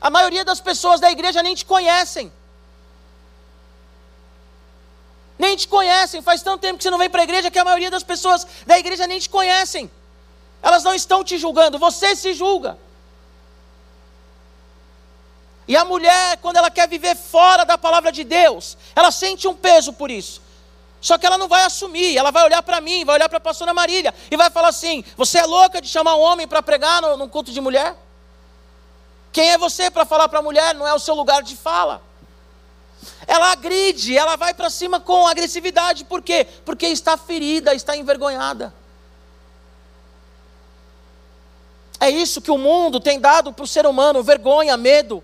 a 0.00 0.10
maioria 0.10 0.44
das 0.44 0.60
pessoas 0.60 0.98
da 0.98 1.10
igreja 1.12 1.40
nem 1.44 1.54
te 1.54 1.64
conhecem. 1.64 2.32
Nem 5.38 5.56
te 5.56 5.68
conhecem. 5.68 6.20
Faz 6.20 6.42
tanto 6.42 6.60
tempo 6.60 6.78
que 6.78 6.82
você 6.82 6.90
não 6.90 6.98
vem 6.98 7.08
para 7.08 7.20
a 7.20 7.24
igreja 7.24 7.50
que 7.50 7.58
a 7.58 7.64
maioria 7.64 7.90
das 7.90 8.02
pessoas 8.02 8.44
da 8.66 8.76
igreja 8.76 9.06
nem 9.06 9.20
te 9.20 9.28
conhecem. 9.28 9.88
Elas 10.64 10.82
não 10.82 10.94
estão 10.94 11.22
te 11.22 11.36
julgando, 11.36 11.78
você 11.78 12.16
se 12.16 12.32
julga. 12.32 12.78
E 15.68 15.76
a 15.76 15.84
mulher, 15.84 16.38
quando 16.38 16.56
ela 16.56 16.70
quer 16.70 16.88
viver 16.88 17.14
fora 17.14 17.64
da 17.64 17.76
palavra 17.76 18.10
de 18.10 18.24
Deus, 18.24 18.78
ela 18.96 19.10
sente 19.10 19.46
um 19.46 19.54
peso 19.54 19.92
por 19.92 20.10
isso. 20.10 20.40
Só 21.02 21.18
que 21.18 21.26
ela 21.26 21.36
não 21.36 21.48
vai 21.48 21.64
assumir, 21.64 22.16
ela 22.16 22.30
vai 22.30 22.44
olhar 22.44 22.62
para 22.62 22.80
mim, 22.80 23.04
vai 23.04 23.16
olhar 23.16 23.28
para 23.28 23.36
a 23.36 23.40
pastora 23.42 23.74
Marília 23.74 24.14
e 24.30 24.38
vai 24.38 24.48
falar 24.48 24.68
assim: 24.68 25.04
Você 25.18 25.36
é 25.38 25.44
louca 25.44 25.82
de 25.82 25.88
chamar 25.88 26.16
um 26.16 26.20
homem 26.20 26.48
para 26.48 26.62
pregar 26.62 27.02
no, 27.02 27.18
num 27.18 27.28
culto 27.28 27.52
de 27.52 27.60
mulher? 27.60 27.94
Quem 29.30 29.50
é 29.50 29.58
você 29.58 29.90
para 29.90 30.06
falar 30.06 30.30
para 30.30 30.38
a 30.38 30.42
mulher? 30.42 30.74
Não 30.74 30.88
é 30.88 30.94
o 30.94 30.98
seu 30.98 31.14
lugar 31.14 31.42
de 31.42 31.56
fala. 31.56 32.00
Ela 33.26 33.52
agride, 33.52 34.16
ela 34.16 34.36
vai 34.36 34.54
para 34.54 34.70
cima 34.70 34.98
com 34.98 35.26
agressividade, 35.26 36.06
por 36.06 36.22
quê? 36.22 36.46
Porque 36.64 36.86
está 36.86 37.18
ferida, 37.18 37.74
está 37.74 37.94
envergonhada. 37.94 38.72
É 42.00 42.10
isso 42.10 42.40
que 42.40 42.50
o 42.50 42.58
mundo 42.58 43.00
tem 43.00 43.18
dado 43.20 43.52
para 43.52 43.64
o 43.64 43.68
ser 43.68 43.86
humano: 43.86 44.22
vergonha, 44.22 44.76
medo, 44.76 45.22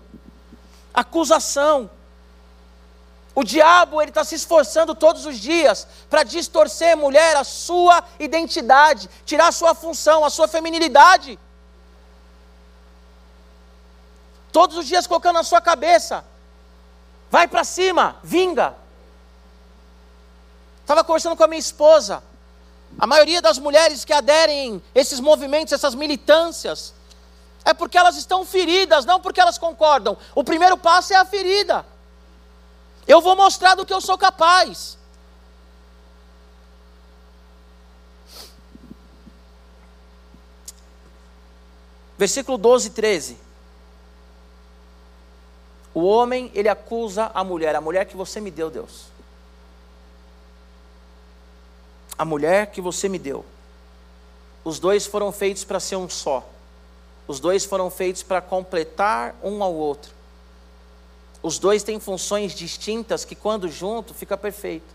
acusação. 0.93 1.89
O 3.33 3.43
diabo 3.43 4.01
ele 4.01 4.11
está 4.11 4.23
se 4.25 4.35
esforçando 4.35 4.93
todos 4.93 5.25
os 5.25 5.37
dias 5.37 5.87
para 6.09 6.23
distorcer, 6.23 6.97
mulher, 6.97 7.37
a 7.37 7.45
sua 7.45 8.03
identidade, 8.19 9.09
tirar 9.25 9.47
a 9.47 9.51
sua 9.53 9.73
função, 9.73 10.25
a 10.25 10.29
sua 10.29 10.47
feminilidade. 10.47 11.39
Todos 14.51 14.75
os 14.75 14.85
dias 14.85 15.07
colocando 15.07 15.35
na 15.35 15.43
sua 15.43 15.61
cabeça, 15.61 16.25
vai 17.29 17.47
para 17.47 17.63
cima, 17.63 18.17
vinga. 18.21 18.75
Estava 20.81 21.03
conversando 21.05 21.37
com 21.37 21.43
a 21.43 21.47
minha 21.47 21.59
esposa. 21.59 22.21
A 22.99 23.07
maioria 23.07 23.41
das 23.41 23.57
mulheres 23.57 24.05
que 24.05 24.13
aderem 24.13 24.81
a 24.95 24.99
esses 24.99 25.19
movimentos, 25.19 25.73
essas 25.73 25.95
militâncias, 25.95 26.93
é 27.63 27.73
porque 27.73 27.97
elas 27.97 28.15
estão 28.15 28.45
feridas, 28.45 29.05
não 29.05 29.19
porque 29.19 29.39
elas 29.39 29.57
concordam. 29.57 30.17
O 30.35 30.43
primeiro 30.43 30.77
passo 30.77 31.13
é 31.13 31.15
a 31.15 31.25
ferida. 31.25 31.85
Eu 33.07 33.21
vou 33.21 33.35
mostrar 33.35 33.75
do 33.75 33.85
que 33.85 33.93
eu 33.93 34.01
sou 34.01 34.17
capaz. 34.17 34.97
Versículo 42.17 42.57
12 42.57 42.87
e 42.87 42.91
13. 42.91 43.37
O 45.93 46.03
homem, 46.03 46.51
ele 46.53 46.69
acusa 46.69 47.31
a 47.33 47.43
mulher, 47.43 47.75
a 47.75 47.81
mulher 47.81 48.05
que 48.05 48.15
você 48.15 48.39
me 48.39 48.49
deu, 48.49 48.69
Deus. 48.69 49.10
A 52.21 52.25
mulher 52.25 52.67
que 52.67 52.79
você 52.79 53.09
me 53.09 53.17
deu. 53.17 53.43
Os 54.63 54.77
dois 54.77 55.07
foram 55.07 55.31
feitos 55.31 55.63
para 55.63 55.79
ser 55.79 55.95
um 55.95 56.07
só. 56.07 56.47
Os 57.27 57.39
dois 57.39 57.65
foram 57.65 57.89
feitos 57.89 58.21
para 58.21 58.39
completar 58.39 59.35
um 59.41 59.63
ao 59.63 59.73
outro. 59.73 60.11
Os 61.41 61.57
dois 61.57 61.81
têm 61.81 61.99
funções 61.99 62.53
distintas 62.53 63.25
que, 63.25 63.33
quando 63.33 63.67
junto, 63.67 64.13
fica 64.13 64.37
perfeito. 64.37 64.85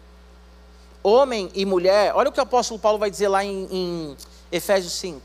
Homem 1.03 1.51
e 1.53 1.64
mulher, 1.66 2.14
olha 2.14 2.29
o 2.29 2.33
que 2.33 2.39
o 2.39 2.45
apóstolo 2.45 2.79
Paulo 2.79 2.97
vai 2.97 3.11
dizer 3.11 3.27
lá 3.27 3.45
em, 3.45 3.66
em 3.72 4.16
Efésios 4.53 4.93
5. 4.93 5.20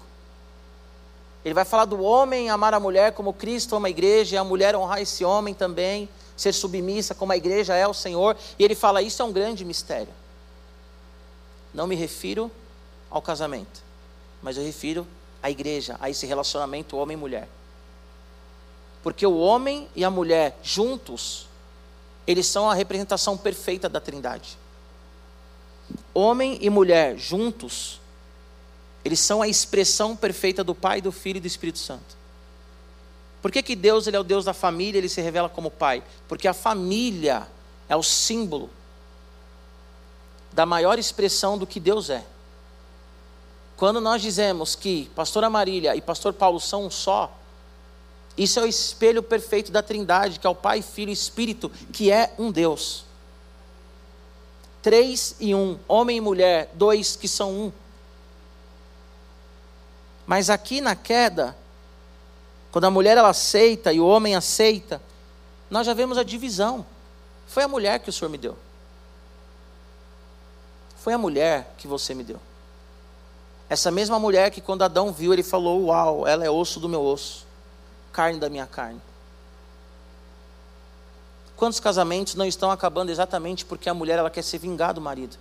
Ele 1.46 1.54
vai 1.54 1.66
falar 1.66 1.86
do 1.86 2.02
homem 2.02 2.50
amar 2.50 2.74
a 2.74 2.80
mulher 2.80 3.12
como 3.12 3.32
Cristo 3.32 3.76
ama 3.76 3.90
a 3.90 3.92
igreja, 3.92 4.34
e 4.34 4.38
a 4.40 4.44
mulher 4.44 4.76
honrar 4.76 5.04
esse 5.04 5.24
homem 5.24 5.54
também, 5.54 6.10
ser 6.36 6.52
submissa 6.52 7.14
como 7.14 7.32
a 7.32 7.38
igreja 7.38 7.76
é 7.76 7.84
ao 7.84 7.94
Senhor. 7.94 8.36
E 8.58 8.64
ele 8.64 8.74
fala: 8.74 9.04
Isso 9.04 9.22
é 9.22 9.26
um 9.26 9.32
grande 9.32 9.64
mistério. 9.64 10.21
Não 11.74 11.88
me 11.88 11.96
refiro 11.96 12.52
ao 13.10 13.22
casamento, 13.22 13.84
mas 14.42 14.58
eu 14.58 14.64
refiro 14.64 15.08
à 15.42 15.50
igreja, 15.50 15.98
a 16.00 16.10
esse 16.10 16.26
relacionamento 16.26 16.98
homem 16.98 17.18
mulher. 17.18 17.48
Porque 19.04 19.26
o 19.26 19.38
homem 19.38 19.88
e 19.96 20.04
a 20.04 20.10
mulher 20.10 20.58
juntos, 20.62 21.48
eles 22.28 22.46
são 22.46 22.70
a 22.70 22.74
representação 22.74 23.36
perfeita 23.38 23.90
da 23.90 24.00
Trindade. 24.00 24.58
Homem 26.14 26.58
e 26.62 26.70
mulher 26.70 27.18
juntos, 27.18 28.00
eles 29.04 29.20
são 29.20 29.42
a 29.42 29.48
expressão 29.48 30.16
perfeita 30.16 30.64
do 30.64 30.76
Pai, 30.76 31.02
do 31.02 31.12
Filho 31.12 31.38
e 31.38 31.42
do 31.42 31.48
Espírito 31.48 31.80
Santo. 31.80 32.22
Por 33.42 33.52
que, 33.52 33.64
que 33.64 33.76
Deus 33.76 34.06
ele 34.06 34.16
é 34.16 34.20
o 34.20 34.24
Deus 34.24 34.46
da 34.46 34.54
família, 34.54 35.00
ele 35.00 35.10
se 35.10 35.20
revela 35.20 35.50
como 35.50 35.72
Pai? 35.72 36.04
Porque 36.28 36.48
a 36.48 36.54
família 36.54 37.48
é 37.90 37.96
o 37.96 38.04
símbolo 38.04 38.70
da 40.54 40.66
maior 40.66 41.00
expressão 41.00 41.58
do 41.58 41.66
que 41.66 41.80
Deus 41.80 42.10
é. 42.10 42.24
Quando 43.78 44.00
nós 44.00 44.22
dizemos 44.22 44.76
que 44.76 45.10
pastora 45.16 45.50
Marília 45.50 45.96
e 45.96 46.02
pastor 46.02 46.34
Paulo 46.34 46.60
são 46.60 46.86
um 46.86 46.90
só, 46.92 47.36
isso 48.38 48.60
é 48.60 48.64
o 48.64 48.68
espelho 48.68 49.24
perfeito 49.24 49.72
da 49.72 49.82
Trindade, 49.82 50.40
que 50.40 50.48
é 50.48 50.50
o 50.50 50.56
Pai, 50.56 50.82
Filho 50.82 51.10
e 51.10 51.14
Espírito, 51.14 51.70
que 51.92 52.12
é 52.12 52.34
um 52.38 52.52
Deus. 52.52 53.04
Três 54.82 55.36
e 55.40 55.54
um, 55.54 55.78
homem 55.88 56.18
e 56.18 56.22
mulher, 56.22 56.72
dois 56.74 57.16
que 57.16 57.28
são 57.28 57.52
um. 57.52 57.72
Mas 60.26 60.50
aqui 60.50 60.80
na 60.80 60.96
queda, 60.96 61.58
quando 62.72 62.86
a 62.86 62.92
mulher 62.92 63.18
ela 63.18 63.30
aceita 63.30 63.92
e 63.92 64.00
o 64.00 64.08
homem 64.08 64.36
aceita, 64.36 65.02
nós 65.70 65.86
já 65.86 65.94
vemos 65.94 66.18
a 66.18 66.24
divisão. 66.24 66.86
Foi 67.48 67.64
a 67.64 67.68
mulher 67.68 68.00
que 68.00 68.10
o 68.10 68.14
Senhor 68.14 68.30
me 68.30 68.38
deu. 68.38 68.58
Foi 71.02 71.14
a 71.14 71.18
mulher 71.18 71.74
que 71.78 71.88
você 71.88 72.14
me 72.14 72.24
deu. 72.24 72.40
Essa 73.68 73.90
mesma 73.90 74.20
mulher 74.20 74.52
que 74.52 74.62
quando 74.62 74.84
Adão 74.84 75.12
viu, 75.12 75.34
ele 75.34 75.44
falou: 75.44 75.86
Uau, 75.86 76.28
ela 76.28 76.46
é 76.46 76.50
osso 76.50 76.80
do 76.80 76.88
meu 76.88 77.02
osso 77.02 77.50
carne 78.12 78.40
da 78.40 78.50
minha 78.50 78.68
carne. 78.68 79.02
Quantos 81.56 81.80
casamentos 81.80 82.36
não 82.36 82.46
estão 82.46 82.72
acabando 82.72 83.10
exatamente 83.10 83.66
porque 83.66 83.90
a 83.90 83.94
mulher 83.94 84.20
ela 84.20 84.30
quer 84.30 84.42
se 84.44 84.58
vingar 84.58 84.94
do 84.94 85.02
marido? 85.02 85.38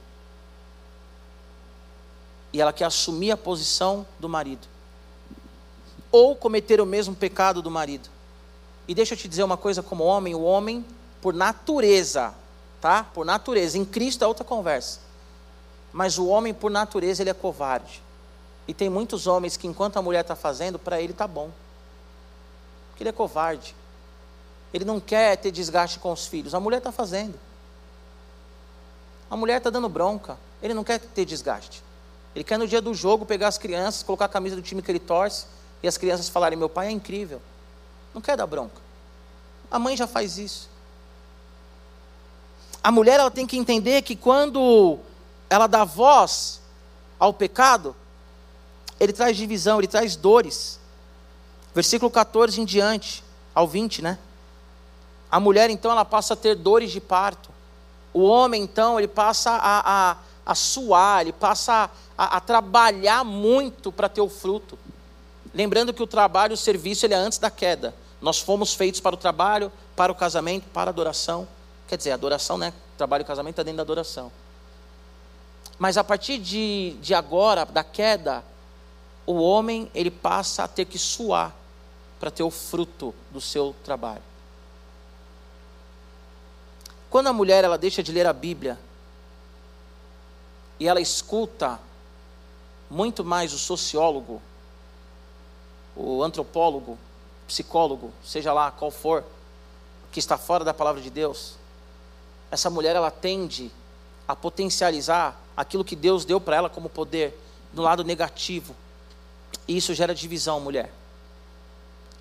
E 2.53 2.61
ela 2.61 2.73
quer 2.73 2.85
assumir 2.85 3.31
a 3.31 3.37
posição 3.37 4.07
do 4.19 4.29
marido. 4.29 4.67
Ou 6.13 6.35
cometer 6.35 6.81
o 6.81 6.87
mesmo 6.87 7.15
pecado 7.15 7.63
do 7.63 7.71
marido. 7.71 8.09
E 8.87 8.95
deixa 8.95 9.15
eu 9.15 9.19
te 9.19 9.29
dizer 9.29 9.45
uma 9.45 9.57
coisa 9.57 9.83
como 9.83 10.05
homem, 10.05 10.35
o 10.35 10.43
homem, 10.43 10.85
por 11.23 11.33
natureza, 11.33 12.35
tá? 12.81 13.05
Por 13.05 13.25
natureza. 13.25 13.79
Em 13.79 13.85
Cristo 13.85 14.25
é 14.25 14.27
outra 14.27 14.45
conversa. 14.45 15.10
Mas 15.93 16.19
o 16.19 16.27
homem, 16.27 16.55
por 16.55 16.71
natureza, 16.71 17.23
ele 17.23 17.31
é 17.31 17.35
covarde. 17.35 18.03
E 18.67 18.75
tem 18.75 18.89
muitos 18.89 19.27
homens 19.27 19.57
que, 19.57 19.67
enquanto 19.67 19.97
a 19.97 20.03
mulher 20.03 20.21
está 20.21 20.37
fazendo, 20.37 20.79
para 20.79 21.01
ele 21.01 21.13
está 21.13 21.27
bom. 21.27 21.51
Porque 22.91 23.03
ele 23.03 23.11
é 23.11 23.13
covarde. 23.13 23.75
Ele 24.73 24.85
não 24.85 25.01
quer 25.01 25.37
ter 25.37 25.51
desgaste 25.51 25.99
com 25.99 26.13
os 26.13 26.27
filhos. 26.27 26.55
A 26.55 26.61
mulher 26.61 26.79
está 26.79 26.93
fazendo. 26.93 27.35
A 29.29 29.37
mulher 29.37 29.59
está 29.59 29.71
dando 29.71 29.89
bronca. 29.89 30.39
Ele 30.63 30.75
não 30.75 30.85
quer 30.85 31.01
ter 31.01 31.25
desgaste. 31.25 31.83
Ele 32.35 32.45
quer 32.45 32.59
no 32.59 32.67
dia 32.67 32.81
do 32.81 32.95
jogo 32.95 33.27
pegar 33.27 33.49
as 33.49 33.59
crianças, 33.59 34.03
colocar 34.03 34.27
a 34.27 34.29
camisa 34.29 34.55
do 34.55 34.63
time 34.63 34.83
que 34.83 34.91
ele 34.91 35.01
torce 35.01 35.47
e 35.83 35.89
as 35.89 35.97
crianças 35.97 36.29
falarem: 36.29 36.59
Meu 36.59 36.69
pai 36.69 36.89
é 36.89 36.91
incrível. 36.91 37.41
Não 38.15 38.21
quer 38.21 38.37
dar 38.37 38.47
bronca. 38.47 38.81
A 39.71 39.79
mãe 39.79 39.97
já 39.97 40.07
faz 40.07 40.39
isso. 40.39 40.69
A 42.83 42.91
mulher 42.91 43.21
ela 43.21 43.31
tem 43.31 43.47
que 43.47 43.57
entender 43.57 44.03
que 44.03 44.17
quando 44.17 44.99
ela 45.51 45.67
dá 45.67 45.85
voz 45.85 46.61
ao 47.19 47.35
pecado, 47.35 47.95
ele 49.01 49.13
traz 49.13 49.37
divisão, 49.37 49.79
ele 49.79 49.89
traz 49.89 50.15
dores. 50.15 50.79
Versículo 51.75 52.11
14 52.11 52.61
em 52.61 52.65
diante, 52.65 53.25
ao 53.55 53.67
20, 53.67 54.01
né? 54.01 54.19
A 55.31 55.41
mulher 55.41 55.69
então 55.69 55.91
ela 55.91 56.05
passa 56.05 56.35
a 56.35 56.37
ter 56.37 56.55
dores 56.55 56.91
de 56.91 57.01
parto. 57.01 57.51
O 58.13 58.23
homem 58.23 58.63
então 58.63 58.99
ele 58.99 59.09
passa 59.09 59.51
a, 59.51 60.11
a, 60.11 60.17
a 60.47 60.55
suar, 60.55 61.23
ele 61.23 61.33
passa 61.33 61.91
a, 62.17 62.37
a 62.37 62.41
trabalhar 62.41 63.25
muito 63.25 63.93
para 63.93 64.09
ter 64.09 64.21
o 64.21 64.29
fruto. 64.29 64.79
Lembrando 65.53 65.93
que 65.93 66.03
o 66.03 66.07
trabalho, 66.07 66.55
o 66.55 66.57
serviço, 66.57 67.07
ele 67.07 67.15
é 67.15 67.17
antes 67.17 67.39
da 67.39 67.51
queda. 67.51 67.95
Nós 68.21 68.39
fomos 68.39 68.75
feitos 68.75 69.01
para 69.01 69.15
o 69.15 69.19
trabalho, 69.19 69.73
para 69.97 70.13
o 70.13 70.15
casamento, 70.15 70.69
para 70.73 70.91
a 70.91 70.93
adoração. 70.93 71.47
Quer 71.89 71.97
dizer, 71.97 72.13
adoração, 72.13 72.57
né? 72.57 72.73
Trabalho 72.97 73.23
e 73.23 73.25
casamento 73.25 73.55
está 73.55 73.63
dentro 73.63 73.79
da 73.79 73.83
adoração. 73.83 74.31
Mas 75.81 75.97
a 75.97 76.05
partir 76.05 76.37
de, 76.37 76.95
de 77.01 77.15
agora, 77.15 77.65
da 77.65 77.83
queda, 77.83 78.45
o 79.27 79.41
homem 79.41 79.91
ele 79.95 80.11
passa 80.11 80.63
a 80.63 80.69
ter 80.69 80.85
que 80.85 80.99
suar 80.99 81.57
para 82.21 82.31
ter 82.31 82.43
o 82.43 82.51
fruto 82.51 83.15
do 83.31 83.41
seu 83.41 83.75
trabalho. 83.83 84.23
Quando 87.09 87.29
a 87.29 87.33
mulher 87.33 87.65
ela 87.65 87.79
deixa 87.79 88.03
de 88.03 88.13
ler 88.13 88.27
a 88.27 88.33
Bíblia 88.35 88.79
e 90.79 90.87
ela 90.87 91.01
escuta 91.01 91.81
muito 92.91 93.25
mais 93.25 93.55
o 93.55 93.59
sociólogo, 93.59 94.43
o 95.97 96.23
antropólogo, 96.23 96.99
psicólogo, 97.49 98.13
seja 98.23 98.53
lá 98.53 98.71
qual 98.71 98.91
for, 98.91 99.25
que 100.13 100.19
está 100.19 100.37
fora 100.37 100.63
da 100.63 100.75
palavra 100.75 101.01
de 101.01 101.09
Deus, 101.09 101.55
essa 102.51 102.69
mulher 102.69 102.95
ela 102.95 103.11
tende 103.11 103.73
a 104.29 104.37
potencializar 104.37 105.41
aquilo 105.61 105.85
que 105.85 105.95
Deus 105.95 106.25
deu 106.25 106.41
para 106.41 106.57
ela 106.57 106.71
como 106.71 106.89
poder 106.89 107.39
no 107.75 107.83
lado 107.83 108.03
negativo. 108.03 108.75
E 109.69 109.77
isso 109.77 109.93
gera 109.93 110.15
divisão, 110.15 110.59
mulher. 110.59 110.91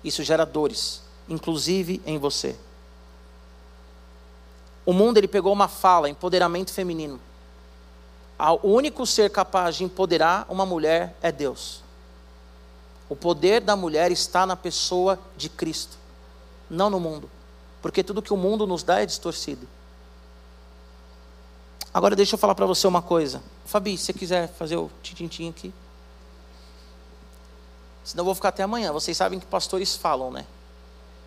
Isso 0.04 0.22
gera 0.22 0.44
dores, 0.44 1.02
inclusive 1.28 2.02
em 2.04 2.18
você. 2.18 2.54
O 4.84 4.92
mundo 4.92 5.18
ele 5.18 5.28
pegou 5.28 5.52
uma 5.52 5.68
fala, 5.68 6.08
empoderamento 6.08 6.72
feminino. 6.72 7.20
O 8.62 8.68
único 8.68 9.06
ser 9.06 9.30
capaz 9.30 9.76
de 9.76 9.84
empoderar 9.84 10.46
uma 10.48 10.66
mulher 10.66 11.14
é 11.22 11.32
Deus. 11.32 11.82
O 13.08 13.16
poder 13.16 13.60
da 13.60 13.74
mulher 13.74 14.12
está 14.12 14.46
na 14.46 14.56
pessoa 14.56 15.18
de 15.36 15.48
Cristo, 15.48 15.98
não 16.68 16.88
no 16.88 17.00
mundo. 17.00 17.30
Porque 17.82 18.04
tudo 18.04 18.22
que 18.22 18.32
o 18.32 18.36
mundo 18.36 18.66
nos 18.66 18.82
dá 18.82 19.00
é 19.00 19.06
distorcido. 19.06 19.66
Agora 21.92 22.14
deixa 22.14 22.34
eu 22.34 22.38
falar 22.38 22.54
para 22.54 22.66
você 22.66 22.86
uma 22.86 23.02
coisa. 23.02 23.42
Fabi, 23.64 23.98
se 23.98 24.06
você 24.06 24.12
quiser 24.12 24.48
fazer 24.48 24.76
o 24.76 24.90
tintim 25.02 25.48
aqui. 25.48 25.72
Senão 28.04 28.22
eu 28.22 28.26
vou 28.26 28.34
ficar 28.34 28.50
até 28.50 28.62
amanhã. 28.62 28.92
Vocês 28.92 29.16
sabem 29.16 29.40
que 29.40 29.46
pastores 29.46 29.96
falam, 29.96 30.30
né? 30.30 30.46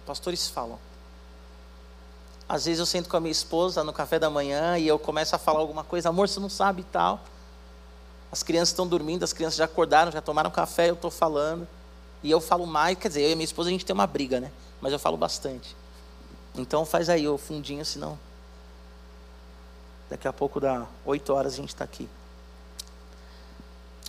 Pastores 0.05 0.47
falam. 0.47 0.80
Às 2.47 2.66
vezes 2.66 2.80
eu 2.80 2.86
sento 2.86 3.09
com 3.09 3.18
a 3.18 3.20
minha 3.20 3.32
esposa 3.32 3.84
no 3.84 3.93
café 3.93 4.20
da 4.20 4.30
manhã 4.30 4.78
e 4.78 4.88
eu 4.88 4.99
começo 4.99 5.36
a 5.36 5.39
falar 5.39 5.59
alguma 5.59 5.84
coisa, 5.84 6.09
amor, 6.09 6.28
você 6.28 6.39
não 6.39 6.49
sabe 6.49 6.82
e 6.82 6.86
tal. 6.86 7.22
As 8.32 8.43
crianças 8.43 8.70
estão 8.70 8.88
dormindo, 8.88 9.24
as 9.24 9.32
crianças 9.32 9.57
já 9.57 9.66
acordaram, 9.66 10.11
já 10.11 10.22
tomaram 10.22 10.49
café, 10.49 10.89
eu 10.89 10.93
estou 10.95 11.11
falando. 11.11 11.68
E 12.22 12.32
eu 12.32 12.41
falo 12.41 12.66
mais, 12.66 12.97
quer 12.97 13.09
dizer, 13.09 13.22
eu 13.22 13.32
e 13.32 13.36
minha 13.36 13.45
esposa 13.45 13.70
a 13.70 13.72
gente 13.72 13.86
tem 13.86 13.93
uma 13.93 14.07
briga, 14.07 14.39
né? 14.39 14.51
Mas 14.82 14.91
eu 14.91 14.99
falo 14.99 15.18
bastante. 15.18 15.76
Então 16.55 16.86
faz 16.86 17.09
aí 17.09 17.28
o 17.28 17.38
fundinho, 17.38 17.86
senão. 17.86 18.18
Daqui 20.09 20.27
a 20.27 20.33
pouco 20.33 20.59
dá 20.59 20.85
oito 21.05 21.33
horas 21.33 21.53
a 21.53 21.57
gente 21.57 21.69
está 21.69 21.83
aqui. 21.83 22.09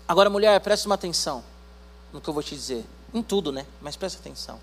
Agora, 0.07 0.28
mulher, 0.28 0.61
preste 0.61 0.86
uma 0.86 0.97
atenção 0.97 1.42
no 2.12 2.20
que 2.20 2.28
eu 2.28 2.34
vou 2.34 2.42
te 2.42 2.55
dizer. 2.55 2.84
Em 3.12 3.22
tudo, 3.22 3.51
né? 3.51 3.64
Mas 3.80 3.97
preste 3.97 4.18
atenção. 4.18 4.61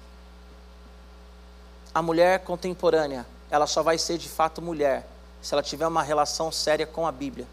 A 1.93 2.01
mulher 2.01 2.39
contemporânea, 2.43 3.25
ela 3.49 3.65
só 3.65 3.82
vai 3.82 3.97
ser 3.97 4.17
de 4.17 4.29
fato 4.29 4.61
mulher 4.61 5.07
se 5.41 5.53
ela 5.53 5.63
tiver 5.63 5.88
uma 5.88 6.03
relação 6.03 6.51
séria 6.51 6.86
com 6.86 7.07
a 7.07 7.11
Bíblia. 7.11 7.47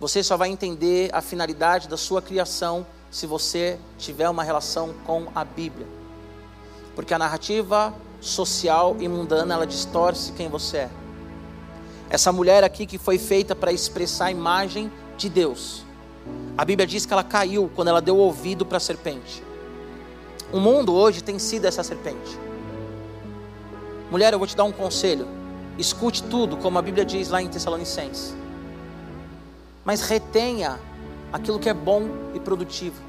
Você 0.00 0.22
só 0.22 0.36
vai 0.36 0.50
entender 0.50 1.08
a 1.14 1.22
finalidade 1.22 1.88
da 1.88 1.96
sua 1.96 2.20
criação 2.20 2.86
se 3.10 3.26
você 3.26 3.78
tiver 3.96 4.28
uma 4.28 4.42
relação 4.42 4.92
com 5.06 5.28
a 5.34 5.44
Bíblia. 5.44 5.86
Porque 6.94 7.14
a 7.14 7.18
narrativa 7.18 7.94
social 8.20 8.96
e 8.98 9.08
mundana 9.08 9.54
ela 9.54 9.66
distorce 9.66 10.32
quem 10.32 10.48
você 10.48 10.78
é. 10.78 10.90
Essa 12.08 12.32
mulher 12.32 12.64
aqui 12.64 12.86
que 12.86 12.98
foi 12.98 13.18
feita 13.18 13.54
para 13.54 13.72
expressar 13.72 14.26
a 14.26 14.30
imagem 14.30 14.90
de 15.16 15.28
Deus. 15.28 15.84
A 16.56 16.64
Bíblia 16.64 16.86
diz 16.86 17.04
que 17.04 17.12
ela 17.12 17.24
caiu 17.24 17.70
quando 17.74 17.88
ela 17.88 18.00
deu 18.00 18.16
ouvido 18.16 18.64
para 18.64 18.78
a 18.78 18.80
serpente. 18.80 19.42
O 20.52 20.60
mundo 20.60 20.94
hoje 20.94 21.22
tem 21.22 21.38
sido 21.38 21.64
essa 21.64 21.82
serpente. 21.82 22.38
Mulher, 24.10 24.32
eu 24.32 24.38
vou 24.38 24.46
te 24.46 24.56
dar 24.56 24.64
um 24.64 24.72
conselho. 24.72 25.26
Escute 25.78 26.22
tudo, 26.22 26.56
como 26.56 26.78
a 26.78 26.82
Bíblia 26.82 27.04
diz 27.04 27.28
lá 27.28 27.42
em 27.42 27.48
Tessalonicenses 27.48 28.34
mas 29.86 30.00
retenha 30.00 30.80
aquilo 31.32 31.60
que 31.60 31.68
é 31.68 31.74
bom 31.74 32.08
e 32.34 32.40
produtivo. 32.40 33.00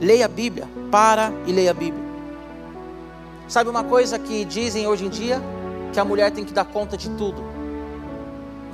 Leia 0.00 0.24
a 0.24 0.28
Bíblia, 0.28 0.68
para 0.90 1.32
e 1.46 1.52
leia 1.52 1.70
a 1.70 1.74
Bíblia. 1.74 2.02
Sabe 3.46 3.70
uma 3.70 3.84
coisa 3.84 4.18
que 4.18 4.44
dizem 4.44 4.88
hoje 4.88 5.06
em 5.06 5.08
dia? 5.08 5.40
Que 5.92 6.00
a 6.00 6.04
mulher 6.04 6.32
tem 6.32 6.44
que 6.44 6.52
dar 6.52 6.64
conta 6.64 6.96
de 6.96 7.08
tudo. 7.10 7.40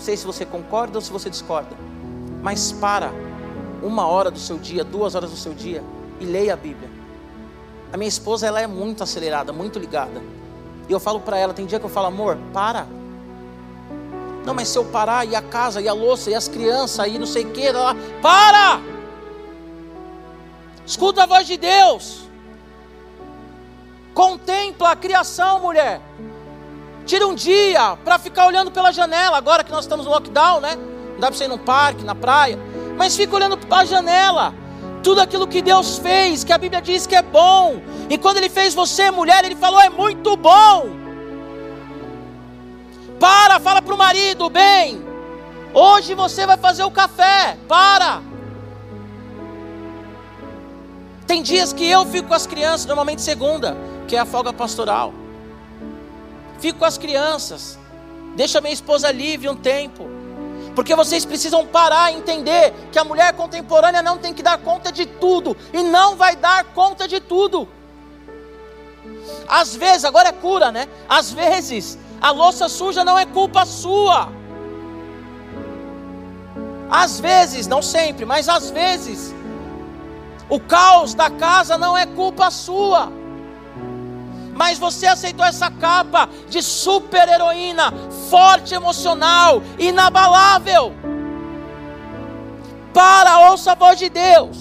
Não 0.00 0.04
sei 0.06 0.16
se 0.16 0.24
você 0.24 0.46
concorda 0.46 0.96
ou 0.96 1.02
se 1.02 1.12
você 1.12 1.28
discorda, 1.28 1.76
mas 2.42 2.72
para 2.72 3.12
uma 3.82 4.06
hora 4.06 4.30
do 4.30 4.38
seu 4.38 4.56
dia, 4.56 4.82
duas 4.82 5.14
horas 5.14 5.28
do 5.28 5.36
seu 5.36 5.52
dia 5.52 5.84
e 6.18 6.24
leia 6.24 6.54
a 6.54 6.56
Bíblia. 6.56 6.88
A 7.92 7.98
minha 7.98 8.08
esposa 8.08 8.46
ela 8.46 8.62
é 8.62 8.66
muito 8.66 9.02
acelerada, 9.02 9.52
muito 9.52 9.78
ligada. 9.78 10.22
E 10.88 10.92
eu 10.92 10.98
falo 10.98 11.20
para 11.20 11.36
ela, 11.36 11.52
tem 11.52 11.66
dia 11.66 11.78
que 11.78 11.84
eu 11.84 11.90
falo, 11.90 12.06
amor, 12.06 12.38
para 12.50 12.86
não, 14.42 14.54
mas 14.54 14.68
se 14.68 14.78
eu 14.78 14.86
parar, 14.86 15.26
e 15.26 15.36
a 15.36 15.42
casa, 15.42 15.82
e 15.82 15.86
a 15.86 15.92
louça, 15.92 16.30
e 16.30 16.34
as 16.34 16.48
crianças, 16.48 17.06
e 17.06 17.18
não 17.18 17.26
sei 17.26 17.44
o 17.44 17.50
que, 17.50 17.70
lá, 17.70 17.94
para! 18.22 18.80
Escuta 20.86 21.24
a 21.24 21.26
voz 21.26 21.46
de 21.46 21.58
Deus. 21.58 22.22
Contempla 24.14 24.92
a 24.92 24.96
criação, 24.96 25.60
mulher. 25.60 26.00
Tira 27.10 27.26
um 27.26 27.34
dia 27.34 27.98
para 28.04 28.20
ficar 28.20 28.46
olhando 28.46 28.70
pela 28.70 28.92
janela, 28.92 29.36
agora 29.36 29.64
que 29.64 29.72
nós 29.72 29.84
estamos 29.84 30.06
no 30.06 30.12
lockdown, 30.12 30.60
né? 30.60 30.76
Não 30.76 31.18
dá 31.18 31.26
para 31.26 31.36
você 31.36 31.46
ir 31.46 31.48
no 31.48 31.58
parque, 31.58 32.04
na 32.04 32.14
praia. 32.14 32.56
Mas 32.96 33.16
fica 33.16 33.34
olhando 33.34 33.58
para 33.58 33.78
a 33.78 33.84
janela. 33.84 34.54
Tudo 35.02 35.20
aquilo 35.20 35.48
que 35.48 35.60
Deus 35.60 35.98
fez, 35.98 36.44
que 36.44 36.52
a 36.52 36.56
Bíblia 36.56 36.80
diz 36.80 37.08
que 37.08 37.16
é 37.16 37.22
bom. 37.22 37.82
E 38.08 38.16
quando 38.16 38.36
Ele 38.36 38.48
fez 38.48 38.74
você, 38.74 39.10
mulher, 39.10 39.44
Ele 39.44 39.56
falou: 39.56 39.80
é 39.80 39.90
muito 39.90 40.36
bom. 40.36 40.90
Para, 43.18 43.58
fala 43.58 43.82
para 43.82 43.94
o 43.96 43.98
marido, 43.98 44.48
bem. 44.48 45.04
Hoje 45.74 46.14
você 46.14 46.46
vai 46.46 46.58
fazer 46.58 46.84
o 46.84 46.92
café. 46.92 47.58
Para. 47.66 48.22
Tem 51.26 51.42
dias 51.42 51.72
que 51.72 51.90
eu 51.90 52.06
fico 52.06 52.28
com 52.28 52.34
as 52.34 52.46
crianças, 52.46 52.86
normalmente 52.86 53.20
segunda, 53.20 53.76
que 54.06 54.14
é 54.14 54.20
a 54.20 54.24
folga 54.24 54.52
pastoral. 54.52 55.12
Fico 56.60 56.78
com 56.78 56.84
as 56.84 56.98
crianças. 56.98 57.78
Deixa 58.36 58.60
minha 58.60 58.72
esposa 58.72 59.10
livre 59.10 59.48
um 59.48 59.56
tempo. 59.56 60.08
Porque 60.74 60.94
vocês 60.94 61.24
precisam 61.24 61.66
parar 61.66 62.12
e 62.12 62.16
entender 62.16 62.72
que 62.92 62.98
a 62.98 63.04
mulher 63.04 63.32
contemporânea 63.34 64.02
não 64.02 64.18
tem 64.18 64.32
que 64.32 64.42
dar 64.42 64.58
conta 64.58 64.92
de 64.92 65.04
tudo 65.06 65.56
e 65.72 65.82
não 65.82 66.16
vai 66.16 66.36
dar 66.36 66.64
conta 66.64 67.08
de 67.08 67.18
tudo. 67.18 67.68
Às 69.48 69.74
vezes, 69.74 70.04
agora 70.04 70.28
é 70.28 70.32
cura, 70.32 70.70
né? 70.70 70.86
Às 71.08 71.32
vezes 71.32 71.98
a 72.20 72.30
louça 72.30 72.68
suja 72.68 73.02
não 73.02 73.18
é 73.18 73.24
culpa 73.24 73.64
sua. 73.64 74.28
Às 76.90 77.18
vezes, 77.18 77.66
não 77.66 77.80
sempre, 77.80 78.24
mas 78.24 78.48
às 78.48 78.70
vezes, 78.70 79.34
o 80.48 80.60
caos 80.60 81.14
da 81.14 81.30
casa 81.30 81.78
não 81.78 81.96
é 81.96 82.04
culpa 82.04 82.50
sua. 82.50 83.19
Mas 84.60 84.78
você 84.78 85.06
aceitou 85.06 85.42
essa 85.42 85.70
capa 85.70 86.28
de 86.50 86.62
super-heroína, 86.62 87.94
forte 88.28 88.74
emocional, 88.74 89.62
inabalável. 89.78 90.92
Para, 92.92 93.50
ouça 93.50 93.72
a 93.72 93.74
voz 93.74 93.98
de 93.98 94.10
Deus. 94.10 94.58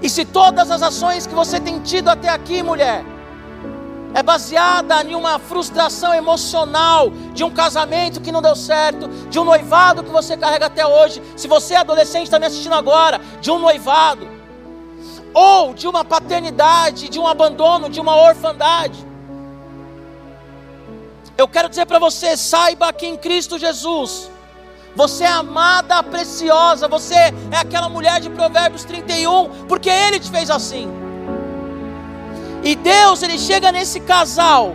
E 0.00 0.08
se 0.08 0.24
todas 0.24 0.70
as 0.70 0.82
ações 0.82 1.26
que 1.26 1.34
você 1.34 1.58
tem 1.58 1.80
tido 1.80 2.10
até 2.10 2.28
aqui, 2.28 2.62
mulher, 2.62 3.04
é 4.14 4.22
baseada 4.22 5.02
em 5.02 5.16
uma 5.16 5.40
frustração 5.40 6.14
emocional 6.14 7.10
de 7.32 7.42
um 7.42 7.50
casamento 7.50 8.20
que 8.20 8.30
não 8.30 8.40
deu 8.40 8.54
certo, 8.54 9.08
de 9.28 9.36
um 9.40 9.42
noivado 9.42 10.04
que 10.04 10.10
você 10.10 10.36
carrega 10.36 10.66
até 10.66 10.86
hoje. 10.86 11.20
Se 11.36 11.48
você 11.48 11.74
é 11.74 11.78
adolescente, 11.78 12.26
está 12.26 12.38
me 12.38 12.46
assistindo 12.46 12.76
agora, 12.76 13.20
de 13.40 13.50
um 13.50 13.58
noivado, 13.58 14.28
ou 15.34 15.74
de 15.74 15.86
uma 15.88 16.04
paternidade, 16.04 17.08
de 17.08 17.18
um 17.18 17.26
abandono, 17.26 17.90
de 17.90 18.00
uma 18.00 18.16
orfandade. 18.16 19.04
Eu 21.36 21.48
quero 21.48 21.68
dizer 21.68 21.84
para 21.86 21.98
você: 21.98 22.36
saiba 22.36 22.92
que 22.92 23.06
em 23.06 23.16
Cristo 23.16 23.58
Jesus, 23.58 24.30
você 24.94 25.24
é 25.24 25.32
amada, 25.32 26.02
preciosa, 26.02 26.86
você 26.86 27.14
é 27.14 27.56
aquela 27.60 27.88
mulher 27.88 28.20
de 28.20 28.30
Provérbios 28.30 28.84
31, 28.84 29.66
porque 29.66 29.90
Ele 29.90 30.20
te 30.20 30.30
fez 30.30 30.48
assim. 30.48 30.88
E 32.62 32.74
Deus, 32.76 33.22
ele 33.22 33.38
chega 33.38 33.70
nesse 33.70 34.00
casal 34.00 34.74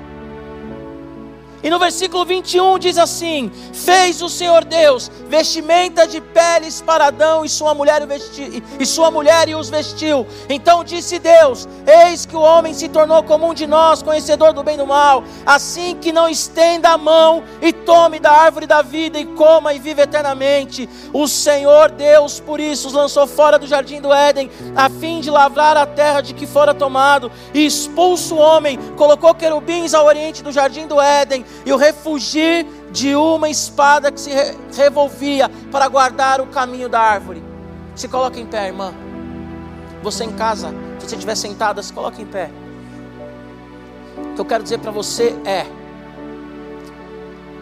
e 1.62 1.70
no 1.70 1.78
versículo 1.78 2.26
21 2.26 2.80
diz 2.80 2.98
assim: 2.98 3.52
Fez 3.74 4.22
o 4.22 4.30
Senhor 4.30 4.64
Deus 4.64 5.12
vestimenta 5.28 6.08
de 6.08 6.22
peles 6.22 6.82
para 6.82 7.08
Adão 7.08 7.44
e 7.44 7.50
sua 7.50 7.74
mulher 7.74 8.06
vesti, 8.08 8.64
e 8.80 8.86
sua 8.86 9.12
mulher 9.12 9.50
e 9.50 9.56
os 9.56 9.70
vestiu. 9.70 10.26
Então 10.48 10.84
disse 10.84 11.20
Deus: 11.20 11.68
Eis 11.86 12.26
que 12.26 12.36
o 12.36 12.42
homem 12.42 12.74
se 12.74 12.88
tornou 12.88 13.24
como 13.24 13.48
um 13.48 13.54
de 13.54 13.68
nós, 13.68 14.02
conhecedor 14.02 14.54
do 14.54 14.64
bem 14.64 14.76
e 14.76 14.78
do 14.78 14.88
mal. 14.88 15.24
Assim 15.46 15.98
que 16.00 16.12
não 16.12 16.30
estenda 16.30 16.90
a 16.90 16.98
mão 16.98 17.44
e 17.62 17.74
tome 17.74 18.20
da 18.20 18.32
árvore 18.32 18.66
da 18.66 18.82
vida 18.82 19.20
e 19.20 19.26
coma 19.26 19.74
e 19.74 19.80
vive 19.80 20.02
eternamente. 20.02 20.90
O 21.12 21.28
Senhor 21.28 21.92
Deus 21.92 22.40
por 22.40 22.60
isso 22.60 22.88
os 22.88 22.94
lançou 22.94 23.28
fora 23.28 23.60
do 23.60 23.68
jardim 23.68 24.00
do 24.00 24.14
Éden, 24.14 24.50
a 24.76 24.90
fim 24.90 25.20
de 25.20 25.30
lavrar 25.30 25.76
a 25.76 25.86
terra 25.86 26.22
de 26.22 26.34
que 26.34 26.48
fora 26.48 26.74
tomado, 26.74 27.32
e 27.54 27.66
expulso 27.66 28.36
o 28.36 28.40
homem, 28.40 28.78
colocou 28.96 29.34
querubins 29.36 29.94
ao 29.94 30.06
oriente 30.06 30.42
do 30.42 30.52
jardim 30.52 30.88
do 30.88 31.02
Éden 31.02 31.46
e 31.66 31.72
o 31.72 31.78
refugir 31.78 32.66
de 32.92 33.16
uma 33.16 33.50
espada 33.50 34.12
que 34.12 34.20
se 34.20 34.32
revolvia 34.76 35.50
para 35.72 35.88
guardar 35.88 36.42
o 36.42 36.48
caminho 36.48 36.90
da 36.90 37.00
árvore. 37.00 37.44
Se 37.96 38.08
coloca 38.08 38.40
em 38.40 38.46
pé, 38.46 38.68
irmã. 38.68 38.94
Você 40.02 40.24
em 40.24 40.32
casa, 40.32 40.70
se 41.00 41.08
você 41.08 41.16
estiver 41.16 41.36
sentada, 41.36 41.84
se 41.84 41.92
coloca 41.92 42.22
em 42.22 42.26
pé. 42.26 42.50
O 44.32 44.36
que 44.36 44.42
eu 44.42 44.46
quero 44.46 44.64
dizer 44.64 44.80
para 44.80 44.92
você 44.92 45.36
é: 45.46 45.66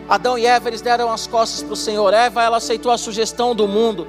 Adão 0.08 0.38
e 0.38 0.46
Eva 0.46 0.70
eles 0.70 0.82
deram 0.82 1.12
as 1.12 1.28
costas 1.28 1.64
para 1.64 1.74
o 1.74 1.76
Senhor. 1.76 2.14
Eva 2.14 2.44
ela 2.44 2.58
aceitou 2.58 2.92
a 2.92 2.98
sugestão 2.98 3.56
do 3.56 3.68
mundo. 3.68 4.08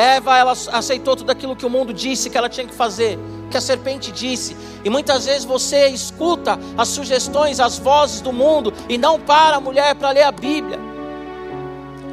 Eva 0.00 0.38
ela 0.38 0.52
aceitou 0.72 1.14
tudo 1.14 1.30
aquilo 1.30 1.54
que 1.54 1.66
o 1.66 1.70
mundo 1.70 1.92
disse 1.92 2.30
que 2.30 2.38
ela 2.38 2.48
tinha 2.48 2.66
que 2.66 2.74
fazer 2.74 3.18
que 3.50 3.56
a 3.56 3.60
serpente 3.60 4.10
disse. 4.10 4.56
E 4.82 4.88
muitas 4.88 5.26
vezes 5.26 5.44
você 5.44 5.88
escuta 5.88 6.58
as 6.78 6.88
sugestões, 6.88 7.60
as 7.60 7.78
vozes 7.78 8.22
do 8.22 8.32
mundo 8.32 8.72
e 8.88 8.96
não 8.96 9.20
para 9.20 9.56
a 9.56 9.60
mulher 9.60 9.94
para 9.96 10.10
ler 10.12 10.22
a 10.22 10.32
Bíblia. 10.32 10.78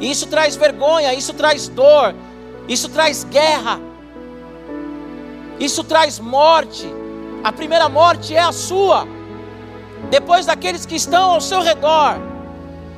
E 0.00 0.10
isso 0.10 0.26
traz 0.26 0.54
vergonha, 0.54 1.14
isso 1.14 1.32
traz 1.32 1.68
dor, 1.68 2.14
isso 2.68 2.88
traz 2.88 3.24
guerra, 3.24 3.80
isso 5.58 5.82
traz 5.82 6.18
morte. 6.18 6.86
A 7.42 7.52
primeira 7.52 7.88
morte 7.88 8.34
é 8.34 8.40
a 8.40 8.52
sua, 8.52 9.06
depois 10.10 10.44
daqueles 10.44 10.84
que 10.84 10.96
estão 10.96 11.30
ao 11.30 11.40
seu 11.40 11.62
redor. 11.62 12.16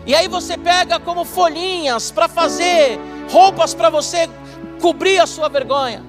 E 0.06 0.14
aí 0.14 0.26
você 0.26 0.56
pega 0.56 0.98
como 0.98 1.24
folhinhas 1.24 2.10
para 2.10 2.26
fazer 2.26 2.98
roupas 3.30 3.74
para 3.74 3.90
você 3.90 4.28
cobrir 4.80 5.18
a 5.18 5.26
sua 5.26 5.48
vergonha. 5.48 6.02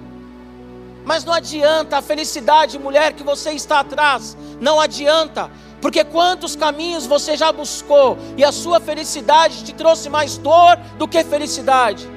Mas 1.04 1.24
não 1.24 1.34
adianta 1.34 1.98
a 1.98 2.02
felicidade, 2.02 2.78
mulher, 2.78 3.14
que 3.14 3.24
você 3.24 3.52
está 3.52 3.80
atrás, 3.80 4.38
não 4.60 4.80
adianta, 4.80 5.50
porque 5.82 6.04
quantos 6.04 6.56
caminhos 6.56 7.08
você 7.08 7.36
já 7.36 7.52
buscou 7.52 8.18
e 8.38 8.44
a 8.44 8.52
sua 8.52 8.80
felicidade 8.80 9.64
te 9.64 9.74
trouxe 9.74 10.10
mais 10.10 10.38
dor 10.38 10.78
do 10.98 11.08
que 11.08 11.24
felicidade? 11.24 12.08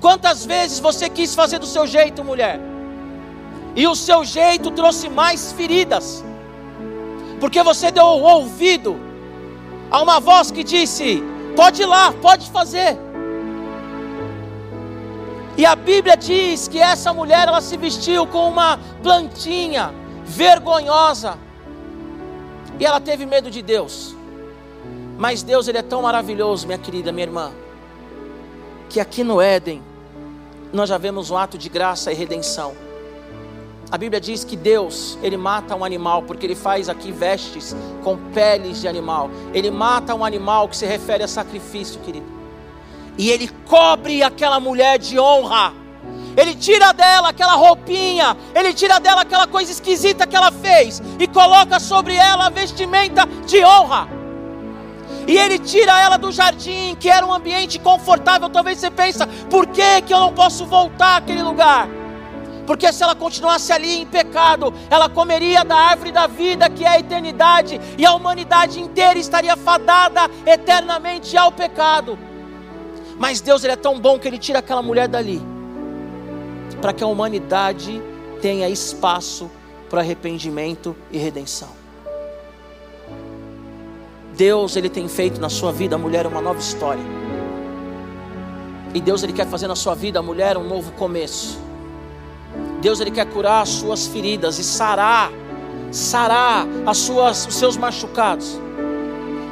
Quantas 0.00 0.44
vezes 0.44 0.80
você 0.80 1.08
quis 1.08 1.34
fazer 1.34 1.58
do 1.58 1.66
seu 1.66 1.86
jeito, 1.86 2.24
mulher, 2.24 2.58
e 3.76 3.86
o 3.86 3.94
seu 3.94 4.24
jeito 4.24 4.70
trouxe 4.72 5.08
mais 5.08 5.52
feridas, 5.52 6.24
porque 7.38 7.62
você 7.62 7.90
deu 7.92 8.06
ouvido 8.06 8.98
a 9.90 10.02
uma 10.02 10.18
voz 10.18 10.50
que 10.50 10.64
disse: 10.64 11.22
pode 11.54 11.82
ir 11.82 11.86
lá, 11.86 12.12
pode 12.12 12.50
fazer. 12.50 12.98
E 15.56 15.66
a 15.66 15.74
Bíblia 15.74 16.16
diz 16.16 16.68
que 16.68 16.78
essa 16.78 17.12
mulher 17.12 17.48
ela 17.48 17.60
se 17.60 17.76
vestiu 17.76 18.26
com 18.26 18.48
uma 18.48 18.78
plantinha 19.02 19.92
vergonhosa. 20.24 21.38
E 22.78 22.86
ela 22.86 23.00
teve 23.00 23.26
medo 23.26 23.50
de 23.50 23.60
Deus. 23.60 24.14
Mas 25.18 25.42
Deus 25.42 25.68
ele 25.68 25.78
é 25.78 25.82
tão 25.82 26.02
maravilhoso, 26.02 26.66
minha 26.66 26.78
querida, 26.78 27.12
minha 27.12 27.26
irmã, 27.26 27.52
que 28.88 28.98
aqui 28.98 29.22
no 29.22 29.38
Éden 29.38 29.82
nós 30.72 30.88
já 30.88 30.96
vemos 30.96 31.30
um 31.30 31.36
ato 31.36 31.58
de 31.58 31.68
graça 31.68 32.10
e 32.10 32.14
redenção. 32.14 32.74
A 33.90 33.98
Bíblia 33.98 34.20
diz 34.20 34.44
que 34.44 34.56
Deus, 34.56 35.18
ele 35.20 35.36
mata 35.36 35.74
um 35.74 35.84
animal, 35.84 36.22
porque 36.22 36.46
ele 36.46 36.54
faz 36.54 36.88
aqui 36.88 37.12
vestes 37.12 37.76
com 38.02 38.16
peles 38.32 38.80
de 38.80 38.88
animal. 38.88 39.28
Ele 39.52 39.70
mata 39.70 40.14
um 40.14 40.24
animal 40.24 40.68
que 40.68 40.76
se 40.76 40.86
refere 40.86 41.24
a 41.24 41.28
sacrifício, 41.28 42.00
querido 42.00 42.39
e 43.20 43.30
ele 43.30 43.48
cobre 43.66 44.22
aquela 44.22 44.58
mulher 44.58 44.98
de 44.98 45.20
honra. 45.20 45.74
Ele 46.34 46.54
tira 46.54 46.90
dela 46.94 47.28
aquela 47.28 47.52
roupinha, 47.52 48.34
ele 48.54 48.72
tira 48.72 48.98
dela 48.98 49.20
aquela 49.20 49.46
coisa 49.46 49.70
esquisita 49.70 50.26
que 50.26 50.34
ela 50.34 50.50
fez 50.50 51.02
e 51.18 51.26
coloca 51.26 51.78
sobre 51.78 52.14
ela 52.14 52.46
a 52.46 52.48
vestimenta 52.48 53.26
de 53.46 53.62
honra. 53.62 54.08
E 55.28 55.36
ele 55.36 55.58
tira 55.58 56.00
ela 56.00 56.16
do 56.16 56.32
jardim, 56.32 56.96
que 56.98 57.10
era 57.10 57.26
um 57.26 57.32
ambiente 57.34 57.78
confortável. 57.78 58.48
Talvez 58.48 58.78
você 58.78 58.90
pensa, 58.90 59.26
por 59.50 59.66
que, 59.66 60.00
que 60.00 60.14
eu 60.14 60.18
não 60.18 60.32
posso 60.32 60.64
voltar 60.64 61.18
àquele 61.18 61.42
lugar? 61.42 61.90
Porque 62.66 62.90
se 62.90 63.02
ela 63.02 63.14
continuasse 63.14 63.70
ali 63.70 64.00
em 64.00 64.06
pecado, 64.06 64.72
ela 64.88 65.10
comeria 65.10 65.62
da 65.62 65.76
árvore 65.76 66.10
da 66.10 66.26
vida, 66.26 66.70
que 66.70 66.86
é 66.86 66.88
a 66.88 66.98
eternidade, 66.98 67.78
e 67.98 68.06
a 68.06 68.14
humanidade 68.14 68.80
inteira 68.80 69.18
estaria 69.18 69.58
fadada 69.58 70.22
eternamente 70.46 71.36
ao 71.36 71.52
pecado. 71.52 72.29
Mas 73.20 73.42
Deus 73.42 73.62
ele 73.62 73.74
é 73.74 73.76
tão 73.76 74.00
bom 74.00 74.18
que 74.18 74.26
ele 74.26 74.38
tira 74.38 74.60
aquela 74.60 74.80
mulher 74.80 75.06
dali, 75.06 75.42
para 76.80 76.90
que 76.90 77.04
a 77.04 77.06
humanidade 77.06 78.02
tenha 78.40 78.66
espaço 78.66 79.50
para 79.90 80.00
arrependimento 80.00 80.96
e 81.12 81.18
redenção. 81.18 81.68
Deus 84.34 84.74
ele 84.74 84.88
tem 84.88 85.06
feito 85.06 85.38
na 85.38 85.50
sua 85.50 85.70
vida, 85.70 85.98
mulher, 85.98 86.26
uma 86.26 86.40
nova 86.40 86.58
história. 86.60 87.02
E 88.94 89.00
Deus 89.02 89.22
ele 89.22 89.34
quer 89.34 89.46
fazer 89.46 89.68
na 89.68 89.76
sua 89.76 89.94
vida, 89.94 90.22
mulher, 90.22 90.56
um 90.56 90.66
novo 90.66 90.90
começo. 90.92 91.58
Deus 92.80 93.00
ele 93.00 93.10
quer 93.10 93.26
curar 93.26 93.60
as 93.60 93.68
suas 93.68 94.06
feridas 94.06 94.58
e 94.58 94.64
sarar, 94.64 95.30
sarar 95.92 96.66
as 96.86 96.96
suas, 96.96 97.46
os 97.46 97.54
seus 97.54 97.76
machucados. 97.76 98.58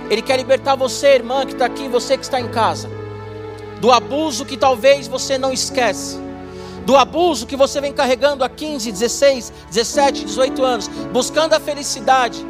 Ele 0.08 0.22
quer 0.22 0.38
libertar 0.38 0.74
você, 0.74 1.08
irmã 1.08 1.44
que 1.44 1.52
está 1.52 1.66
aqui, 1.66 1.86
você 1.86 2.16
que 2.16 2.24
está 2.24 2.40
em 2.40 2.48
casa 2.48 2.96
do 3.80 3.92
abuso 3.92 4.44
que 4.44 4.56
talvez 4.56 5.06
você 5.06 5.38
não 5.38 5.52
esquece, 5.52 6.18
do 6.84 6.96
abuso 6.96 7.46
que 7.46 7.56
você 7.56 7.80
vem 7.80 7.92
carregando 7.92 8.42
há 8.42 8.48
15, 8.48 8.90
16, 8.90 9.52
17, 9.70 10.24
18 10.24 10.64
anos, 10.64 10.88
buscando 11.12 11.54
a 11.54 11.60
felicidade 11.60 12.44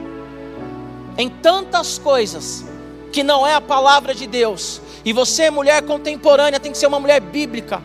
em 1.17 1.29
tantas 1.29 1.99
coisas 1.99 2.65
que 3.13 3.23
não 3.23 3.47
é 3.47 3.55
a 3.55 3.61
palavra 3.61 4.15
de 4.15 4.27
Deus. 4.27 4.81
E 5.05 5.13
você, 5.13 5.51
mulher 5.51 5.83
contemporânea, 5.83 6.61
tem 6.61 6.71
que 6.71 6.79
ser 6.79 6.87
uma 6.87 7.01
mulher 7.01 7.21
bíblica. 7.21 7.83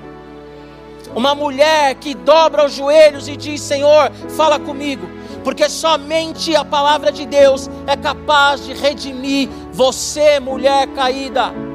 Uma 1.15 1.33
mulher 1.33 1.95
que 1.95 2.13
dobra 2.13 2.65
os 2.65 2.73
joelhos 2.73 3.27
e 3.27 3.35
diz: 3.35 3.61
Senhor, 3.61 4.11
fala 4.35 4.59
comigo, 4.59 5.07
porque 5.43 5.67
somente 5.69 6.55
a 6.55 6.63
palavra 6.63 7.11
de 7.11 7.25
Deus 7.25 7.69
é 7.87 7.95
capaz 7.95 8.63
de 8.65 8.73
redimir 8.73 9.49
você, 9.71 10.39
mulher 10.39 10.87
caída 10.89 11.72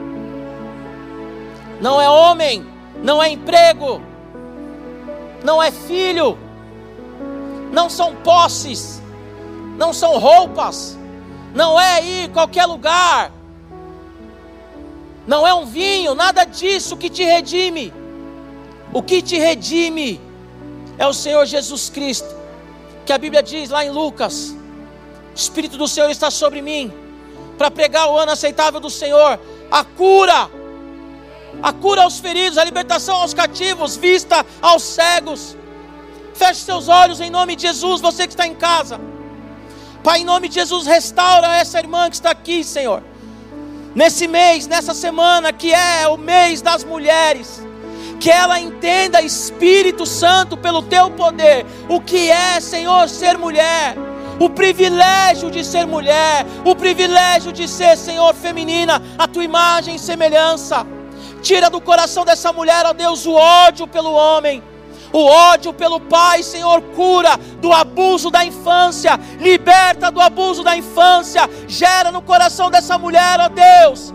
não 1.81 2.01
é 2.01 2.09
homem, 2.09 2.67
não 3.03 3.23
é 3.23 3.31
emprego, 3.31 4.01
não 5.45 5.63
é 5.63 5.71
filho, 5.71 6.39
não 7.73 7.89
são 7.89 8.15
posses, 8.17 9.03
não 9.77 9.93
são 9.93 10.19
roupas, 10.19 10.99
não 11.55 11.79
é 11.79 12.05
ir 12.05 12.31
qualquer 12.31 12.67
lugar, 12.67 13.33
não 15.27 15.47
é 15.47 15.55
um 15.55 15.67
vinho, 15.67 16.15
nada 16.15 16.45
disso 16.45 16.97
que 16.97 17.11
te 17.11 17.25
redime. 17.25 17.93
O 18.93 19.03
que 19.03 19.21
te 19.21 19.39
redime 19.39 20.21
é 20.97 21.07
o 21.07 21.13
Senhor 21.13 21.45
Jesus 21.45 21.91
Cristo, 21.91 22.35
que 23.05 23.13
a 23.13 23.19
Bíblia 23.19 23.43
diz 23.43 23.69
lá 23.69 23.85
em 23.85 23.91
Lucas 23.91 24.57
Espírito 25.39 25.79
do 25.79 25.87
Senhor 25.87 26.11
está 26.11 26.33
sobre 26.33 26.61
mim 26.61 26.93
para 27.57 27.71
pregar 27.71 28.11
o 28.11 28.19
ano 28.19 28.33
aceitável 28.33 28.81
do 28.81 28.91
Senhor, 28.91 29.39
a 29.71 29.85
cura, 29.85 30.51
a 31.63 31.73
cura 31.73 32.03
aos 32.03 32.19
feridos, 32.19 32.59
a 32.59 32.65
libertação 32.65 33.17
aos 33.17 33.35
cativos, 33.35 33.97
vista 33.97 34.45
aos 34.61 34.83
cegos. 34.83 35.57
Feche 36.35 36.61
seus 36.61 36.89
olhos 36.89 37.21
em 37.21 37.31
nome 37.31 37.57
de 37.57 37.63
Jesus, 37.63 38.01
você 38.01 38.27
que 38.27 38.33
está 38.33 38.47
em 38.47 38.55
casa. 38.55 39.01
Pai, 40.03 40.21
em 40.21 40.25
nome 40.25 40.49
de 40.49 40.55
Jesus, 40.55 40.87
restaura 40.87 41.57
essa 41.57 41.79
irmã 41.79 42.09
que 42.09 42.17
está 42.17 42.31
aqui, 42.31 42.63
Senhor. 42.63 43.03
Nesse 43.95 44.29
mês, 44.29 44.67
nessa 44.67 44.95
semana 44.95 45.53
que 45.53 45.73
é 45.73 46.07
o 46.07 46.17
mês 46.17 46.63
das 46.63 46.85
mulheres, 46.85 47.61
que 48.21 48.31
ela 48.31 48.61
entenda, 48.61 49.21
Espírito 49.21 50.07
Santo, 50.07 50.57
pelo 50.57 50.83
teu 50.83 51.11
poder, 51.11 51.67
o 51.89 52.01
que 52.01 52.31
é, 52.31 52.61
Senhor, 52.61 53.09
ser 53.09 53.37
mulher 53.37 53.97
o 54.41 54.49
privilégio 54.49 55.51
de 55.51 55.65
ser 55.65 55.87
mulher, 55.87 56.47
o 56.65 56.75
privilégio 56.75 57.53
de 57.53 57.67
ser, 57.67 57.97
Senhor, 57.97 58.33
feminina, 58.35 59.03
a 59.19 59.27
tua 59.27 59.43
imagem 59.43 59.97
e 59.97 59.99
semelhança. 59.99 60.87
Tira 61.43 61.71
do 61.71 61.81
coração 61.81 62.25
dessa 62.25 62.53
mulher, 62.53 62.85
ó 62.87 62.93
Deus, 62.93 63.27
o 63.27 63.33
ódio 63.33 63.87
pelo 63.87 64.13
homem, 64.13 64.63
o 65.13 65.25
ódio 65.25 65.73
pelo 65.73 66.01
pai, 66.01 66.43
Senhor, 66.43 66.83
cura 66.95 67.37
do 67.61 67.73
abuso 67.73 68.31
da 68.31 68.45
infância, 68.45 69.19
liberta 69.39 70.11
do 70.11 70.21
abuso 70.21 70.63
da 70.63 70.77
infância, 70.77 71.49
gera 71.67 72.11
no 72.11 72.21
coração 72.21 72.71
dessa 72.71 72.99
mulher, 72.99 73.41
ó 73.41 73.49
Deus, 73.49 74.13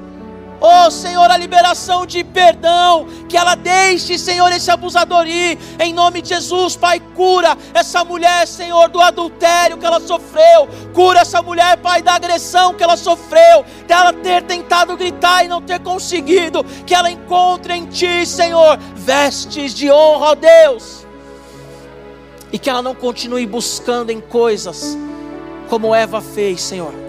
Oh 0.65 0.89
Senhor, 0.89 1.29
a 1.29 1.35
liberação 1.35 2.05
de 2.05 2.23
perdão, 2.23 3.05
que 3.27 3.35
ela 3.35 3.53
deixe, 3.53 4.17
Senhor, 4.17 4.49
esse 4.49 4.71
abusador 4.71 5.27
ir, 5.27 5.59
em 5.77 5.91
nome 5.91 6.21
de 6.21 6.29
Jesus, 6.29 6.77
Pai, 6.77 7.01
cura 7.13 7.57
essa 7.73 8.05
mulher, 8.05 8.47
Senhor, 8.47 8.87
do 8.87 9.01
adultério 9.01 9.77
que 9.77 9.85
ela 9.85 9.99
sofreu, 9.99 10.69
cura 10.93 11.19
essa 11.19 11.41
mulher, 11.41 11.75
Pai, 11.79 12.01
da 12.01 12.13
agressão 12.13 12.73
que 12.73 12.81
ela 12.81 12.95
sofreu, 12.95 13.65
dela 13.85 14.13
ter 14.13 14.41
tentado 14.43 14.95
gritar 14.95 15.43
e 15.43 15.49
não 15.49 15.61
ter 15.61 15.81
conseguido, 15.81 16.63
que 16.85 16.95
ela 16.95 17.11
encontre 17.11 17.73
em 17.73 17.85
Ti, 17.85 18.25
Senhor, 18.25 18.79
vestes 18.95 19.73
de 19.73 19.91
honra, 19.91 20.27
ó 20.27 20.33
Deus, 20.33 21.05
e 22.53 22.57
que 22.57 22.69
ela 22.69 22.81
não 22.81 22.95
continue 22.95 23.45
buscando 23.45 24.11
em 24.11 24.21
coisas 24.21 24.97
como 25.67 25.93
Eva 25.93 26.21
fez, 26.21 26.61
Senhor 26.61 27.02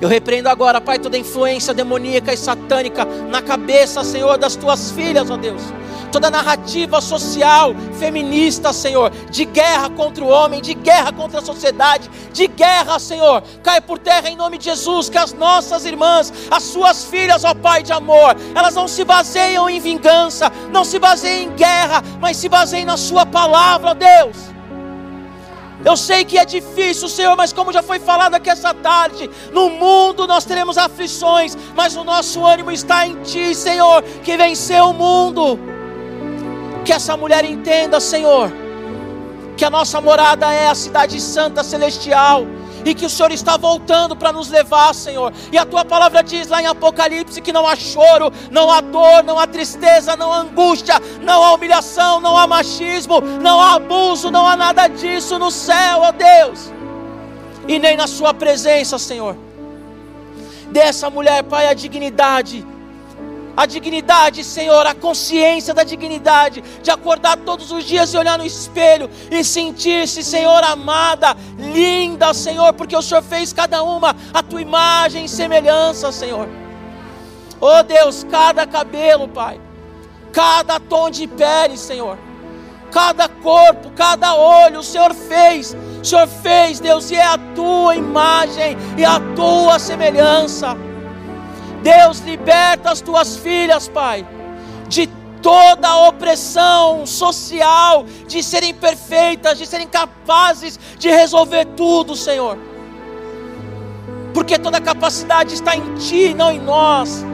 eu 0.00 0.08
repreendo 0.08 0.48
agora, 0.48 0.80
Pai, 0.80 0.98
toda 0.98 1.18
influência 1.18 1.74
demoníaca 1.74 2.32
e 2.32 2.36
satânica 2.36 3.04
na 3.04 3.42
cabeça, 3.42 4.04
Senhor, 4.04 4.38
das 4.38 4.54
tuas 4.54 4.90
filhas, 4.92 5.28
ó 5.30 5.36
Deus. 5.36 5.62
Toda 6.12 6.30
narrativa 6.30 7.00
social, 7.00 7.74
feminista, 7.98 8.72
Senhor, 8.72 9.10
de 9.30 9.44
guerra 9.44 9.90
contra 9.90 10.24
o 10.24 10.28
homem, 10.28 10.62
de 10.62 10.72
guerra 10.72 11.12
contra 11.12 11.40
a 11.40 11.44
sociedade, 11.44 12.08
de 12.32 12.46
guerra, 12.46 12.98
Senhor, 12.98 13.42
cai 13.62 13.80
por 13.80 13.98
terra 13.98 14.30
em 14.30 14.36
nome 14.36 14.56
de 14.56 14.66
Jesus. 14.66 15.08
Que 15.10 15.18
as 15.18 15.34
nossas 15.34 15.84
irmãs, 15.84 16.32
as 16.50 16.62
suas 16.62 17.04
filhas, 17.04 17.44
ó 17.44 17.52
Pai 17.52 17.82
de 17.82 17.92
amor, 17.92 18.36
elas 18.54 18.74
não 18.74 18.88
se 18.88 19.04
baseiam 19.04 19.68
em 19.68 19.80
vingança, 19.80 20.50
não 20.72 20.84
se 20.84 20.98
baseiam 20.98 21.42
em 21.42 21.56
guerra, 21.56 22.02
mas 22.20 22.36
se 22.36 22.48
baseiam 22.48 22.86
na 22.86 22.96
Sua 22.96 23.26
palavra, 23.26 23.90
ó 23.90 23.94
Deus. 23.94 24.57
Eu 25.84 25.96
sei 25.96 26.24
que 26.24 26.36
é 26.36 26.44
difícil, 26.44 27.08
Senhor, 27.08 27.36
mas 27.36 27.52
como 27.52 27.72
já 27.72 27.82
foi 27.82 28.00
falado 28.00 28.34
aqui 28.34 28.50
essa 28.50 28.74
tarde, 28.74 29.30
no 29.52 29.70
mundo 29.70 30.26
nós 30.26 30.44
teremos 30.44 30.76
aflições, 30.76 31.56
mas 31.74 31.96
o 31.96 32.02
nosso 32.02 32.44
ânimo 32.44 32.72
está 32.72 33.06
em 33.06 33.22
Ti, 33.22 33.54
Senhor, 33.54 34.02
que 34.02 34.36
venceu 34.36 34.86
o 34.86 34.94
mundo. 34.94 35.58
Que 36.84 36.92
essa 36.92 37.16
mulher 37.16 37.44
entenda, 37.44 38.00
Senhor, 38.00 38.52
que 39.56 39.64
a 39.64 39.70
nossa 39.70 40.00
morada 40.00 40.52
é 40.52 40.68
a 40.68 40.74
cidade 40.74 41.20
santa 41.20 41.62
celestial 41.62 42.46
e 42.84 42.94
que 42.94 43.06
o 43.06 43.10
Senhor 43.10 43.30
está 43.32 43.56
voltando 43.56 44.16
para 44.16 44.32
nos 44.32 44.48
levar, 44.48 44.94
Senhor. 44.94 45.32
E 45.52 45.58
a 45.58 45.64
tua 45.64 45.84
palavra 45.84 46.22
diz 46.22 46.48
lá 46.48 46.62
em 46.62 46.66
Apocalipse 46.66 47.40
que 47.40 47.52
não 47.52 47.66
há 47.66 47.76
choro, 47.76 48.32
não 48.50 48.70
há 48.70 48.80
dor, 48.80 49.22
não 49.24 49.38
há 49.38 49.46
tristeza, 49.46 50.16
não 50.16 50.32
há 50.32 50.38
angústia, 50.38 50.94
não 51.22 51.42
há 51.42 51.52
humilhação, 51.52 52.20
não 52.20 52.36
há 52.36 52.46
machismo, 52.46 53.20
não 53.20 53.60
há 53.60 53.74
abuso, 53.74 54.30
não 54.30 54.46
há 54.46 54.56
nada 54.56 54.88
disso 54.88 55.38
no 55.38 55.50
céu, 55.50 56.00
ó 56.00 56.12
Deus. 56.12 56.72
E 57.66 57.78
nem 57.78 57.96
na 57.96 58.06
Sua 58.06 58.32
presença, 58.32 58.98
Senhor. 58.98 59.36
Dessa 60.70 61.08
mulher, 61.10 61.42
Pai, 61.44 61.66
a 61.68 61.74
dignidade 61.74 62.64
a 63.58 63.66
dignidade, 63.66 64.44
Senhor, 64.44 64.86
a 64.86 64.94
consciência 64.94 65.74
da 65.74 65.82
dignidade, 65.82 66.62
de 66.80 66.92
acordar 66.92 67.36
todos 67.38 67.72
os 67.72 67.82
dias 67.82 68.14
e 68.14 68.16
olhar 68.16 68.38
no 68.38 68.46
espelho 68.46 69.10
e 69.32 69.42
sentir-se, 69.42 70.22
Senhor, 70.22 70.62
amada, 70.62 71.36
linda, 71.58 72.32
Senhor, 72.32 72.72
porque 72.74 72.96
o 72.96 73.02
Senhor 73.02 73.20
fez 73.20 73.52
cada 73.52 73.82
uma 73.82 74.14
a 74.32 74.44
tua 74.44 74.62
imagem 74.62 75.24
e 75.24 75.28
semelhança, 75.28 76.12
Senhor. 76.12 76.48
Oh 77.60 77.82
Deus, 77.82 78.24
cada 78.30 78.64
cabelo, 78.64 79.26
Pai, 79.26 79.60
cada 80.32 80.78
tom 80.78 81.10
de 81.10 81.26
pele, 81.26 81.76
Senhor, 81.76 82.16
cada 82.92 83.28
corpo, 83.28 83.90
cada 83.96 84.36
olho, 84.36 84.78
o 84.78 84.84
Senhor 84.84 85.12
fez, 85.12 85.76
o 86.00 86.04
Senhor 86.04 86.28
fez, 86.28 86.78
Deus, 86.78 87.10
e 87.10 87.16
é 87.16 87.26
a 87.26 87.36
tua 87.56 87.96
imagem 87.96 88.76
e 88.96 89.04
a 89.04 89.18
tua 89.34 89.80
semelhança. 89.80 90.76
Deus, 91.82 92.20
liberta 92.20 92.90
as 92.90 93.00
tuas 93.00 93.36
filhas, 93.36 93.88
Pai, 93.88 94.26
de 94.88 95.08
toda 95.42 95.88
a 95.88 96.08
opressão 96.08 97.06
social, 97.06 98.04
de 98.26 98.42
serem 98.42 98.74
perfeitas, 98.74 99.58
de 99.58 99.66
serem 99.66 99.86
capazes 99.86 100.78
de 100.98 101.08
resolver 101.08 101.64
tudo, 101.76 102.16
Senhor. 102.16 102.58
Porque 104.34 104.58
toda 104.58 104.78
a 104.78 104.80
capacidade 104.80 105.54
está 105.54 105.76
em 105.76 105.94
Ti, 105.94 106.34
não 106.34 106.50
em 106.50 106.60
nós. 106.60 107.24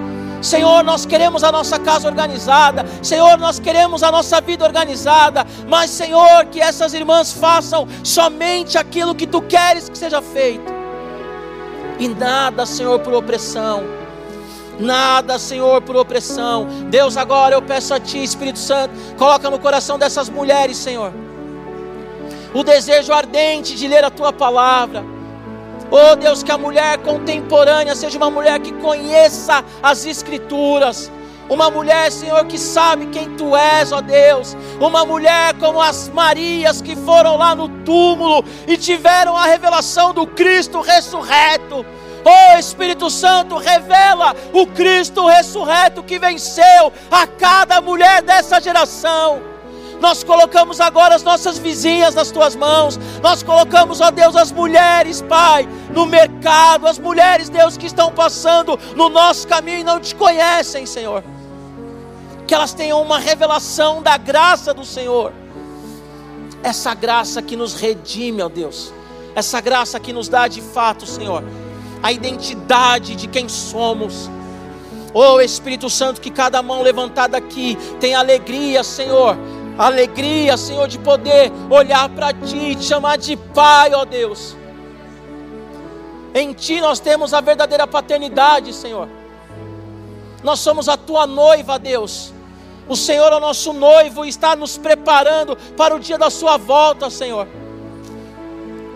Senhor, 0.43 0.85
nós 0.85 1.07
queremos 1.07 1.43
a 1.43 1.51
nossa 1.51 1.79
casa 1.79 2.07
organizada, 2.07 2.85
Senhor, 3.03 3.39
nós 3.39 3.59
queremos 3.59 4.03
a 4.03 4.13
nossa 4.13 4.43
vida 4.43 4.63
organizada, 4.63 5.47
mas, 5.67 5.89
Senhor, 5.89 6.45
que 6.47 6.61
essas 6.61 6.93
irmãs 6.93 7.33
façam 7.33 7.89
somente 8.03 8.77
aquilo 8.77 9.15
que 9.15 9.27
Tu 9.27 9.41
queres 9.41 9.89
que 9.89 9.97
seja 9.97 10.21
feito, 10.21 10.71
e 11.99 12.09
nada, 12.09 12.67
Senhor, 12.67 13.01
por 13.01 13.15
opressão 13.15 14.04
nada, 14.79 15.39
Senhor, 15.39 15.83
por 15.83 15.97
opressão. 15.97 16.67
Deus, 16.91 17.17
agora 17.17 17.55
eu 17.55 17.63
peço 17.63 17.95
a 17.95 18.01
Ti, 18.01 18.23
Espírito 18.23 18.59
Santo, 18.59 18.95
coloca 19.17 19.51
no 19.51 19.59
coração 19.59 19.99
dessas 19.99 20.29
mulheres, 20.29 20.77
Senhor, 20.77 21.13
o 22.55 22.63
desejo 22.63 23.13
ardente 23.13 23.75
de 23.75 23.89
ler 23.89 24.05
a 24.05 24.11
Tua 24.11 24.33
palavra. 24.33 25.05
Oh 25.91 26.17
Deus, 26.17 26.43
que 26.43 26.51
a 26.51 26.59
mulher 26.59 26.99
contemporânea 26.99 27.95
seja 27.95 28.17
uma 28.17 28.31
mulher 28.31 28.59
que 28.59 28.73
conheça 28.73 29.65
as 29.83 30.05
Escrituras. 30.07 31.11
Uma 31.49 31.71
mulher, 31.71 32.11
Senhor, 32.11 32.43
que 32.47 32.59
sabe 32.59 33.07
quem 33.07 33.37
Tu 33.37 33.55
és, 33.55 33.93
ó 33.93 34.01
Deus. 34.01 34.57
Uma 34.81 35.05
mulher 35.05 35.55
como 35.61 35.81
as 35.81 36.09
Marias 36.09 36.81
que 36.81 36.97
foram 36.97 37.37
lá 37.37 37.55
no 37.55 37.69
túmulo 37.85 38.43
e 38.67 38.79
tiveram 38.79 39.37
a 39.37 39.45
revelação 39.45 40.15
do 40.15 40.27
Cristo 40.27 40.81
ressurreto. 40.81 41.85
Oh 42.25 42.59
Espírito 42.59 43.11
Santo, 43.11 43.57
revela 43.59 44.35
o 44.53 44.67
Cristo 44.67 45.27
ressurreto 45.27 46.03
que 46.03 46.19
venceu 46.19 46.93
a 47.11 47.27
cada 47.27 47.81
mulher 47.81 48.23
dessa 48.23 48.61
geração. 48.61 49.55
Nós 50.01 50.23
colocamos 50.23 50.81
agora 50.81 51.15
as 51.15 51.23
nossas 51.23 51.59
vizinhas 51.59 52.15
nas 52.15 52.31
tuas 52.31 52.55
mãos. 52.55 52.99
Nós 53.23 53.43
colocamos, 53.43 54.01
ó 54.01 54.11
Deus, 54.11 54.37
as 54.37 54.53
mulheres, 54.53 55.23
Pai, 55.23 55.69
no 55.95 56.05
mercado, 56.05 56.87
as 56.87 56.99
mulheres, 56.99 57.49
Deus, 57.49 57.77
que 57.77 57.87
estão 57.87 58.13
passando 58.13 58.79
no 58.97 59.09
nosso 59.09 59.47
caminho 59.47 59.79
e 59.79 59.85
não 59.85 60.01
te 60.01 60.15
conhecem, 60.15 60.85
Senhor. 60.85 61.25
Que 62.47 62.55
elas 62.55 62.75
tenham 62.75 63.01
uma 63.01 63.19
revelação 63.19 64.03
da 64.03 64.17
graça 64.19 64.75
do 64.75 64.85
Senhor. 64.85 65.33
Essa 66.63 66.95
graça 66.95 67.41
que 67.41 67.57
nos 67.57 67.75
redime, 67.75 68.43
ó 68.43 68.49
Deus. 68.49 68.93
Essa 69.35 69.61
graça 69.61 69.99
que 69.99 70.13
nos 70.13 70.29
dá 70.29 70.47
de 70.47 70.61
fato, 70.61 71.07
Senhor, 71.07 71.43
a 72.05 72.13
identidade 72.13 73.17
de 73.17 73.27
quem 73.27 73.49
somos. 73.49 74.31
Oh 75.15 75.41
Espírito 75.41 75.89
Santo, 75.89 76.21
que 76.21 76.31
cada 76.31 76.63
mão 76.63 76.83
levantada 76.83 77.39
aqui 77.39 77.79
tem 77.99 78.15
alegria, 78.15 78.85
Senhor. 78.85 79.39
Alegria, 79.79 80.55
Senhor, 80.59 80.87
de 80.87 80.99
poder 80.99 81.51
olhar 81.71 82.11
para 82.11 82.31
Ti 82.35 82.77
te 82.77 82.85
chamar 82.85 83.17
de 83.17 83.39
Pai, 83.39 83.95
ó 83.95 84.05
Deus. 84.05 84.55
Em 86.35 86.53
Ti 86.53 86.79
nós 86.79 87.01
temos 87.01 87.33
a 87.33 87.41
verdadeira 87.41 87.87
paternidade, 87.87 88.75
Senhor. 88.75 89.09
Nós 90.43 90.61
somos 90.61 90.91
a 90.91 90.99
Tua 90.99 91.27
noiva, 91.27 91.79
Deus. 91.79 92.35
O 92.87 92.97
Senhor 92.97 93.33
é 93.33 93.37
o 93.37 93.41
nosso 93.41 93.73
noivo 93.73 94.27
e 94.27 94.29
está 94.29 94.55
nos 94.55 94.77
preparando 94.77 95.57
para 95.75 95.97
o 95.97 95.99
dia 95.99 96.19
da 96.19 96.29
Sua 96.29 96.59
volta, 96.59 97.09
Senhor. 97.09 97.49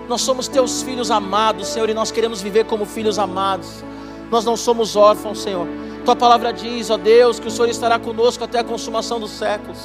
Nós 0.09 0.23
somos 0.23 0.49
teus 0.49 0.83
filhos 0.83 1.11
amados, 1.11 1.69
Senhor, 1.69 1.89
e 1.91 1.95
nós 1.95 2.11
queremos 2.11 2.41
viver 2.41 2.65
como 2.65 2.87
filhos 2.87 3.19
amados. 3.19 3.85
Nós 4.31 4.45
não 4.45 4.57
somos 4.57 4.97
órfãos, 4.97 5.41
Senhor. 5.41 5.67
Tua 6.05 6.17
palavra 6.17 6.53
diz, 6.53 6.89
ó 6.89 6.97
Deus, 6.97 7.39
que 7.39 7.49
o 7.49 7.51
Senhor 7.51 7.69
estará 7.69 7.99
conosco 7.99 8.43
até 8.43 8.61
a 8.61 8.65
consumação 8.65 9.21
dos 9.21 9.31
séculos. 9.31 9.79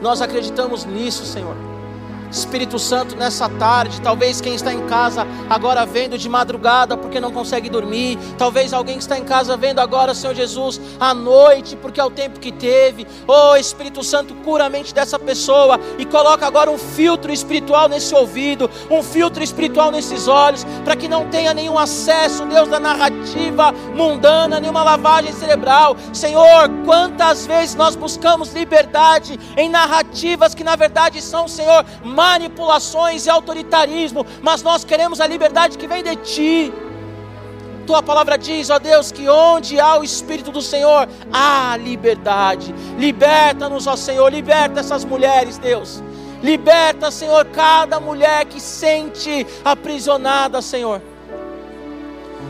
Nós 0.00 0.22
acreditamos 0.22 0.84
nisso, 0.84 1.24
Senhor. 1.26 1.73
Espírito 2.38 2.78
Santo, 2.78 3.16
nessa 3.16 3.48
tarde, 3.48 4.00
talvez 4.00 4.40
quem 4.40 4.54
está 4.54 4.72
em 4.72 4.86
casa 4.86 5.26
agora 5.48 5.86
vendo 5.86 6.18
de 6.18 6.28
madrugada 6.28 6.96
porque 6.96 7.20
não 7.20 7.30
consegue 7.30 7.70
dormir, 7.70 8.18
talvez 8.36 8.72
alguém 8.72 8.96
que 8.96 9.02
está 9.02 9.18
em 9.18 9.24
casa 9.24 9.56
vendo 9.56 9.78
agora, 9.78 10.14
Senhor 10.14 10.34
Jesus, 10.34 10.80
à 10.98 11.14
noite 11.14 11.76
porque 11.76 12.00
é 12.00 12.04
o 12.04 12.10
tempo 12.10 12.40
que 12.40 12.52
teve. 12.52 13.06
Oh 13.26 13.56
Espírito 13.56 14.02
Santo, 14.02 14.34
cura 14.36 14.66
a 14.66 14.70
mente 14.70 14.92
dessa 14.92 15.18
pessoa 15.18 15.78
e 15.98 16.04
coloca 16.04 16.46
agora 16.46 16.70
um 16.70 16.78
filtro 16.78 17.32
espiritual 17.32 17.88
nesse 17.88 18.14
ouvido, 18.14 18.70
um 18.90 19.02
filtro 19.02 19.42
espiritual 19.42 19.90
nesses 19.90 20.28
olhos, 20.28 20.64
para 20.84 20.96
que 20.96 21.08
não 21.08 21.28
tenha 21.28 21.54
nenhum 21.54 21.78
acesso, 21.78 22.44
Deus, 22.46 22.68
da 22.68 22.80
narrativa 22.80 23.72
mundana, 23.94 24.60
nenhuma 24.60 24.82
lavagem 24.82 25.32
cerebral. 25.32 25.96
Senhor, 26.12 26.68
quantas 26.84 27.46
vezes 27.46 27.74
nós 27.74 27.94
buscamos 27.94 28.52
liberdade 28.52 29.38
em 29.56 29.68
narrativas 29.68 30.54
que 30.54 30.64
na 30.64 30.76
verdade 30.76 31.22
são, 31.22 31.46
Senhor, 31.46 31.84
manipulações 32.24 33.26
e 33.26 33.30
autoritarismo, 33.30 34.26
mas 34.40 34.62
nós 34.62 34.82
queremos 34.84 35.20
a 35.20 35.26
liberdade 35.26 35.76
que 35.76 35.86
vem 35.86 36.02
de 36.02 36.16
Ti. 36.16 36.72
Tua 37.86 38.02
palavra 38.02 38.38
diz, 38.38 38.70
ó 38.70 38.78
Deus, 38.78 39.12
que 39.12 39.28
onde 39.28 39.78
há 39.78 39.98
o 39.98 40.04
Espírito 40.04 40.50
do 40.50 40.62
Senhor, 40.62 41.06
há 41.30 41.76
liberdade. 41.76 42.74
Liberta-nos, 42.98 43.86
ó 43.86 43.94
Senhor, 43.94 44.32
liberta 44.32 44.80
essas 44.80 45.04
mulheres, 45.04 45.58
Deus. 45.58 46.02
Liberta, 46.42 47.10
Senhor, 47.10 47.44
cada 47.46 48.00
mulher 48.00 48.46
que 48.46 48.60
sente 48.60 49.46
aprisionada, 49.62 50.62
Senhor. 50.62 51.02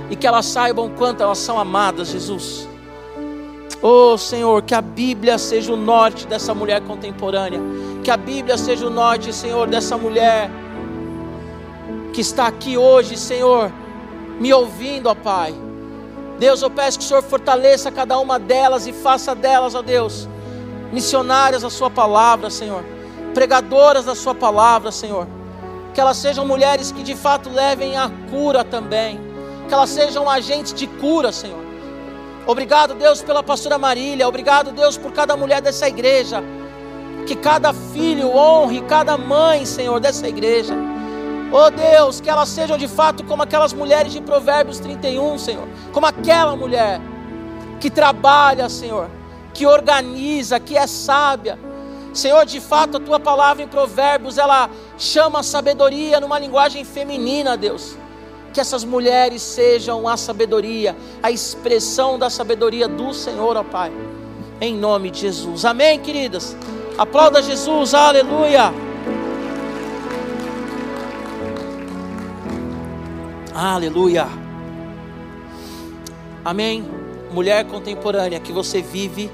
E 0.09 0.15
que 0.15 0.27
elas 0.27 0.47
saibam 0.47 0.89
quanto 0.91 1.23
elas 1.23 1.39
são 1.39 1.59
amadas, 1.59 2.09
Jesus. 2.09 2.69
Oh 3.83 4.17
Senhor, 4.17 4.63
que 4.63 4.75
a 4.75 4.81
Bíblia 4.81 5.37
seja 5.37 5.73
o 5.73 5.77
norte 5.77 6.27
dessa 6.27 6.55
mulher 6.55 6.81
contemporânea. 6.83 7.61
Que 8.05 8.11
a 8.11 8.19
Bíblia 8.19 8.59
seja 8.59 8.87
o 8.87 8.91
norte, 8.91 9.33
Senhor, 9.33 9.67
dessa 9.67 9.97
mulher 9.97 10.51
que 12.13 12.21
está 12.21 12.47
aqui 12.47 12.77
hoje, 12.77 13.17
Senhor, 13.17 13.73
me 14.39 14.53
ouvindo, 14.53 15.09
ó 15.09 15.15
Pai. 15.15 15.55
Deus, 16.39 16.61
eu 16.61 16.69
peço 16.69 16.99
que 16.99 17.05
o 17.07 17.09
Senhor 17.09 17.23
fortaleça 17.23 17.91
cada 17.91 18.19
uma 18.19 18.39
delas 18.39 18.87
e 18.87 18.93
faça 18.93 19.35
delas, 19.35 19.75
ó 19.75 19.81
Deus, 19.81 20.29
missionárias 20.93 21.63
da 21.63 21.71
Sua 21.71 21.89
palavra, 21.89 22.51
Senhor, 22.51 22.85
pregadoras 23.33 24.05
da 24.05 24.15
Sua 24.15 24.35
palavra, 24.35 24.93
Senhor. 24.93 25.27
Que 25.95 26.01
elas 26.01 26.19
sejam 26.19 26.47
mulheres 26.47 26.93
que 26.93 27.03
de 27.03 27.17
fato 27.17 27.49
levem 27.49 27.97
a 27.97 28.11
cura 28.31 28.63
também, 28.65 29.19
que 29.67 29.73
elas 29.73 29.89
sejam 29.89 30.29
agentes 30.29 30.75
de 30.75 30.87
cura, 30.87 31.33
Senhor. 31.33 31.65
Obrigado, 32.47 32.93
Deus, 32.93 33.23
pela 33.23 33.43
pastora 33.43 33.79
Marília. 33.79 34.29
Obrigado, 34.29 34.73
Deus, 34.73 34.99
por 34.99 35.11
cada 35.13 35.35
mulher 35.39 35.63
dessa 35.63 35.89
igreja. 35.89 36.45
Que 37.27 37.35
cada 37.35 37.73
filho 37.73 38.29
honre 38.29 38.83
cada 38.83 39.17
mãe, 39.17 39.65
Senhor, 39.65 39.99
dessa 40.01 40.29
igreja. 40.29 40.75
Oh 41.53 41.71
Deus, 41.71 42.21
que 42.21 42.29
elas 42.29 42.49
sejam 42.49 42.77
de 42.77 42.89
fato 42.89 43.25
como 43.25 43.43
aquelas 43.43 43.73
mulheres 43.73 44.13
de 44.13 44.21
Provérbios 44.21 44.81
31, 44.81 45.39
Senhor. 45.39 45.69
Como 45.93 46.07
aquela 46.07 46.57
mulher 46.57 47.01
que 47.81 47.91
trabalha, 47.91 48.69
Senhor, 48.69 49.09
que 49.53 49.67
organiza, 49.67 50.59
que 50.59 50.77
é 50.77 50.87
sábia. 50.87 51.59
Senhor, 52.13 52.45
de 52.45 52.61
fato, 52.61 52.97
a 52.97 53.01
tua 53.01 53.21
palavra 53.21 53.63
em 53.63 53.69
Provérbios, 53.69 54.39
ela 54.39 54.71
chama 54.99 55.41
a 55.41 55.43
sabedoria 55.43 56.21
numa 56.21 56.39
linguagem 56.39 56.85
feminina, 56.85 57.57
Deus 57.57 57.97
que 58.55 58.61
essas 58.61 58.85
mulheres 58.85 59.43
sejam 59.43 60.09
a 60.09 60.17
sabedoria, 60.17 60.97
a 61.21 61.31
expressão 61.31 62.17
da 62.17 62.31
sabedoria 62.31 62.87
do 62.87 63.13
Senhor, 63.13 63.57
ó 63.57 63.65
Pai. 63.65 63.93
Em 64.61 64.77
nome 64.77 65.11
de 65.11 65.23
Jesus. 65.23 65.65
Amém, 65.65 65.99
queridas. 65.99 66.57
Aplauda 66.97 67.43
Jesus. 67.43 67.93
Aleluia. 67.93 68.73
Aleluia. 73.53 74.29
Amém. 76.45 76.85
Mulher 77.33 77.65
contemporânea, 77.67 78.39
que 78.39 78.53
você 78.53 78.81
vive 78.81 79.31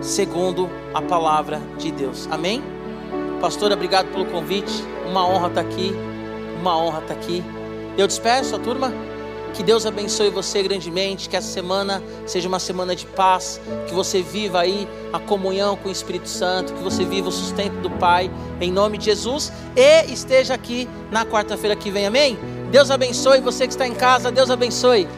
segundo 0.00 0.70
a 0.94 1.02
palavra 1.02 1.60
de 1.78 1.90
Deus. 1.90 2.28
Amém. 2.30 2.62
Pastora, 3.40 3.74
obrigado 3.74 4.06
pelo 4.12 4.26
convite. 4.26 4.84
Uma 5.08 5.26
honra 5.26 5.48
estar 5.48 5.60
aqui. 5.62 5.92
Uma 6.60 6.76
honra 6.76 7.00
estar 7.00 7.14
aqui. 7.14 7.42
Eu 7.96 8.06
despeço 8.06 8.54
a 8.54 8.58
turma. 8.58 8.92
Que 9.54 9.62
Deus 9.62 9.84
abençoe 9.84 10.30
você 10.30 10.62
grandemente, 10.62 11.28
que 11.28 11.36
essa 11.36 11.48
semana 11.48 12.02
seja 12.26 12.48
uma 12.48 12.60
semana 12.60 12.94
de 12.94 13.06
paz, 13.06 13.60
que 13.88 13.94
você 13.94 14.22
viva 14.22 14.60
aí 14.60 14.86
a 15.12 15.18
comunhão 15.18 15.76
com 15.76 15.88
o 15.88 15.92
Espírito 15.92 16.28
Santo, 16.28 16.72
que 16.74 16.82
você 16.82 17.04
viva 17.04 17.28
o 17.28 17.32
sustento 17.32 17.74
do 17.80 17.90
Pai, 17.90 18.30
em 18.60 18.70
nome 18.70 18.98
de 18.98 19.06
Jesus, 19.06 19.52
e 19.74 20.12
esteja 20.12 20.54
aqui 20.54 20.88
na 21.10 21.24
quarta-feira 21.26 21.74
que 21.74 21.90
vem, 21.90 22.06
amém? 22.06 22.38
Deus 22.70 22.90
abençoe 22.90 23.40
você 23.40 23.66
que 23.66 23.72
está 23.72 23.86
em 23.86 23.94
casa, 23.94 24.30
Deus 24.30 24.50
abençoe. 24.50 25.08